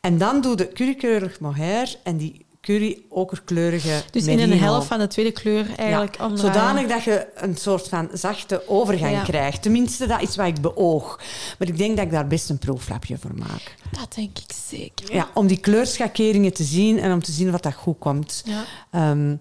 En 0.00 0.18
dan 0.18 0.40
doe 0.40 0.56
de 0.56 0.68
currykleurig 0.72 1.40
mohair 1.40 1.96
en 2.02 2.16
die 2.16 2.44
curry-okerkleurige 2.60 4.02
Dus 4.10 4.26
in 4.26 4.38
een 4.38 4.58
helft 4.58 4.86
van 4.86 4.98
de 4.98 5.06
tweede 5.06 5.32
kleur 5.32 5.66
eigenlijk 5.76 6.16
Ja, 6.18 6.36
zodanig 6.36 6.86
dat 6.88 7.02
je 7.04 7.26
een 7.34 7.56
soort 7.56 7.88
van 7.88 8.08
zachte 8.12 8.68
overgang 8.68 9.12
Ja. 9.12 9.22
krijgt. 9.22 9.62
Tenminste, 9.62 10.06
dat 10.06 10.22
is 10.22 10.36
wat 10.36 10.46
ik 10.46 10.60
beoog. 10.60 11.20
Maar 11.58 11.68
ik 11.68 11.76
denk 11.78 11.96
dat 11.96 12.04
ik 12.06 12.10
daar 12.12 12.26
best 12.26 12.50
een 12.50 12.58
proeflapje 12.58 13.18
voor 13.18 13.34
maak. 13.34 13.74
Dat 13.90 14.14
denk 14.14 14.38
ik 14.38 14.52
zeker. 14.68 15.14
Ja, 15.14 15.28
om 15.34 15.46
die 15.46 15.58
kleurschakeringen 15.60 16.52
te 16.52 16.64
zien 16.64 16.98
en 16.98 17.12
om 17.12 17.22
te 17.22 17.32
zien 17.32 17.50
wat 17.50 17.62
dat 17.62 17.74
goed 17.74 17.98
komt. 17.98 18.42
Ja. 18.44 18.64
Ehm, 18.90 19.36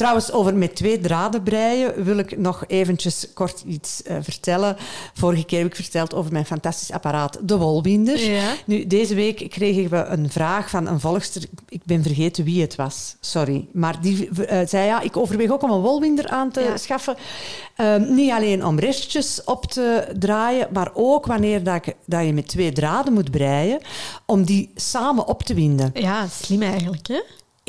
trouwens, 0.00 0.32
over 0.32 0.54
met 0.54 0.76
twee 0.76 1.00
draden 1.00 1.42
breien 1.42 2.04
wil 2.04 2.18
ik 2.18 2.38
nog 2.38 2.64
eventjes 2.66 3.26
kort 3.34 3.62
iets 3.66 4.02
eh, 4.02 4.16
vertellen. 4.20 4.76
Vorige 5.14 5.44
keer 5.44 5.58
heb 5.58 5.68
ik 5.68 5.74
verteld 5.74 6.14
over 6.14 6.32
mijn 6.32 6.46
fantastisch 6.46 6.92
apparaat, 6.92 7.38
de 7.42 7.56
wolbinder. 7.56 8.18
Ja. 8.30 8.52
Nu, 8.66 8.86
deze 8.86 9.14
week 9.14 9.50
kregen 9.50 9.90
we 9.90 9.96
een 10.04 10.30
vraag 10.30 10.70
van 10.70 10.86
een 10.86 11.00
volgster. 11.00 11.42
Ik 11.68 11.80
ben 11.84 12.02
vergeten 12.02 12.44
wie 12.44 12.60
het 12.60 12.74
was, 12.74 13.16
sorry. 13.20 13.68
Maar 13.72 14.00
die 14.00 14.28
eh, 14.46 14.66
zei, 14.68 14.86
ja, 14.86 15.00
ik 15.00 15.16
overweeg 15.16 15.50
ook 15.50 15.62
om 15.62 15.70
een 15.70 15.80
wolbinder 15.80 16.28
aan 16.28 16.50
te 16.50 16.60
Ja. 16.60 16.76
schaffen. 16.76 17.16
Ehm, 17.76 18.14
niet 18.14 18.30
alleen 18.30 18.64
om 18.66 18.78
restjes 18.78 19.44
op 19.44 19.66
te 19.66 20.06
draaien, 20.18 20.68
maar 20.72 20.90
ook 20.94 21.26
wanneer 21.26 21.62
dat, 21.64 21.86
ik- 21.86 21.96
dat 22.06 22.24
je 22.26 22.32
met 22.32 22.48
twee 22.48 22.72
draden 22.72 23.12
moet 23.12 23.30
breien, 23.30 23.80
om 24.26 24.44
die 24.44 24.70
samen 24.74 25.26
op 25.26 25.42
te 25.42 25.54
winden. 25.54 25.90
ja, 25.94 26.26
slim 26.42 26.62
eigenlijk, 26.62 27.06
hè? 27.08 27.20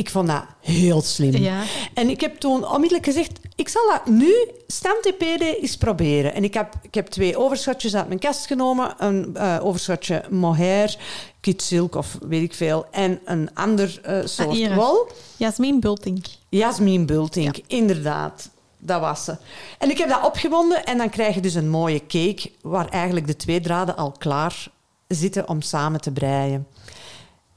Ik 0.02 0.10
vond 0.10 0.28
dat 0.28 0.44
heel 0.60 1.02
slim. 1.02 1.36
Ja. 1.36 1.64
En 1.94 2.10
ik 2.10 2.22
heb 2.22 2.36
toen 2.36 2.68
onmiddellijk 2.68 3.06
gezegd, 3.06 3.40
ik 3.56 3.70
zal 3.70 3.90
dat 3.90 4.06
nu, 4.06 4.34
stand 4.68 5.04
TPD, 5.04 5.42
eens 5.42 5.78
proberen. 5.78 6.34
En 6.34 6.44
ik 6.44 6.54
heb, 6.54 6.74
ik 6.82 6.94
heb 6.94 7.08
twee 7.08 7.38
overschotjes 7.38 7.96
uit 7.96 8.08
mijn 8.08 8.20
kast 8.20 8.46
genomen. 8.46 8.94
Een 8.98 9.36
eh, 9.36 9.58
overschotje 9.62 10.24
mohair, 10.30 10.98
kit 11.40 11.62
silk 11.62 11.96
of 11.96 12.18
weet 12.22 12.42
ik 12.42 12.54
veel. 12.54 12.86
En 12.92 13.20
een 13.26 13.50
ander 13.54 14.00
eh, 14.04 14.26
soort 14.26 14.52
hier. 14.52 14.76
wol. 14.76 15.08
Jasmin 15.38 15.80
Bultink. 15.80 16.26
Jasmin 16.50 17.06
Bultink, 17.06 17.60
inderdaad. 17.68 18.50
Dat 18.78 19.02
was 19.02 19.24
ze. 19.24 19.38
En 19.80 19.90
ik 19.90 19.98
heb 19.98 20.10
dat 20.10 20.24
opgewonden 20.24 20.86
en 20.86 20.98
dan 20.98 21.10
krijg 21.10 21.36
je 21.36 21.42
dus 21.42 21.54
een 21.54 21.70
mooie 21.70 22.06
cake 22.08 22.52
waar 22.62 22.90
eigenlijk 22.90 23.28
de 23.28 23.36
twee 23.36 23.62
draden 23.62 23.98
al 23.98 24.12
klaar 24.12 24.72
zitten 25.08 25.50
om 25.50 25.62
samen 25.62 26.02
te 26.02 26.12
breien. 26.12 26.68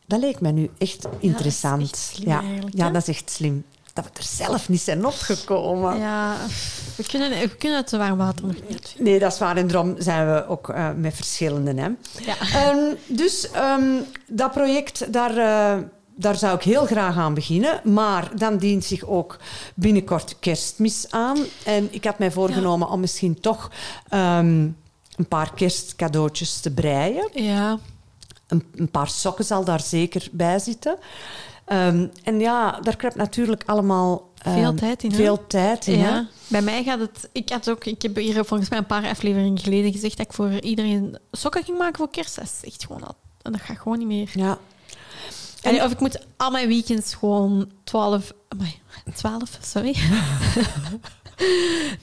Dat 0.07 0.21
leek 0.21 0.40
me 0.40 0.51
nu 0.51 0.71
echt 0.79 1.07
interessant. 1.19 1.83
echt 1.83 1.97
slim 1.97 2.29
ja, 2.29 2.43
eigenlijk, 2.43 2.77
ja 2.77 2.87
hè? 2.87 2.93
dat 2.93 3.09
is 3.09 3.17
echt 3.17 3.31
slim. 3.31 3.64
Dat 3.93 4.05
we 4.05 4.11
er 4.14 4.23
zelf 4.23 4.69
niet 4.69 4.81
zijn 4.81 5.07
opgekomen. 5.07 5.99
Ja, 5.99 6.37
we 6.97 7.05
kunnen, 7.07 7.31
we 7.31 7.57
kunnen 7.57 7.79
het 7.79 7.90
warm 7.90 8.17
water 8.17 8.47
nog 8.47 8.57
niet. 8.69 8.95
Nee, 8.99 9.19
dat 9.19 9.33
is 9.33 9.38
waar. 9.38 9.57
En 9.57 9.67
daarom 9.67 9.95
zijn 9.99 10.33
we 10.33 10.47
ook 10.49 10.69
eh, 10.69 10.90
met 10.97 11.14
verschillende. 11.14 11.81
Hè. 11.83 11.88
Ja. 12.25 12.37
Ehm, 12.55 12.95
dus 13.07 13.51
ehm, 13.51 14.01
dat 14.27 14.53
project, 14.53 15.12
daar, 15.12 15.37
eh, 15.37 15.83
daar 16.14 16.37
zou 16.37 16.57
ik 16.57 16.62
heel 16.62 16.87
graag 16.87 17.17
aan 17.17 17.35
beginnen. 17.35 17.81
Maar 17.85 18.31
dan 18.37 18.57
dient 18.57 18.85
zich 18.85 19.05
ook 19.05 19.38
binnenkort 19.75 20.37
kerstmis 20.38 21.07
aan. 21.11 21.38
En 21.64 21.88
ik 21.90 22.05
had 22.05 22.19
mij 22.19 22.31
voorgenomen 22.31 22.88
om 22.88 23.01
misschien 23.01 23.40
toch 23.40 23.71
ehm, 24.09 24.69
een 25.17 25.29
paar 25.29 25.55
kerstcadeautjes 25.55 26.61
te 26.61 26.71
breien. 26.71 27.29
Ja. 27.33 27.79
Een, 28.55 28.64
een 28.75 28.90
paar 28.90 29.09
sokken 29.09 29.45
zal 29.45 29.64
daar 29.64 29.81
zeker 29.81 30.29
bij 30.33 30.59
zitten. 30.59 30.97
Ehm, 31.64 32.07
en 32.23 32.40
ja, 32.40 32.81
daar 32.81 32.97
kruipt 32.97 33.17
natuurlijk 33.17 33.62
allemaal... 33.67 34.29
ehm, 34.38 34.55
Veel 34.55 34.75
tijd 34.75 35.03
in, 35.03 35.11
hè? 35.11 35.17
Veel 35.17 35.47
tijd 35.47 35.87
in, 35.87 35.99
hè. 36.01 36.09
Ja, 36.09 36.27
bij 36.47 36.62
mij 36.62 36.83
gaat 36.85 36.99
het. 37.01 37.29
Ik, 37.33 37.49
had 37.49 37.71
ook, 37.71 37.85
ik 37.85 38.03
heb 38.03 38.17
hier 38.17 38.45
volgens 38.45 38.69
mij 38.71 38.79
een 38.79 38.87
paar 38.87 39.09
afleveringen 39.09 39.59
geleden 39.59 39.93
gezegd 39.93 40.17
dat 40.17 40.27
ik 40.27 40.33
voor 40.33 40.61
iedereen 40.61 41.19
sokken 41.33 41.64
ging 41.64 41.79
maken 41.79 41.97
voor 41.97 42.11
kerst. 42.11 42.37
Dat 42.37 42.45
is 42.45 42.71
echt 42.71 42.85
gewoon. 42.87 43.03
al- 43.05 43.17
En 43.43 43.53
dat 43.53 43.61
gaat 43.61 43.79
gewoon 43.79 43.99
niet 43.99 44.07
meer. 44.07 44.31
Ja. 44.35 44.59
Allee, 45.62 45.83
of 45.85 45.90
ik 45.93 46.01
moet 46.01 46.19
al 46.37 46.51
mijn 46.51 46.69
weekends 46.69 47.14
gewoon 47.14 47.71
12. 47.85 48.33
amai, 48.49 48.75
12, 49.14 49.59
sorry. 49.62 49.95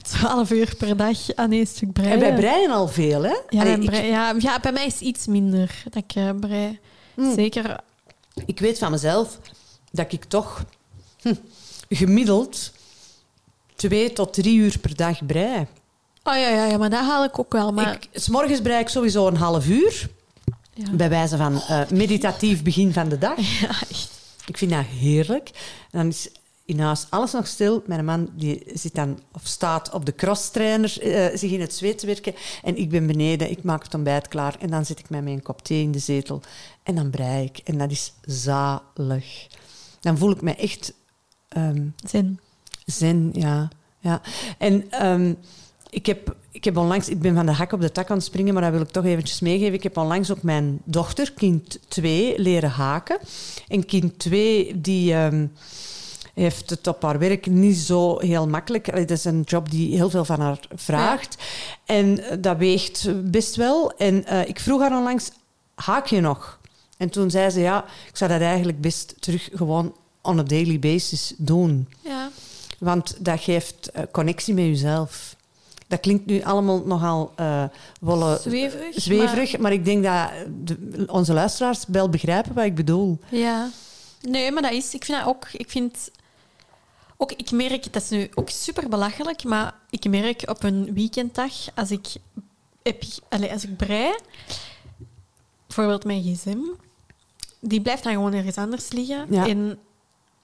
12 0.02 0.50
uur 0.50 0.74
per 0.78 0.96
dag 0.96 1.34
aan 1.34 1.52
één 1.52 1.66
stuk 1.66 1.92
breien. 1.92 2.12
En 2.12 2.18
wij 2.20 2.34
breien 2.34 2.70
al 2.70 2.88
veel, 2.88 3.22
hè? 3.22 3.36
Ja, 3.48 3.60
Allee, 3.60 3.62
bij 3.76 3.84
ik- 3.84 3.90
brei- 3.90 4.06
ja, 4.06 4.34
ja, 4.38 4.60
bij 4.60 4.72
mij 4.72 4.86
is 4.86 4.92
het 4.92 5.02
iets 5.02 5.26
minder 5.26 5.82
dat 5.90 6.04
ik 6.04 6.14
eh, 6.14 6.30
brei. 6.40 6.78
Hmm. 7.14 7.34
Zeker. 7.34 7.80
Ik 8.46 8.58
weet 8.60 8.78
van 8.78 8.90
mezelf 8.90 9.38
dat 9.90 10.12
ik 10.12 10.24
toch 10.24 10.64
hm, 11.22 11.34
gemiddeld 11.88 12.72
twee 13.76 14.12
tot 14.12 14.32
drie 14.32 14.56
uur 14.58 14.78
per 14.78 14.96
dag 14.96 15.26
brei. 15.26 15.66
Oh 16.24 16.34
ja, 16.34 16.48
ja, 16.48 16.64
ja, 16.64 16.76
maar 16.78 16.90
dat 16.90 17.00
haal 17.00 17.24
ik 17.24 17.38
ook 17.38 17.52
wel. 17.52 17.72
Maar 17.72 17.92
Ik, 17.94 18.08
's 18.20 18.28
morgens 18.28 18.60
brei 18.60 18.80
ik 18.80 18.88
sowieso 18.88 19.26
een 19.26 19.36
half 19.36 19.66
uur, 19.66 20.08
ja. 20.74 20.90
bij 20.90 21.08
wijze 21.08 21.36
van 21.36 21.60
eh, 21.62 21.80
meditatief 21.90 22.62
begin 22.62 22.92
van 22.92 23.08
de 23.08 23.18
dag. 23.18 23.36
ja, 23.60 23.68
echt. 23.68 24.10
Ik 24.46 24.58
vind 24.58 24.70
dat 24.70 24.84
heerlijk. 24.86 25.48
En 25.90 25.98
dan 25.98 26.08
is 26.08 26.28
in 26.64 26.80
huis 26.80 27.06
alles 27.10 27.32
nog 27.32 27.46
stil. 27.46 27.82
Mijn 27.86 28.04
man 28.04 28.28
die 28.36 28.62
zit 28.74 28.94
dan, 28.94 29.18
of 29.32 29.46
staat 29.46 29.90
op 29.90 30.06
de 30.06 30.14
crosstrainer, 30.14 31.00
eh 31.00 31.36
zich 31.38 31.50
in 31.50 31.60
het 31.60 31.74
zweet 31.74 31.98
te 31.98 32.06
werken. 32.06 32.34
En 32.62 32.76
ik 32.76 32.90
ben 32.90 33.06
beneden, 33.06 33.50
ik 33.50 33.62
maak 33.62 33.82
het 33.82 33.94
ontbijt 33.94 34.28
klaar. 34.28 34.56
En 34.60 34.70
dan 34.70 34.84
zit 34.84 34.98
ik 34.98 35.10
met 35.10 35.22
mijn 35.24 35.42
kop 35.42 35.62
thee 35.62 35.82
in 35.82 35.92
de 35.92 35.98
zetel. 35.98 36.40
En 36.82 36.94
dan 36.94 37.10
brei 37.10 37.44
ik. 37.44 37.58
En 37.58 37.78
dat 37.78 37.90
is 37.90 38.12
zalig. 38.24 39.46
Dan 40.00 40.18
voel 40.18 40.30
ik 40.30 40.42
me 40.42 40.54
echt 40.54 40.94
ehm, 41.48 41.86
Zin. 42.06 42.38
zen, 42.86 43.30
ja. 43.32 43.68
ja. 43.98 44.20
En 44.58 44.90
ehm, 44.90 45.34
ik, 45.90 46.06
heb, 46.06 46.36
ik 46.50 46.64
heb 46.64 46.76
onlangs... 46.76 47.08
Ik 47.08 47.20
ben 47.20 47.34
van 47.34 47.46
de 47.46 47.52
hak 47.52 47.72
op 47.72 47.80
de 47.80 47.92
tak 47.92 48.10
aan 48.10 48.16
het 48.16 48.26
springen, 48.26 48.54
maar 48.54 48.62
dat 48.62 48.72
wil 48.72 48.80
ik 48.80 48.90
toch 48.90 49.04
eventjes 49.04 49.40
meegeven. 49.40 49.74
Ik 49.74 49.82
heb 49.82 49.96
onlangs 49.96 50.30
ook 50.30 50.42
mijn 50.42 50.80
dochter, 50.84 51.32
kind 51.32 51.78
2, 51.88 52.38
leren 52.38 52.70
haken. 52.70 53.18
En 53.68 53.86
kind 53.86 54.18
2, 54.18 54.80
die... 54.80 55.14
ehm, 55.14 55.46
heeft 56.34 56.70
het 56.70 56.86
op 56.86 57.02
haar 57.02 57.18
werk 57.18 57.46
niet 57.46 57.76
zo 57.76 58.18
heel 58.18 58.48
makkelijk. 58.48 58.96
Dat 58.96 59.10
is 59.10 59.24
een 59.24 59.40
job 59.40 59.70
die 59.70 59.96
heel 59.96 60.10
veel 60.10 60.24
van 60.24 60.40
haar 60.40 60.60
vraagt. 60.74 61.36
En 61.84 62.24
eh, 62.24 62.36
dat 62.40 62.56
weegt 62.56 63.08
best 63.30 63.56
wel. 63.56 63.92
En 63.96 64.26
eh, 64.26 64.48
ik 64.48 64.60
vroeg 64.60 64.80
haar 64.80 64.96
onlangs, 64.96 65.30
haak 65.74 66.06
je 66.06 66.20
nog? 66.20 66.58
En 66.96 67.08
toen 67.10 67.30
zei 67.30 67.50
ze, 67.50 67.60
ja, 67.60 67.84
ik 68.08 68.16
zou 68.16 68.30
dat 68.30 68.40
eigenlijk 68.40 68.80
best 68.80 69.14
terug 69.20 69.48
gewoon 69.52 69.94
on 70.22 70.38
a 70.38 70.42
daily 70.42 70.78
basis 70.78 71.34
doen. 71.36 71.88
Ja. 72.00 72.30
Want 72.78 73.16
dat 73.18 73.40
geeft 73.40 73.90
eh, 73.90 74.02
connectie 74.12 74.54
met 74.54 74.64
jezelf. 74.64 75.36
Dat 75.86 76.00
klinkt 76.00 76.26
nu 76.26 76.42
allemaal 76.42 76.82
nogal 76.86 77.34
wollen, 78.00 78.38
Zweverig. 78.40 78.94
zweverig, 78.94 79.58
maar... 79.58 79.72
ik 79.72 79.84
denk 79.84 80.04
dat 80.04 80.30
de- 80.64 81.04
onze 81.06 81.32
luisteraars 81.32 81.84
wel 81.88 82.08
begrijpen 82.08 82.54
wat 82.54 82.64
ik 82.64 82.74
bedoel. 82.74 83.18
Ja. 83.28 83.68
Nee, 84.20 84.52
maar 84.52 84.62
dat 84.62 84.72
is... 84.72 84.94
Ik 84.94 85.04
vind 85.04 85.18
dat 85.18 85.26
ook... 85.26 85.48
Ik 85.52 85.70
vind... 85.70 86.10
Ook, 87.22 87.32
ik 87.32 87.50
merk... 87.50 87.92
Dat 87.92 88.02
is 88.02 88.08
nu 88.08 88.30
ook 88.34 88.50
super 88.50 88.88
belachelijk, 88.88 89.44
maar 89.44 89.74
ik 89.90 90.08
merk 90.08 90.42
op 90.50 90.62
een 90.62 90.94
weekenddag, 90.94 91.52
als 91.74 91.90
ik, 91.90 92.06
heb, 92.82 93.02
allez, 93.28 93.50
als 93.50 93.64
ik 93.64 93.76
brei, 93.76 94.14
bijvoorbeeld 95.66 96.04
mijn 96.04 96.22
gsm, 96.22 96.58
die 97.60 97.80
blijft 97.80 98.02
dan 98.02 98.12
gewoon 98.12 98.32
ergens 98.32 98.56
anders 98.56 98.92
liggen. 98.92 99.26
Ja. 99.30 99.48
En 99.48 99.78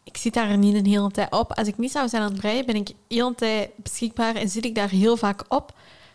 ik 0.05 0.17
zit 0.17 0.35
daar 0.35 0.59
niet 0.59 0.75
een 0.75 0.87
hele 0.87 1.11
tijd 1.11 1.33
op. 1.33 1.53
Als 1.53 1.69
ik 1.69 1.79
niet 1.79 1.91
zou 1.91 2.09
zijn 2.09 2.23
aan 2.23 2.31
het 2.31 2.41
breien, 2.41 2.67
ben 2.67 2.75
ik 2.77 2.87
de 2.87 2.95
hele 3.09 3.35
tijd 3.35 3.71
beschikbaar 3.77 4.35
en 4.35 4.49
zit 4.49 4.65
ik 4.65 4.75
daar 4.75 4.91
heel 4.91 5.17
vaak 5.17 5.45
op. 5.49 5.75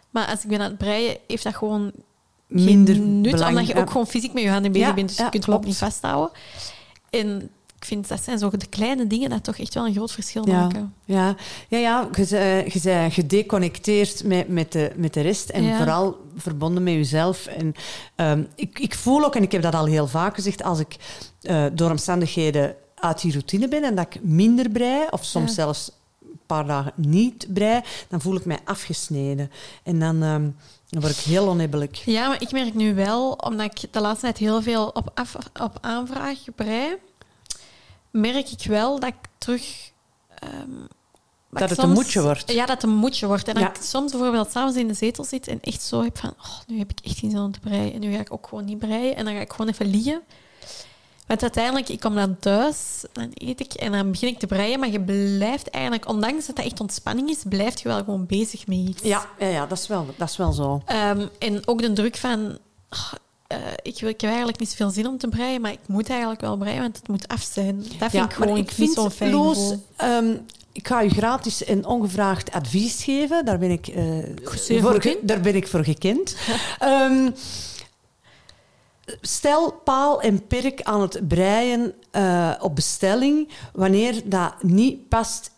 Maar 0.10 0.28
als 0.28 0.44
ik 0.44 0.50
ben 0.50 0.60
aan 0.60 0.70
het 0.70 0.78
breien, 0.78 1.18
heeft 1.28 1.44
dat 1.44 1.56
gewoon 1.56 1.92
Minder 2.48 3.00
nut, 3.00 3.32
belang- 3.32 3.50
omdat 3.50 3.68
je 3.68 3.76
ook 3.76 3.92
gewoon 3.92 4.08
fysiek 4.08 4.34
met 4.34 4.44
je 4.44 4.50
handen 4.50 4.72
bezig 4.72 4.88
Ja, 4.88 4.94
bent, 4.94 5.08
dus 5.08 5.18
ja, 5.18 5.24
je 5.24 5.30
kunt 5.30 5.46
het 5.46 5.56
ook 5.56 5.66
niet 5.66 5.78
vasthouden. 5.78 6.32
En 7.10 7.52
ik 7.84 7.90
vind 7.90 8.08
dat 8.08 8.24
zijn 8.24 8.38
zo 8.40 8.50
de 8.50 8.66
kleine 8.66 9.08
dingen 9.08 9.30
dat 9.30 9.44
toch 9.44 9.58
echt 9.58 9.74
wel 9.74 9.86
een 9.86 9.94
groot 9.94 10.12
verschil 10.12 10.48
Ja, 10.48 10.54
maken. 10.62 10.94
ja, 11.06 11.36
ja, 11.68 11.78
ja 11.78 12.08
je, 12.16 12.64
je 12.74 12.80
bent 12.84 13.14
gedeconnecteerd 13.14 14.24
met, 14.24 14.48
met, 14.48 14.72
de, 14.72 14.92
met 14.96 15.14
de 15.14 15.22
rest 15.22 15.50
en 15.50 15.64
Ja. 15.64 15.78
vooral 15.78 16.18
verbonden 16.36 16.84
met 16.84 16.94
jezelf. 16.94 17.46
En, 17.46 17.74
ehm, 18.16 18.44
ik, 18.56 18.80
ik 18.80 18.96
voel 18.96 19.24
ook, 19.26 19.36
en 19.36 19.44
ik 19.44 19.52
heb 19.52 19.62
dat 19.62 19.76
al 19.76 19.86
heel 19.86 20.08
vaak 20.08 20.36
gezegd, 20.36 20.64
als 20.64 20.80
ik 20.80 20.96
eh, 21.42 21.66
door 21.74 21.90
omstandigheden 21.90 22.76
uit 22.96 23.22
die 23.22 23.32
routine 23.32 23.68
ben 23.68 23.84
en 23.84 23.96
dat 23.96 24.06
ik 24.10 24.24
minder 24.24 24.70
brei, 24.70 25.08
of 25.10 25.24
soms 25.24 25.48
Ja. 25.48 25.54
zelfs 25.54 25.92
een 26.22 26.40
paar 26.46 26.66
dagen 26.68 26.94
niet 26.96 27.48
brei, 27.54 27.82
dan 28.10 28.22
voel 28.22 28.36
ik 28.36 28.46
mij 28.46 28.60
afgesneden. 28.66 29.52
En 29.84 30.00
dan, 30.00 30.24
ehm, 30.24 30.50
dan 30.90 31.02
word 31.02 31.18
ik 31.18 31.24
heel 31.24 31.48
onhebbelijk. 31.48 31.96
Ja, 31.96 32.28
maar 32.28 32.42
ik 32.42 32.52
merk 32.52 32.74
nu 32.74 32.96
wel, 32.96 33.32
omdat 33.32 33.66
ik 33.66 33.94
de 33.94 34.02
laatste 34.02 34.22
tijd 34.26 34.38
heel 34.38 34.62
veel 34.62 34.88
op, 34.88 35.12
af, 35.14 35.36
op 35.62 35.78
aanvraag 35.82 36.38
brei, 36.56 36.96
merk 38.14 38.50
ik 38.52 38.66
wel 38.68 39.00
dat 39.00 39.10
ik 39.10 39.16
terug 39.38 39.92
ehm, 40.40 40.80
Maar 41.50 41.62
Dat 41.62 41.72
het 41.72 41.80
soms- 41.80 41.92
een 41.92 42.04
moedje 42.04 42.22
wordt. 42.22 42.52
Ja, 42.52 42.66
dat 42.66 42.76
het 42.82 42.84
een 42.84 42.96
moedje 42.96 43.28
wordt. 43.28 43.48
En 43.48 43.60
Ja. 43.60 43.70
ik 43.70 43.76
soms 43.82 44.12
bijvoorbeeld 44.12 44.52
s'avonds 44.52 44.78
in 44.78 44.88
de 44.88 44.94
zetel 44.94 45.24
zit 45.24 45.48
en 45.48 45.60
echt 45.62 45.82
zo 45.82 46.04
heb 46.04 46.18
van... 46.18 46.30
Oh, 46.30 46.58
nu 46.68 46.78
heb 46.78 46.92
ik 46.92 47.00
echt 47.06 47.18
geen 47.18 47.30
zin 47.30 47.40
om 47.40 47.52
te 47.52 47.60
breien. 47.60 47.94
En 47.94 48.00
nu 48.00 48.14
ga 48.14 48.20
ik 48.20 48.34
ook 48.34 48.48
gewoon 48.48 48.66
niet 48.66 48.78
breien. 48.78 49.16
En 49.16 49.26
dan 49.26 49.34
ga 49.34 49.40
ik 49.40 49.52
gewoon 49.52 49.68
even 49.68 49.86
liggen. 49.86 50.22
Want 51.28 51.42
uiteindelijk, 51.42 51.90
ik 51.90 52.00
kom 52.00 52.16
dan 52.16 52.38
thuis, 52.40 53.04
dan 53.12 53.32
eet 53.34 53.60
ik 53.60 53.74
en 53.74 53.92
dan 53.92 54.12
begin 54.12 54.28
ik 54.28 54.40
te 54.40 54.48
breien. 54.48 54.80
Maar 54.80 54.90
je 54.90 55.02
blijft 55.02 55.70
eigenlijk, 55.70 56.08
ondanks 56.10 56.46
dat 56.46 56.56
dat 56.56 56.66
echt 56.66 56.80
ontspanning 56.80 57.30
is, 57.30 57.44
blijf 57.50 57.80
je 57.82 57.88
wel 57.88 57.98
gewoon 57.98 58.26
bezig 58.26 58.68
met 58.68 58.78
iets. 58.78 59.02
Ja, 59.04 59.26
ja, 59.40 59.48
ja 59.48 59.66
dat, 59.66 59.78
is 59.78 59.88
wel, 59.88 60.06
dat 60.18 60.30
is 60.30 60.38
wel 60.38 60.52
zo. 60.52 60.82
Ehm, 60.86 61.28
en 61.40 61.68
ook 61.68 61.82
de 61.82 61.94
druk 61.94 62.16
van... 62.18 62.58
oh, 62.90 63.14
eh, 63.56 63.74
ik, 63.82 64.00
wil, 64.00 64.10
ik 64.10 64.22
heb 64.22 64.30
eigenlijk 64.30 64.60
niet 64.60 64.70
zoveel 64.70 64.90
zin 64.90 65.08
om 65.08 65.18
te 65.18 65.28
breien, 65.28 65.62
maar 65.62 65.72
ik 65.72 65.80
moet 65.88 66.10
eigenlijk 66.10 66.42
wel 66.42 66.58
breien, 66.58 66.82
want 66.82 66.98
het 66.98 67.08
moet 67.08 67.28
af 67.28 67.42
zijn. 67.54 67.78
Dat 67.78 67.88
vind 67.98 68.12
ja, 68.12 68.24
ik 68.26 68.34
gewoon 68.34 68.58
ik 68.58 68.64
niet 68.64 68.74
vind, 68.74 68.94
zo'n 68.94 69.12
fijn 69.12 69.32
ehm, 69.96 70.36
ik 70.72 70.88
ga 70.88 71.04
u 71.04 71.10
gratis 71.10 71.64
en 71.64 71.86
ongevraagd 71.86 72.52
advies 72.52 73.04
geven. 73.04 73.46
Daar 73.46 73.58
ben 73.60 73.72
ik, 73.72 73.88
eh, 73.88 74.04
voor, 74.82 75.02
ge- 75.02 75.20
daar 75.22 75.42
ben 75.42 75.56
ik 75.56 75.68
voor 75.68 75.84
gekend. 75.84 76.36
Ehm, 76.80 77.30
stel 79.22 79.72
paal 79.84 80.22
en 80.22 80.48
perk 80.48 80.82
aan 80.82 81.02
het 81.02 81.28
breien 81.28 81.94
eh, 82.12 82.52
op 82.60 82.76
bestelling 82.76 83.50
wanneer 83.74 84.22
dat 84.26 84.54
niet 84.64 85.08
past 85.10 85.52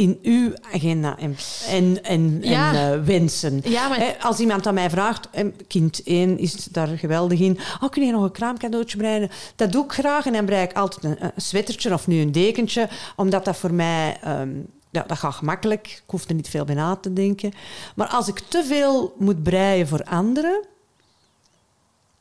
in 0.00 0.18
uw 0.22 0.52
agenda 0.74 1.18
en, 1.18 1.36
en, 1.68 2.04
en, 2.04 2.38
Ja. 2.42 2.72
en 2.74 2.92
eh, 3.00 3.04
wensen. 3.04 3.60
Ja, 3.64 3.88
maar- 3.88 3.98
Hè, 3.98 4.12
als 4.20 4.38
iemand 4.38 4.66
aan 4.66 4.74
mij 4.74 4.90
vraagt, 4.90 5.28
kind 5.68 6.00
1 6.04 6.38
is 6.38 6.52
daar 6.64 6.88
geweldig 6.88 7.38
in, 7.40 7.58
oh, 7.80 7.88
kun 7.90 8.06
je 8.06 8.12
nog 8.12 8.22
een 8.22 8.30
kraamcadeautje 8.32 8.96
breien? 8.96 9.30
Dat 9.56 9.72
doe 9.72 9.84
ik 9.84 9.92
graag 9.92 10.26
en 10.26 10.32
dan 10.32 10.44
brei 10.44 10.62
ik 10.62 10.72
altijd 10.72 11.04
een, 11.04 11.24
een 11.24 11.32
sweatertje 11.36 11.92
of 11.92 12.06
nu 12.06 12.20
een 12.20 12.32
dekentje, 12.32 12.88
omdat 13.16 13.44
dat 13.44 13.56
voor 13.56 13.72
mij... 13.74 14.18
ehm, 14.22 14.50
ja, 14.92 15.04
dat 15.06 15.18
gaat 15.18 15.34
gemakkelijk. 15.34 15.86
Ik 15.86 16.02
hoef 16.06 16.28
er 16.28 16.34
niet 16.34 16.48
veel 16.48 16.64
bij 16.64 16.74
na 16.74 16.96
te 16.96 17.12
denken. 17.12 17.52
Maar 17.94 18.08
als 18.08 18.28
ik 18.28 18.38
te 18.48 18.64
veel 18.64 19.14
moet 19.18 19.42
breien 19.42 19.88
voor 19.88 20.04
anderen, 20.04 20.64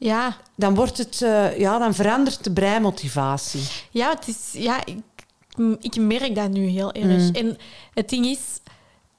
Ja, 0.01 0.37
dan, 0.55 0.75
wordt 0.75 0.97
het, 0.97 1.21
eh, 1.21 1.57
ja, 1.59 1.77
dan 1.79 1.93
verandert 1.93 2.43
de 2.43 2.51
breimotivatie. 2.51 3.61
Ja, 3.91 4.09
het 4.09 4.27
is, 4.27 4.61
ja 4.61 4.85
ik, 4.85 4.97
ik 5.81 5.95
merk 5.95 6.35
dat 6.35 6.49
nu 6.49 6.65
heel 6.65 6.91
erg. 6.91 7.21
Mm. 7.29 7.35
En 7.35 7.57
het 7.93 8.09
ding 8.09 8.25
is, 8.25 8.39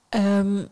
ehm, 0.09 0.65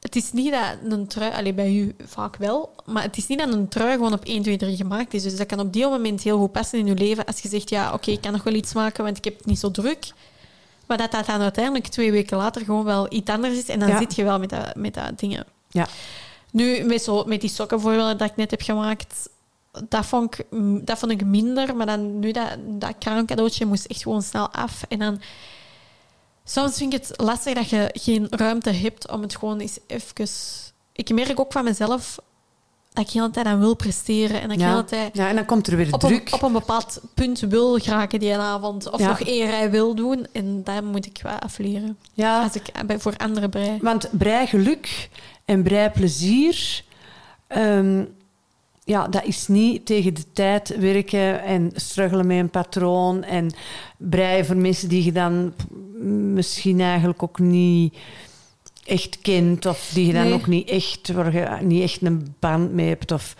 het 0.00 0.16
is 0.16 0.32
niet 0.32 0.52
dat 0.52 0.92
een 0.92 1.06
trui, 1.06 1.32
alleen 1.32 1.54
bij 1.54 1.72
u 1.74 1.94
vaak 2.06 2.36
wel, 2.36 2.74
maar 2.84 3.02
het 3.02 3.16
is 3.16 3.26
niet 3.26 3.38
dat 3.38 3.52
een 3.52 3.68
trui 3.68 3.92
gewoon 3.92 4.12
op 4.12 4.24
1, 4.24 4.42
2, 4.42 4.56
3 4.56 4.76
gemaakt 4.76 5.14
is. 5.14 5.22
Dus 5.22 5.36
dat 5.36 5.46
kan 5.46 5.60
op 5.60 5.72
die 5.72 5.86
moment 5.86 6.22
heel 6.22 6.38
goed 6.38 6.52
passen 6.52 6.78
in 6.78 6.86
uw 6.86 6.94
leven. 6.94 7.24
Als 7.24 7.40
je 7.40 7.48
zegt, 7.48 7.68
ja, 7.70 7.92
oké, 7.92 8.10
ik 8.10 8.20
kan 8.20 8.32
nog 8.32 8.42
wel 8.42 8.54
iets 8.54 8.72
maken, 8.74 9.04
want 9.04 9.16
ik 9.16 9.24
heb 9.24 9.36
het 9.36 9.46
niet 9.46 9.58
zo 9.58 9.70
druk. 9.70 10.12
Maar 10.86 10.98
dat 10.98 11.10
dat 11.12 11.26
dan 11.26 11.40
uiteindelijk 11.40 11.86
twee 11.86 12.12
weken 12.12 12.36
later 12.36 12.64
gewoon 12.64 12.84
wel 12.84 13.12
iets 13.12 13.30
anders 13.30 13.54
is. 13.56 13.68
En 13.68 13.78
dan 13.78 13.88
Ja. 13.88 13.98
zit 13.98 14.14
je 14.14 14.24
wel 14.24 14.38
met 14.38 14.50
dat, 14.50 14.74
met 14.76 14.94
dat 14.94 15.18
dingen. 15.18 15.46
Ja. 15.70 15.86
Nu, 16.50 16.82
met, 16.84 17.02
zo, 17.02 17.24
met 17.24 17.40
die 17.40 17.50
sokken 17.50 17.80
bijvoorbeeld 17.80 18.18
dat 18.18 18.30
ik 18.30 18.36
net 18.36 18.50
heb 18.50 18.60
gemaakt, 18.62 19.28
dat 19.88 20.06
vond 20.06 20.38
ik, 20.38 20.46
dat 20.86 20.98
vond 20.98 21.12
ik 21.12 21.24
minder. 21.24 21.76
Maar 21.76 21.86
dan 21.86 22.18
nu 22.18 22.32
dat, 22.32 22.48
dat 22.58 22.94
kraamcadeautje 22.98 23.66
moest 23.66 23.84
echt 23.84 24.02
gewoon 24.02 24.22
snel 24.22 24.50
af. 24.50 24.82
En 24.88 24.98
dan... 24.98 25.20
Soms 26.46 26.76
vind 26.76 26.92
ik 26.94 27.06
het 27.06 27.20
lastig 27.20 27.54
dat 27.54 27.68
je 27.68 27.90
geen 27.92 28.26
ruimte 28.30 28.70
hebt 28.70 29.10
om 29.10 29.22
het 29.22 29.36
gewoon 29.36 29.58
eens 29.60 29.78
even... 29.86 30.26
Ik 30.92 31.10
merk 31.12 31.40
ook 31.40 31.52
van 31.52 31.64
mezelf 31.64 32.18
dat 32.92 33.06
ik 33.06 33.12
de 33.12 33.18
hele 33.18 33.30
tijd 33.30 33.46
aan 33.46 33.58
wil 33.58 33.74
presteren. 33.76 34.36
En 34.40 34.48
dat 34.48 34.52
ik 34.52 34.58
de 34.58 34.64
Ja. 34.70 34.82
tijd 34.82 35.16
ja, 35.16 35.28
en 35.28 35.34
dan 35.34 35.44
komt 35.44 35.66
er 35.66 35.76
weer 35.76 35.92
op 35.94 36.00
druk. 36.00 36.26
een, 36.28 36.32
op 36.34 36.42
een 36.42 36.52
bepaald 36.52 37.00
punt 37.14 37.40
wil 37.40 37.78
geraken 37.78 38.18
die 38.20 38.36
avond. 38.36 38.90
Of 38.90 39.00
Ja. 39.00 39.08
nog 39.08 39.20
één 39.20 39.46
rij 39.50 39.70
wil 39.70 39.94
doen. 39.94 40.26
En 40.32 40.64
dat 40.64 40.82
moet 40.84 41.06
ik 41.06 41.20
wel 41.22 41.38
afleren. 41.38 41.98
ja, 42.12 42.42
Als 42.42 42.54
ik 42.54 42.70
bij, 42.86 42.98
voor 42.98 43.16
andere 43.16 43.48
brei. 43.48 43.78
want 43.82 44.08
breigeluk 44.12 45.08
en 45.44 45.62
breiplezier... 45.62 46.84
ehm 47.46 48.04
ja, 48.84 49.08
dat 49.08 49.24
is 49.24 49.48
niet 49.48 49.86
tegen 49.86 50.14
de 50.14 50.32
tijd 50.32 50.76
werken 50.78 51.42
en 51.42 51.70
struggelen 51.74 52.26
met 52.26 52.38
een 52.38 52.50
patroon 52.50 53.22
en 53.22 53.50
breien 53.96 54.46
voor 54.46 54.56
mensen 54.56 54.88
die 54.88 55.04
je 55.04 55.12
dan 55.12 55.54
misschien 56.32 56.80
eigenlijk 56.80 57.22
ook 57.22 57.38
niet 57.38 57.96
echt 58.84 59.18
kent 59.18 59.66
of 59.66 59.90
die 59.94 60.06
je 60.06 60.12
dan 60.12 60.22
Nee. 60.22 60.32
ook 60.32 60.46
niet 60.46 60.68
echt, 60.68 61.12
waar 61.12 61.32
je 61.34 61.64
niet 61.64 61.82
echt 61.82 62.02
een 62.02 62.34
band 62.38 62.72
mee 62.72 62.88
hebt. 62.88 63.12
Of, 63.12 63.34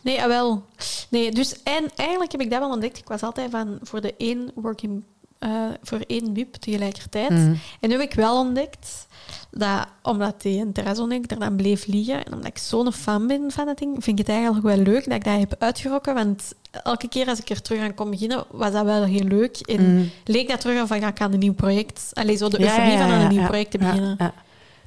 Nee, 0.00 0.22
ah, 0.22 0.26
wel. 0.26 0.62
Nee, 1.10 1.30
dus 1.30 1.62
en 1.62 1.90
eigenlijk 1.96 2.32
heb 2.32 2.40
ik 2.40 2.50
dat 2.50 2.58
wel 2.58 2.70
ontdekt. 2.70 2.98
Ik 2.98 3.08
was 3.08 3.22
altijd 3.22 3.50
van 3.50 3.78
voor 3.82 4.00
de 4.00 4.14
één 4.16 4.50
working... 4.54 5.02
eh, 5.38 5.50
voor 5.82 6.00
één 6.06 6.34
wip 6.34 6.54
tegelijkertijd. 6.54 7.30
Mhm. 7.30 7.54
En 7.80 7.88
nu 7.88 7.90
heb 7.90 8.00
ik 8.00 8.14
wel 8.14 8.38
ontdekt 8.38 9.06
dat, 9.50 9.86
omdat 10.02 10.42
die 10.42 10.72
terrasonnek 10.72 11.30
er 11.30 11.38
dan 11.38 11.56
bleef 11.56 11.86
liggen, 11.86 12.24
en 12.24 12.32
omdat 12.32 12.46
ik 12.46 12.58
zo'n 12.58 12.92
fan 12.92 13.26
ben 13.26 13.50
van 13.50 13.66
dat 13.66 13.78
ding, 13.78 14.04
vind 14.04 14.18
ik 14.18 14.26
het 14.26 14.36
eigenlijk 14.36 14.66
wel 14.66 14.76
leuk 14.76 15.04
dat 15.04 15.14
ik 15.14 15.24
dat 15.24 15.38
heb 15.38 15.54
uitgerokken. 15.58 16.14
Want 16.14 16.52
elke 16.82 17.08
keer 17.08 17.26
als 17.28 17.40
ik 17.40 17.48
er 17.50 17.62
terug 17.62 17.80
aan 17.82 17.94
kon 17.94 18.10
beginnen, 18.10 18.44
was 18.50 18.72
dat 18.72 18.84
wel 18.84 19.04
heel 19.04 19.24
leuk. 19.24 19.56
En 19.56 19.94
Mhm. 19.94 20.04
leek 20.24 20.48
dat 20.48 20.60
terug 20.60 20.86
van, 20.86 21.00
ga 21.00 21.08
ik 21.08 21.20
aan 21.20 21.32
een 21.32 21.38
nieuw 21.38 21.54
project... 21.54 22.10
Allee, 22.12 22.36
zo 22.36 22.48
de 22.48 22.58
Ja, 22.58 22.64
euforie 22.64 22.90
ja, 22.92 22.98
van 22.98 23.10
aan 23.10 23.20
een 23.20 23.28
nieuw 23.36 23.46
project 23.46 23.70
te 23.70 23.78
beginnen. 23.78 24.16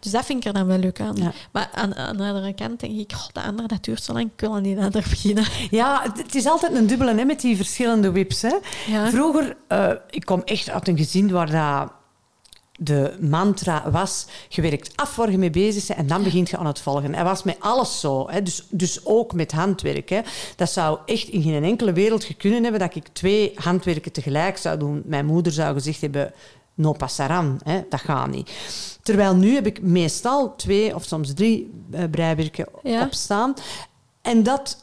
Dus 0.02 0.12
dat 0.12 0.26
vind 0.26 0.40
ik 0.40 0.46
er 0.46 0.54
dan 0.54 0.68
wel 0.68 0.78
leuk 0.78 1.00
aan. 1.00 1.16
Ja. 1.16 1.32
Maar 1.52 1.70
aan, 1.74 1.96
aan 1.96 2.18
de 2.18 2.24
andere 2.24 2.54
kant 2.54 2.80
denk 2.80 3.00
ik, 3.00 3.12
oh, 3.12 3.28
de 3.32 3.42
andere, 3.42 3.68
dat 3.68 3.84
duurt 3.84 4.04
zo 4.04 4.14
lang, 4.14 4.26
ik 4.26 4.40
wil 4.40 4.56
aan 4.56 4.64
die 4.64 4.80
ander 4.80 5.06
beginnen. 5.10 5.46
Ja, 5.70 6.02
het, 6.16 6.36
is 6.36 6.46
altijd 6.46 6.74
een 6.74 6.88
dubbele 6.88 7.16
hè, 7.16 7.26
met 7.26 7.42
die 7.42 7.56
verschillende 7.56 8.12
whips. 8.12 8.42
Hè. 8.42 8.56
Ja. 8.88 9.10
Vroeger, 9.10 9.58
eh, 9.68 9.92
ik 10.10 10.26
kom 10.26 10.42
echt 10.42 10.70
uit 10.70 10.88
een 10.88 10.98
gezin 10.98 11.32
waar 11.32 11.52
dat 11.52 11.92
de 12.84 13.18
mantra 13.20 13.92
was, 13.92 14.26
je 14.50 14.62
werkt 14.62 14.98
af 14.98 15.16
waar 15.16 15.32
je 15.32 15.38
mee 15.38 15.50
bezig 15.50 15.88
bent 15.88 16.00
en 16.00 16.08
dan 16.08 16.24
begint 16.24 16.50
je 16.50 16.58
aan 16.58 16.66
het 16.66 16.80
volgen. 16.80 17.16
En 17.16 17.24
was 17.24 17.44
met 17.44 17.58
alles 17.60 18.00
zo. 18.00 18.30
Hè. 18.30 18.44
Dus, 18.44 18.66
dus 18.70 19.06
ook 19.06 19.34
met 19.34 19.52
handwerk. 19.52 20.10
Hè. 20.10 20.22
Dat 20.56 20.70
zou 20.70 21.00
echt 21.06 21.28
in 21.28 21.42
geen 21.42 21.64
enkele 21.64 21.94
wereld 21.94 22.38
kunnen 22.38 22.64
hebben 22.64 22.82
dat 22.82 22.96
ik 22.96 23.08
twee 23.08 23.52
handwerken 23.56 24.12
tegelijk 24.12 24.58
zou 24.58 24.78
doen. 24.78 25.02
Mijn 25.06 25.26
moeder 25.26 25.52
zou 25.52 25.74
gezegd 25.74 26.02
hebben, 26.02 26.34
no 26.82 26.92
passaran. 26.92 27.60
Hè. 27.64 27.82
Dat 27.90 28.02
gaat 28.02 28.30
niet. 28.30 28.52
Terwijl 29.02 29.36
nu 29.36 29.54
heb 29.54 29.66
ik 29.66 29.82
meestal 29.82 30.56
twee 30.56 30.96
of 30.96 31.04
soms 31.04 31.34
drie 31.34 31.72
eh, 31.92 32.04
breiwerken 32.12 32.66
Ja. 32.84 33.04
op 33.04 33.14
staan. 33.14 33.54
En 34.22 34.44
dat 34.44 34.78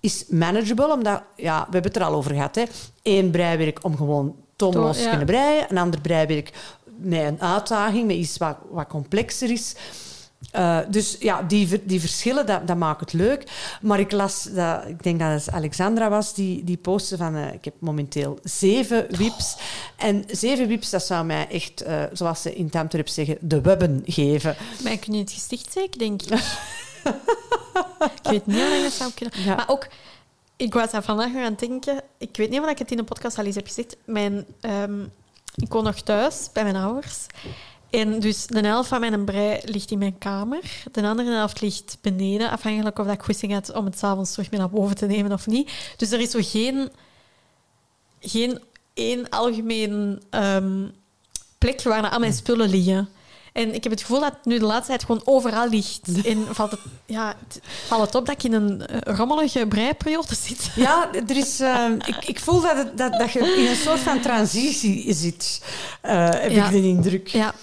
is 0.00 0.24
manageable, 0.28 0.92
omdat, 0.92 1.22
ja, 1.36 1.58
we 1.58 1.72
hebben 1.72 1.92
het 1.92 1.96
er 1.96 2.06
al 2.06 2.14
over 2.14 2.34
gehad. 2.34 2.54
Hè. 2.54 2.64
Eén 3.02 3.30
breiwerk 3.30 3.78
om 3.84 3.96
gewoon 3.96 4.36
toonlos 4.56 4.96
te 4.96 5.02
ja. 5.02 5.08
kunnen 5.08 5.26
breien. 5.26 5.66
Een 5.70 5.78
ander 5.78 6.00
breiwerk 6.00 6.52
met 6.96 7.20
een 7.20 7.40
uitdaging, 7.40 8.06
met 8.06 8.16
iets 8.16 8.36
wat, 8.36 8.56
wat 8.70 8.86
complexer 8.86 9.50
is. 9.50 9.74
Eh, 10.50 10.78
dus 10.88 11.16
ja, 11.20 11.42
die, 11.42 11.84
die 11.84 12.00
verschillen, 12.00 12.46
dat, 12.46 12.66
dat 12.66 12.76
maakt 12.76 13.00
het 13.00 13.12
leuk. 13.12 13.44
Maar 13.82 14.00
ik 14.00 14.12
las, 14.12 14.42
dat, 14.42 14.86
ik 14.86 15.02
denk 15.02 15.18
dat 15.18 15.30
het 15.30 15.50
Alexandra 15.54 16.08
was, 16.08 16.34
die, 16.34 16.64
die 16.64 16.76
postte 16.76 17.16
van... 17.16 17.34
eh, 17.36 17.52
ik 17.52 17.64
heb 17.64 17.74
momenteel 17.78 18.38
zeven 18.42 19.06
wips. 19.16 19.56
En 19.96 20.24
zeven 20.26 20.68
wips, 20.68 20.90
dat 20.90 21.02
zou 21.02 21.24
mij 21.24 21.48
echt, 21.48 21.80
eh, 21.82 22.02
zoals 22.12 22.42
ze 22.42 22.54
in 22.54 22.70
Tamterp 22.70 23.08
zeggen, 23.08 23.36
de 23.40 23.60
webben 23.60 24.02
geven. 24.06 24.56
Mij 24.82 24.96
kun 24.96 25.12
je 25.12 25.20
het 25.20 25.32
gesticht 25.32 25.72
zeker, 25.72 25.98
denk 25.98 26.22
ik. 26.22 26.30
ik 28.22 28.30
weet 28.30 28.46
niet 28.46 28.56
hoe 28.56 28.82
dat 28.82 28.92
zou 28.92 29.10
kunnen. 29.14 29.42
Ja. 29.42 29.54
Maar 29.54 29.68
ook, 29.68 29.86
ik 30.56 30.74
was 30.74 30.90
daar 30.90 31.02
vandaag 31.02 31.32
nog 31.32 31.44
aan 31.44 31.50
het 31.50 31.58
denken. 31.58 32.00
Ik 32.18 32.36
weet 32.36 32.50
niet 32.50 32.60
of 32.60 32.68
ik 32.68 32.78
het 32.78 32.90
in 32.90 32.96
de 32.96 33.04
podcast 33.04 33.38
al 33.38 33.44
eens 33.44 33.54
heb 33.54 33.66
gezegd. 33.66 33.96
Mijn, 34.04 34.46
ehm, 34.60 35.00
ik 35.54 35.72
woon 35.72 35.84
nog 35.84 36.00
thuis 36.00 36.48
bij 36.52 36.62
mijn 36.62 36.76
ouders. 36.76 37.26
En 37.94 38.20
dus 38.20 38.46
de 38.46 38.66
helft 38.66 38.88
van 38.88 39.00
mijn 39.00 39.24
brei 39.24 39.60
ligt 39.64 39.90
in 39.90 39.98
mijn 39.98 40.18
kamer. 40.18 40.60
De 40.92 41.02
andere 41.06 41.30
helft 41.30 41.60
ligt 41.60 41.98
beneden, 42.00 42.50
afhankelijk 42.50 42.98
of 42.98 43.06
dat 43.06 43.14
ik 43.14 43.22
goesting 43.22 43.52
had 43.52 43.72
om 43.72 43.84
het 43.84 43.98
s'avonds 43.98 44.32
terug 44.32 44.50
mee 44.50 44.60
naar 44.60 44.70
boven 44.70 44.96
te 44.96 45.06
nemen 45.06 45.32
of 45.32 45.46
niet. 45.46 45.70
Dus 45.96 46.10
er 46.10 46.20
is 46.20 46.30
zo 46.30 46.38
geen, 46.42 46.90
geen 48.20 48.62
één 48.94 49.28
algemeen 49.28 50.22
ehm, 50.30 50.86
plek 51.58 51.82
waar 51.82 52.10
al 52.10 52.18
mijn 52.18 52.32
spullen 52.32 52.68
liggen. 52.68 53.08
En 53.52 53.74
ik 53.74 53.82
heb 53.82 53.92
het 53.92 54.00
gevoel 54.00 54.20
dat 54.20 54.32
het 54.32 54.44
nu 54.44 54.58
de 54.58 54.64
laatste 54.64 54.86
tijd 54.86 55.04
gewoon 55.04 55.22
overal 55.24 55.68
ligt. 55.68 56.08
En 56.24 56.46
valt 56.50 56.70
het, 56.70 56.80
ja, 57.06 57.36
het, 57.48 57.60
valt 57.86 58.06
het 58.06 58.14
op 58.14 58.26
dat 58.26 58.34
ik 58.34 58.42
in 58.42 58.52
een 58.52 58.86
eh, 58.86 59.16
rommelige 59.16 59.66
breiperiode 59.66 60.34
zit? 60.34 60.70
Ja, 60.74 61.10
er 61.12 61.36
is, 61.36 61.60
eh, 61.60 61.86
ik, 62.06 62.24
ik 62.24 62.40
voel 62.40 62.60
dat, 62.60 62.76
het, 62.76 62.98
dat, 62.98 63.12
dat 63.12 63.32
je 63.32 63.38
in 63.38 63.66
een 63.66 63.76
soort 63.76 64.00
van 64.00 64.20
transitie 64.20 65.14
zit, 65.14 65.62
eh, 66.00 66.30
heb 66.30 66.50
Ja. 66.50 66.64
ik 66.64 66.70
de 66.70 66.82
indruk. 66.82 67.28
Ja. 67.28 67.54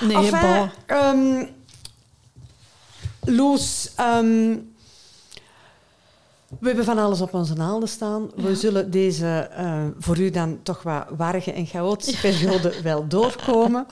Nee, 0.00 0.16
Enfin, 0.16 0.70
ehm, 0.86 1.46
Loes, 3.24 3.92
ehm, 3.96 4.56
we 6.60 6.66
hebben 6.66 6.84
van 6.84 6.98
alles 6.98 7.20
op 7.20 7.34
onze 7.34 7.54
naalden 7.54 7.88
staan. 7.88 8.30
We 8.36 8.56
zullen 8.56 8.90
deze 8.90 9.26
eh, 9.26 9.84
voor 9.98 10.18
u 10.18 10.30
dan 10.30 10.58
toch 10.62 10.82
wat 10.82 11.06
warrige 11.16 11.52
en 11.52 11.66
chaotische 11.66 12.20
periode 12.20 12.74
wel 12.82 13.08
doorkomen. 13.08 13.86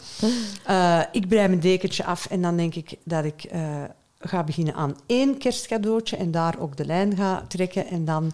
Eh, 0.65 1.01
ik 1.13 1.29
brei 1.29 1.49
mijn 1.49 1.61
dekentje 1.61 2.05
af 2.05 2.27
en 2.27 2.43
dan 2.43 2.57
denk 2.57 2.75
ik 2.75 2.95
dat 3.05 3.25
ik 3.25 3.45
eh, 3.45 3.83
ga 4.19 4.45
beginnen 4.45 4.75
aan 4.75 4.97
één 5.07 5.39
kerstcadeautje 5.39 6.17
en 6.17 6.31
daar 6.31 6.59
ook 6.59 6.77
de 6.77 6.85
lijn 6.85 7.17
ga 7.17 7.45
trekken 7.49 7.87
en 7.87 8.05
dan 8.05 8.33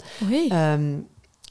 ehm, 0.48 0.96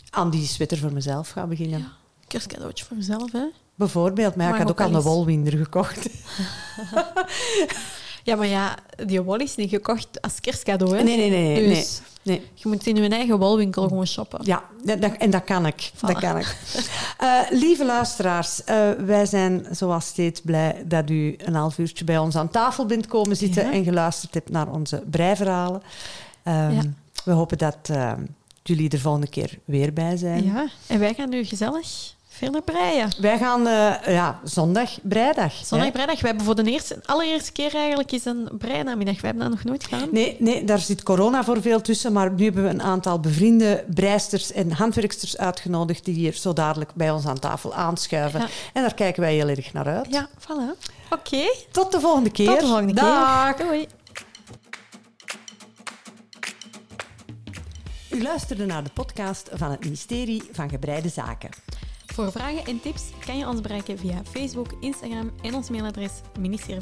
aan 0.09 0.29
die 0.29 0.47
sweater 0.47 0.77
voor 0.77 0.93
mezelf 0.93 1.29
ga 1.29 1.47
beginnen. 1.47 1.87
kerstcadeautje 2.27 2.85
voor 2.85 2.97
mezelf, 2.97 3.31
hè? 3.31 3.45
Bijvoorbeeld, 3.77 4.35
maar 4.35 4.49
ik 4.53 4.55
had 4.61 4.69
ook 4.69 4.81
al 4.81 4.93
een 4.93 5.01
wolwinder 5.01 5.57
gekocht. 5.57 6.07
Ja, 8.27 8.35
maar 8.35 8.47
ja, 8.47 8.75
die 9.05 9.21
wol 9.21 9.37
is 9.37 9.55
niet 9.55 9.69
gekocht 9.69 10.21
als 10.21 10.39
kerstcadeau, 10.39 10.97
hè? 10.97 11.03
Nee, 11.03 11.17
nee, 11.17 11.29
nee. 11.29 11.53
nee, 11.53 11.65
nee. 11.67 11.75
Dus 11.75 12.01
nee. 12.21 12.41
je 12.53 12.67
moet 12.69 12.87
in 12.87 12.95
je 12.95 13.09
eigen 13.09 13.39
wolwinkel 13.39 13.87
gewoon 13.87 14.07
shoppen. 14.07 14.39
Ja, 14.43 14.63
en 15.19 15.29
dat 15.29 15.43
kan 15.43 15.65
ik. 15.65 15.91
Dat 16.01 16.19
kan 16.19 16.37
ik. 16.37 16.57
Eh, 17.17 17.39
lieve 17.49 17.85
luisteraars, 17.85 18.63
eh, 18.63 18.91
wij 18.91 19.25
zijn 19.25 19.65
zoals 19.71 20.05
steeds 20.05 20.41
blij 20.41 20.83
dat 20.85 21.09
u 21.09 21.35
een 21.37 21.53
half 21.55 21.77
uurtje 21.77 22.05
bij 22.05 22.17
ons 22.17 22.35
aan 22.35 22.49
tafel 22.49 22.85
bent 22.85 23.07
komen 23.07 23.35
zitten 23.35 23.65
Ja. 23.65 23.71
en 23.71 23.83
geluisterd 23.83 24.33
hebt 24.33 24.49
naar 24.49 24.71
onze 24.71 25.03
breiverhalen. 25.09 25.81
Ehm, 26.43 26.73
Ja. 26.73 26.81
We 27.23 27.31
hopen 27.31 27.57
dat 27.57 27.77
ehm, 27.83 28.21
jullie 28.63 28.89
er 28.89 28.99
volgende 28.99 29.27
keer 29.29 29.59
weer 29.65 29.93
bij 29.93 30.17
zijn. 30.17 30.43
Ja, 30.43 30.67
en 30.87 30.99
wij 30.99 31.13
gaan 31.13 31.29
nu 31.29 31.43
gezellig 31.43 32.15
verder 32.37 32.61
breien. 32.61 33.09
Wij 33.19 33.37
gaan 33.37 33.67
eh, 33.67 34.13
ja, 34.13 34.39
zondag 34.43 34.89
breidag. 35.01 35.53
Zondag 35.65 35.91
breidag. 35.91 36.21
We 36.21 36.27
hebben 36.27 36.45
voor 36.45 36.55
de 36.55 36.71
eerste, 36.71 36.99
allereerste 37.05 37.51
keer 37.51 37.75
eigenlijk 37.75 38.11
eens 38.11 38.25
een 38.25 38.49
breinamiddag. 38.57 39.21
We 39.21 39.27
hebben 39.27 39.43
dat 39.43 39.53
nog 39.53 39.63
nooit 39.63 39.83
gedaan. 39.83 40.09
Nee, 40.11 40.35
nee, 40.39 40.63
daar 40.63 40.79
zit 40.79 41.03
corona 41.03 41.43
voor 41.43 41.61
veel 41.61 41.81
tussen. 41.81 42.13
Maar 42.13 42.31
nu 42.31 42.43
hebben 42.43 42.63
we 42.63 42.69
een 42.69 42.81
aantal 42.81 43.19
bevriende 43.19 43.83
breisters 43.93 44.51
en 44.51 44.71
handwerksters 44.71 45.37
uitgenodigd 45.37 46.05
die 46.05 46.13
hier 46.13 46.33
zo 46.33 46.53
dadelijk 46.53 46.93
bij 46.93 47.11
ons 47.11 47.25
aan 47.25 47.39
tafel 47.39 47.73
aanschuiven. 47.73 48.39
Ja. 48.39 48.47
En 48.73 48.81
daar 48.81 48.93
kijken 48.93 49.21
wij 49.21 49.33
heel 49.33 49.47
erg 49.47 49.73
naar 49.73 49.87
uit. 49.87 50.07
Ja, 50.09 50.29
voilà. 50.39 50.95
Oké. 51.09 51.43
Tot 51.71 51.91
de 51.91 51.99
volgende 51.99 52.31
keer. 52.31 52.47
Tot 52.47 52.59
de 52.59 52.67
volgende 52.67 52.93
Dag. 52.93 53.55
keer. 53.55 53.65
Doei. 53.65 53.87
U 58.09 58.21
luisterde 58.23 58.65
naar 58.65 58.83
de 58.83 58.89
podcast 58.93 59.49
van 59.53 59.71
het 59.71 59.83
ministerie 59.83 60.43
van 60.51 60.69
Gebreide 60.69 61.09
Zaken. 61.09 61.49
Voor 62.17 62.31
vragen 62.31 62.65
en 62.65 62.79
tips 62.79 63.03
kan 63.25 63.37
je 63.37 63.47
ons 63.47 63.61
bereiken 63.61 63.97
via 63.97 64.21
Facebook, 64.23 64.67
Instagram 64.79 65.31
en 65.41 65.55
ons 65.55 65.69
mailadres 65.69 66.21
ministerie 66.39 66.81